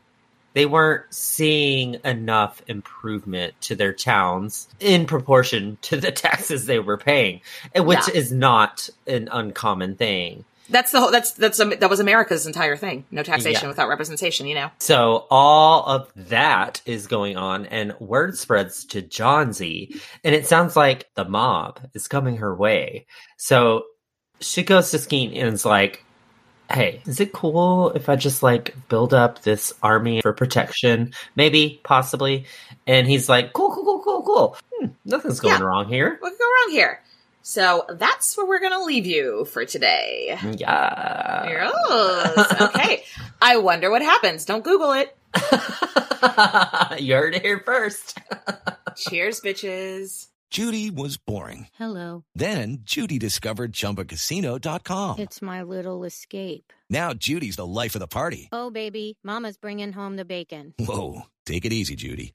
they 0.54 0.66
weren't 0.66 1.04
seeing 1.10 1.96
enough 2.04 2.62
improvement 2.66 3.54
to 3.62 3.74
their 3.76 3.92
towns 3.92 4.68
in 4.80 5.06
proportion 5.06 5.78
to 5.82 5.96
the 5.96 6.10
taxes 6.10 6.66
they 6.66 6.78
were 6.78 6.96
paying, 6.96 7.40
which 7.76 7.98
Yeah. 8.08 8.14
is 8.14 8.32
not 8.32 8.88
an 9.06 9.28
uncommon 9.30 9.94
thing. 9.96 10.44
That's 10.70 10.92
the 10.92 11.00
whole. 11.00 11.10
That's 11.10 11.32
that's 11.32 11.58
um, 11.60 11.72
that 11.80 11.88
was 11.88 11.98
America's 12.00 12.46
entire 12.46 12.76
thing. 12.76 13.04
No 13.10 13.22
taxation 13.22 13.62
Yeah. 13.64 13.68
without 13.68 13.88
representation. 13.88 14.46
You 14.46 14.54
know. 14.54 14.70
So 14.78 15.26
all 15.30 15.84
of 15.86 16.12
that 16.16 16.82
is 16.84 17.06
going 17.06 17.36
on, 17.36 17.66
and 17.66 17.94
word 18.00 18.36
spreads 18.36 18.84
to 18.86 19.00
Jhansi, 19.02 20.00
and 20.24 20.34
it 20.34 20.46
sounds 20.46 20.76
like 20.76 21.08
the 21.14 21.24
mob 21.24 21.80
is 21.94 22.06
coming 22.08 22.36
her 22.38 22.54
way. 22.54 23.06
So 23.38 23.84
she 24.40 24.62
goes 24.62 24.90
to 24.90 24.98
Skene 24.98 25.32
and 25.34 25.54
is 25.54 25.64
like, 25.64 26.04
"Hey, 26.70 27.00
is 27.06 27.18
it 27.20 27.32
cool 27.32 27.90
if 27.92 28.08
I 28.08 28.16
just 28.16 28.42
like 28.42 28.74
build 28.88 29.14
up 29.14 29.42
this 29.42 29.72
army 29.82 30.20
for 30.20 30.32
protection? 30.32 31.12
Maybe, 31.34 31.80
possibly." 31.82 32.44
And 32.86 33.06
he's 33.06 33.28
like, 33.28 33.52
"Cool, 33.54 33.72
cool, 33.74 33.84
cool, 33.84 34.02
cool, 34.02 34.22
cool. 34.22 34.56
Hmm, 34.74 34.86
nothing's 35.06 35.40
going 35.40 35.60
Yeah. 35.60 35.64
wrong 35.66 35.88
here." 35.88 36.18
What 36.20 36.30
could 36.30 36.38
go 36.38 36.44
wrong 36.44 36.70
here? 36.72 37.00
So 37.48 37.86
that's 37.88 38.36
where 38.36 38.46
we're 38.46 38.60
gonna 38.60 38.84
leave 38.84 39.06
you 39.06 39.46
for 39.46 39.64
today. 39.64 40.38
Yeah. 40.58 41.46
Yes. 41.48 42.60
Okay. 42.60 43.04
I 43.40 43.56
wonder 43.56 43.90
what 43.90 44.02
happens. 44.02 44.44
Don't 44.44 44.62
Google 44.62 44.92
it. 44.92 45.16
you 47.02 47.14
heard 47.14 47.34
it 47.34 47.40
here 47.40 47.62
first. 47.64 48.18
Cheers, 48.96 49.40
bitches. 49.40 50.26
Judy 50.50 50.90
was 50.90 51.16
boring. 51.16 51.68
Hello. 51.78 52.22
Then 52.34 52.80
Judy 52.82 53.18
discovered 53.18 53.72
ChumbaCasino.com. 53.72 55.18
It's 55.18 55.40
my 55.40 55.62
little 55.62 56.04
escape. 56.04 56.74
Now 56.90 57.14
Judy's 57.14 57.56
the 57.56 57.66
life 57.66 57.94
of 57.94 58.00
the 58.00 58.06
party. 58.06 58.50
Oh, 58.52 58.70
baby, 58.70 59.16
Mama's 59.24 59.56
bringing 59.56 59.94
home 59.94 60.16
the 60.16 60.26
bacon. 60.26 60.74
Whoa, 60.78 61.22
take 61.46 61.64
it 61.64 61.72
easy, 61.72 61.96
Judy. 61.96 62.34